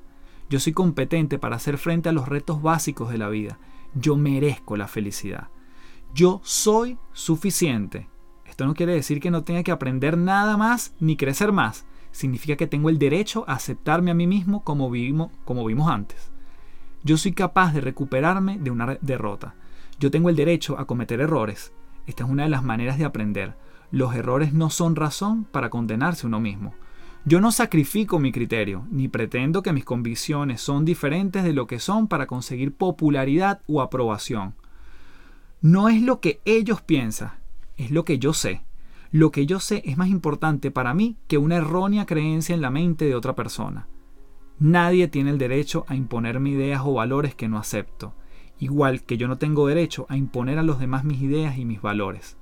Yo 0.50 0.60
soy 0.60 0.72
competente 0.72 1.38
para 1.38 1.56
hacer 1.56 1.78
frente 1.78 2.08
a 2.08 2.12
los 2.12 2.28
retos 2.28 2.62
básicos 2.62 3.10
de 3.10 3.18
la 3.18 3.28
vida. 3.28 3.58
Yo 3.94 4.16
merezco 4.16 4.76
la 4.76 4.88
felicidad. 4.88 5.48
Yo 6.14 6.40
soy 6.42 6.98
suficiente 7.12 8.08
esto 8.58 8.66
no 8.66 8.74
quiere 8.74 8.92
decir 8.92 9.20
que 9.20 9.30
no 9.30 9.44
tenga 9.44 9.62
que 9.62 9.70
aprender 9.70 10.18
nada 10.18 10.56
más 10.56 10.92
ni 10.98 11.16
crecer 11.16 11.52
más. 11.52 11.86
Significa 12.10 12.56
que 12.56 12.66
tengo 12.66 12.88
el 12.88 12.98
derecho 12.98 13.44
a 13.46 13.52
aceptarme 13.52 14.10
a 14.10 14.14
mí 14.14 14.26
mismo 14.26 14.64
como 14.64 14.90
vivimos, 14.90 15.30
como 15.44 15.64
vimos 15.64 15.88
antes. 15.88 16.32
Yo 17.04 17.16
soy 17.18 17.32
capaz 17.32 17.72
de 17.72 17.80
recuperarme 17.80 18.58
de 18.58 18.72
una 18.72 18.98
derrota. 19.00 19.54
Yo 19.98 20.10
tengo 20.10 20.30
el 20.30 20.36
derecho 20.36 20.78
a 20.78 20.86
cometer 20.86 21.20
errores. 21.20 21.72
Esta 22.06 22.24
es 22.24 22.30
una 22.30 22.44
de 22.44 22.50
las 22.50 22.62
maneras 22.62 22.98
de 22.98 23.04
aprender. 23.04 23.54
Los 23.90 24.14
errores 24.14 24.52
no 24.52 24.70
son 24.70 24.94
razón 24.96 25.44
para 25.44 25.70
condenarse 25.70 26.26
uno 26.26 26.40
mismo. 26.40 26.74
Yo 27.24 27.40
no 27.40 27.50
sacrifico 27.50 28.18
mi 28.18 28.30
criterio, 28.30 28.86
ni 28.90 29.08
pretendo 29.08 29.62
que 29.62 29.72
mis 29.72 29.84
convicciones 29.84 30.60
son 30.60 30.84
diferentes 30.84 31.42
de 31.42 31.52
lo 31.52 31.66
que 31.66 31.80
son 31.80 32.06
para 32.06 32.26
conseguir 32.26 32.72
popularidad 32.72 33.60
o 33.66 33.82
aprobación. 33.82 34.54
No 35.60 35.88
es 35.88 36.00
lo 36.00 36.20
que 36.20 36.40
ellos 36.44 36.80
piensan, 36.80 37.32
es 37.76 37.90
lo 37.90 38.04
que 38.04 38.18
yo 38.18 38.32
sé. 38.32 38.62
Lo 39.10 39.32
que 39.32 39.46
yo 39.46 39.58
sé 39.58 39.82
es 39.84 39.96
más 39.96 40.08
importante 40.08 40.70
para 40.70 40.94
mí 40.94 41.16
que 41.26 41.38
una 41.38 41.56
errónea 41.56 42.06
creencia 42.06 42.54
en 42.54 42.60
la 42.60 42.70
mente 42.70 43.06
de 43.06 43.14
otra 43.14 43.34
persona. 43.34 43.88
Nadie 44.60 45.08
tiene 45.08 45.30
el 45.30 45.38
derecho 45.38 45.84
a 45.88 45.96
imponerme 45.96 46.50
ideas 46.50 46.82
o 46.84 46.94
valores 46.94 47.34
que 47.34 47.48
no 47.48 47.58
acepto, 47.58 48.14
igual 48.58 49.02
que 49.02 49.16
yo 49.16 49.28
no 49.28 49.38
tengo 49.38 49.66
derecho 49.66 50.06
a 50.08 50.16
imponer 50.16 50.58
a 50.58 50.62
los 50.62 50.78
demás 50.78 51.04
mis 51.04 51.20
ideas 51.22 51.58
y 51.58 51.64
mis 51.64 51.80
valores. 51.80 52.36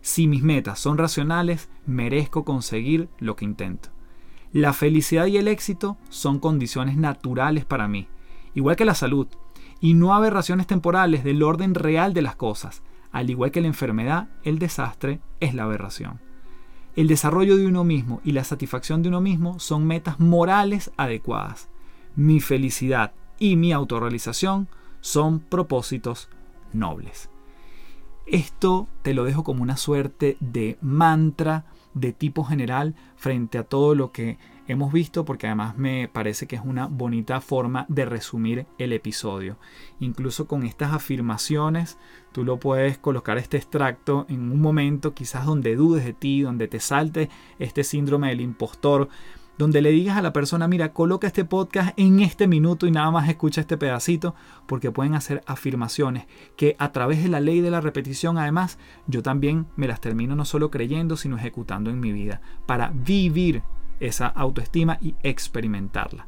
Si 0.00 0.26
mis 0.26 0.42
metas 0.42 0.78
son 0.78 0.98
racionales, 0.98 1.68
merezco 1.86 2.44
conseguir 2.44 3.08
lo 3.18 3.36
que 3.36 3.44
intento. 3.44 3.90
La 4.52 4.72
felicidad 4.72 5.26
y 5.26 5.36
el 5.36 5.48
éxito 5.48 5.98
son 6.08 6.38
condiciones 6.38 6.96
naturales 6.96 7.64
para 7.64 7.88
mí, 7.88 8.08
igual 8.54 8.76
que 8.76 8.84
la 8.84 8.94
salud, 8.94 9.26
y 9.80 9.94
no 9.94 10.14
aberraciones 10.14 10.66
temporales 10.66 11.24
del 11.24 11.42
orden 11.42 11.74
real 11.74 12.14
de 12.14 12.22
las 12.22 12.36
cosas, 12.36 12.82
al 13.12 13.30
igual 13.30 13.50
que 13.50 13.60
la 13.60 13.66
enfermedad, 13.66 14.28
el 14.44 14.58
desastre 14.58 15.20
es 15.40 15.54
la 15.54 15.64
aberración. 15.64 16.20
El 16.96 17.06
desarrollo 17.06 17.56
de 17.56 17.66
uno 17.66 17.84
mismo 17.84 18.20
y 18.24 18.32
la 18.32 18.44
satisfacción 18.44 19.02
de 19.02 19.08
uno 19.08 19.20
mismo 19.20 19.60
son 19.60 19.86
metas 19.86 20.18
morales 20.18 20.90
adecuadas. 20.96 21.68
Mi 22.16 22.40
felicidad 22.40 23.12
y 23.38 23.56
mi 23.56 23.72
autorrealización 23.72 24.68
son 25.00 25.40
propósitos 25.40 26.28
nobles. 26.72 27.30
Esto 28.26 28.88
te 29.02 29.14
lo 29.14 29.24
dejo 29.24 29.42
como 29.42 29.62
una 29.62 29.76
suerte 29.76 30.36
de 30.40 30.76
mantra 30.82 31.64
de 31.94 32.12
tipo 32.12 32.44
general 32.44 32.94
frente 33.16 33.58
a 33.58 33.64
todo 33.64 33.94
lo 33.94 34.12
que 34.12 34.38
hemos 34.68 34.92
visto 34.92 35.24
porque 35.24 35.46
además 35.46 35.78
me 35.78 36.08
parece 36.08 36.46
que 36.46 36.56
es 36.56 36.62
una 36.62 36.86
bonita 36.86 37.40
forma 37.40 37.86
de 37.88 38.04
resumir 38.04 38.66
el 38.76 38.92
episodio. 38.92 39.56
Incluso 39.98 40.46
con 40.46 40.62
estas 40.62 40.92
afirmaciones 40.92 41.98
tú 42.32 42.44
lo 42.44 42.58
puedes 42.58 42.98
colocar 42.98 43.38
este 43.38 43.56
extracto 43.56 44.26
en 44.28 44.52
un 44.52 44.60
momento 44.60 45.14
quizás 45.14 45.46
donde 45.46 45.74
dudes 45.74 46.04
de 46.04 46.12
ti, 46.12 46.42
donde 46.42 46.68
te 46.68 46.80
salte 46.80 47.30
este 47.58 47.82
síndrome 47.82 48.28
del 48.28 48.42
impostor, 48.42 49.08
donde 49.58 49.82
le 49.82 49.90
digas 49.90 50.16
a 50.16 50.22
la 50.22 50.32
persona, 50.32 50.68
mira, 50.68 50.92
coloca 50.92 51.26
este 51.26 51.44
podcast 51.44 51.92
en 51.98 52.20
este 52.20 52.46
minuto 52.46 52.86
y 52.86 52.90
nada 52.90 53.10
más 53.10 53.28
escucha 53.28 53.60
este 53.60 53.76
pedacito, 53.76 54.34
porque 54.66 54.92
pueden 54.92 55.14
hacer 55.14 55.42
afirmaciones 55.46 56.26
que 56.56 56.76
a 56.78 56.92
través 56.92 57.22
de 57.22 57.28
la 57.28 57.40
ley 57.40 57.60
de 57.60 57.70
la 57.70 57.80
repetición, 57.80 58.38
además, 58.38 58.78
yo 59.06 59.22
también 59.22 59.66
me 59.76 59.88
las 59.88 60.00
termino 60.00 60.36
no 60.36 60.44
solo 60.44 60.70
creyendo, 60.70 61.16
sino 61.16 61.36
ejecutando 61.36 61.90
en 61.90 62.00
mi 62.00 62.12
vida, 62.12 62.40
para 62.66 62.92
vivir 62.94 63.62
esa 64.00 64.28
autoestima 64.28 64.98
y 65.00 65.16
experimentarla. 65.22 66.26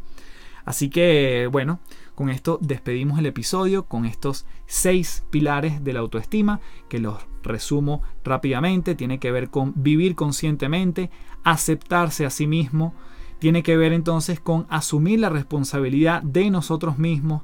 Así 0.64 0.90
que, 0.90 1.48
bueno, 1.50 1.80
con 2.14 2.28
esto 2.28 2.58
despedimos 2.60 3.18
el 3.18 3.26
episodio 3.26 3.84
con 3.86 4.04
estos 4.04 4.46
seis 4.66 5.24
pilares 5.30 5.82
de 5.82 5.92
la 5.92 6.00
autoestima, 6.00 6.60
que 6.88 6.98
los 6.98 7.26
resumo 7.42 8.02
rápidamente. 8.24 8.94
Tiene 8.94 9.18
que 9.18 9.32
ver 9.32 9.50
con 9.50 9.72
vivir 9.76 10.14
conscientemente, 10.14 11.10
aceptarse 11.44 12.26
a 12.26 12.30
sí 12.30 12.46
mismo, 12.46 12.94
tiene 13.40 13.62
que 13.62 13.76
ver 13.76 13.92
entonces 13.92 14.38
con 14.38 14.66
asumir 14.68 15.18
la 15.18 15.30
responsabilidad 15.30 16.22
de 16.22 16.50
nosotros 16.50 16.98
mismos, 16.98 17.42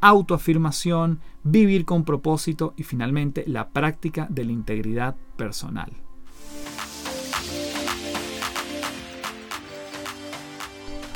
autoafirmación, 0.00 1.20
vivir 1.44 1.84
con 1.84 2.04
propósito 2.04 2.74
y 2.76 2.82
finalmente 2.82 3.44
la 3.46 3.68
práctica 3.68 4.26
de 4.30 4.44
la 4.44 4.52
integridad 4.52 5.16
personal. 5.36 5.92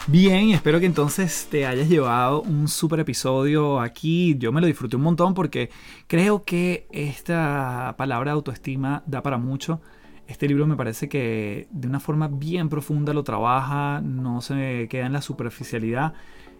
Bien, 0.07 0.51
espero 0.51 0.81
que 0.81 0.87
entonces 0.87 1.49
te 1.51 1.67
hayas 1.67 1.89
llevado 1.89 2.41
un 2.41 2.67
super 2.69 3.01
episodio 3.01 3.79
aquí. 3.79 4.37
Yo 4.39 4.53
me 4.53 4.61
lo 4.63 4.67
disfruté 4.67 4.97
un 4.97 5.03
montón 5.03 5.35
porque 5.35 5.69
creo 6.07 6.45
que 6.45 6.87
esta 6.91 7.95
palabra 7.99 8.33
autoestima 8.33 9.03
da 9.07 9.23
para 9.23 9.37
mucho. 9.37 9.83
Este 10.29 10.47
libro 10.47 10.67
me 10.67 10.77
parece 10.77 11.09
que 11.09 11.69
de 11.71 11.89
una 11.89 12.01
forma 12.01 12.29
bien 12.29 12.69
profunda 12.69 13.15
lo 13.15 13.25
trabaja, 13.25 14.03
no 14.03 14.43
se 14.43 14.87
queda 14.91 15.07
en 15.07 15.15
la 15.15 15.23
superficialidad. 15.23 16.13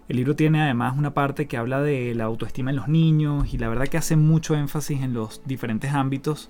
El 0.07 0.17
libro 0.17 0.35
tiene 0.35 0.59
además 0.59 0.97
una 0.97 1.13
parte 1.13 1.47
que 1.47 1.55
habla 1.55 1.79
de 1.79 2.15
la 2.15 2.23
autoestima 2.23 2.71
en 2.71 2.77
los 2.77 2.87
niños 2.87 3.53
y 3.53 3.59
la 3.59 3.69
verdad 3.69 3.87
que 3.87 3.99
hace 3.99 4.15
mucho 4.15 4.55
énfasis 4.55 5.03
en 5.03 5.13
los 5.13 5.43
diferentes 5.45 5.93
ámbitos, 5.93 6.49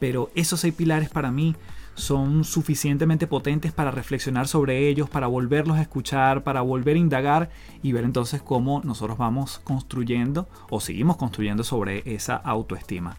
pero 0.00 0.30
esos 0.34 0.60
seis 0.60 0.72
pilares 0.72 1.10
para 1.10 1.30
mí 1.30 1.54
son 1.96 2.44
suficientemente 2.44 3.26
potentes 3.26 3.72
para 3.72 3.90
reflexionar 3.90 4.48
sobre 4.48 4.88
ellos, 4.88 5.10
para 5.10 5.26
volverlos 5.26 5.76
a 5.76 5.82
escuchar, 5.82 6.44
para 6.44 6.62
volver 6.62 6.96
a 6.96 7.00
indagar 7.00 7.50
y 7.82 7.92
ver 7.92 8.04
entonces 8.04 8.40
cómo 8.40 8.80
nosotros 8.84 9.18
vamos 9.18 9.60
construyendo 9.64 10.48
o 10.70 10.80
seguimos 10.80 11.18
construyendo 11.18 11.62
sobre 11.62 12.02
esa 12.06 12.36
autoestima. 12.36 13.18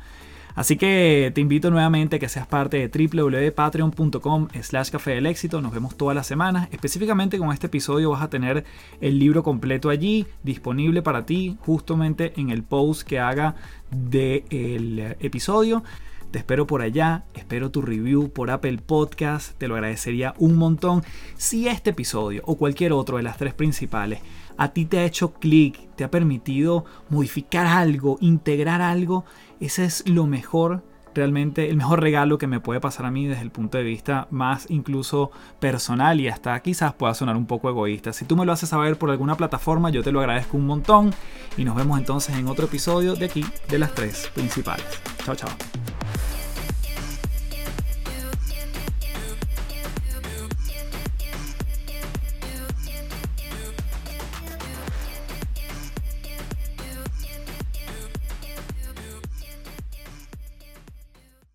Así 0.55 0.77
que 0.77 1.31
te 1.35 1.41
invito 1.41 1.69
nuevamente 1.69 2.15
a 2.15 2.19
que 2.19 2.29
seas 2.29 2.47
parte 2.47 2.87
de 2.87 3.07
www.patreon.com 3.09 4.47
slash 4.61 4.89
café 4.89 5.11
del 5.11 5.25
éxito. 5.25 5.61
Nos 5.61 5.73
vemos 5.73 5.97
todas 5.97 6.15
las 6.15 6.27
semanas. 6.27 6.69
Específicamente 6.71 7.37
con 7.37 7.51
este 7.51 7.67
episodio 7.67 8.11
vas 8.11 8.23
a 8.23 8.29
tener 8.29 8.63
el 9.01 9.19
libro 9.19 9.43
completo 9.43 9.89
allí, 9.89 10.25
disponible 10.43 11.01
para 11.01 11.25
ti, 11.25 11.57
justamente 11.59 12.33
en 12.37 12.51
el 12.51 12.63
post 12.63 13.05
que 13.05 13.19
haga 13.19 13.55
del 13.91 15.17
episodio. 15.19 15.83
Te 16.31 16.39
espero 16.39 16.67
por 16.67 16.81
allá, 16.81 17.23
espero 17.33 17.71
tu 17.71 17.81
review 17.81 18.29
por 18.29 18.49
Apple 18.51 18.79
Podcast, 18.85 19.57
te 19.57 19.67
lo 19.67 19.75
agradecería 19.75 20.33
un 20.37 20.55
montón. 20.55 21.03
Si 21.35 21.67
este 21.67 21.91
episodio 21.91 22.41
o 22.45 22.57
cualquier 22.57 22.91
otro 22.93 23.17
de 23.17 23.23
las 23.23 23.37
tres 23.37 23.53
principales 23.53 24.19
a 24.57 24.69
ti 24.69 24.85
te 24.85 24.99
ha 24.99 25.05
hecho 25.05 25.33
clic, 25.33 25.79
te 25.95 26.03
ha 26.03 26.11
permitido 26.11 26.85
modificar 27.09 27.67
algo, 27.67 28.17
integrar 28.21 28.81
algo, 28.81 29.25
ese 29.59 29.85
es 29.85 30.07
lo 30.07 30.27
mejor 30.27 30.83
realmente 31.15 31.69
el 31.69 31.77
mejor 31.77 32.01
regalo 32.01 32.37
que 32.37 32.45
me 32.45 32.59
puede 32.59 32.79
pasar 32.79 33.05
a 33.05 33.11
mí 33.11 33.25
desde 33.25 33.41
el 33.41 33.49
punto 33.49 33.77
de 33.77 33.83
vista 33.83 34.27
más 34.29 34.69
incluso 34.69 35.31
personal 35.59 36.19
y 36.19 36.27
hasta 36.27 36.59
quizás 36.59 36.93
pueda 36.93 37.13
sonar 37.13 37.37
un 37.37 37.47
poco 37.47 37.69
egoísta. 37.69 38.13
Si 38.13 38.25
tú 38.25 38.35
me 38.35 38.45
lo 38.45 38.51
haces 38.51 38.69
saber 38.69 38.97
por 38.97 39.09
alguna 39.09 39.35
plataforma, 39.35 39.89
yo 39.89 40.03
te 40.03 40.11
lo 40.11 40.19
agradezco 40.19 40.57
un 40.57 40.67
montón 40.67 41.11
y 41.57 41.63
nos 41.63 41.75
vemos 41.75 41.97
entonces 41.97 42.35
en 42.35 42.47
otro 42.47 42.65
episodio 42.65 43.15
de 43.15 43.25
aquí 43.25 43.45
de 43.69 43.79
las 43.79 43.95
tres 43.95 44.29
principales. 44.35 44.85
Chao, 45.23 45.35
chao. 45.35 45.49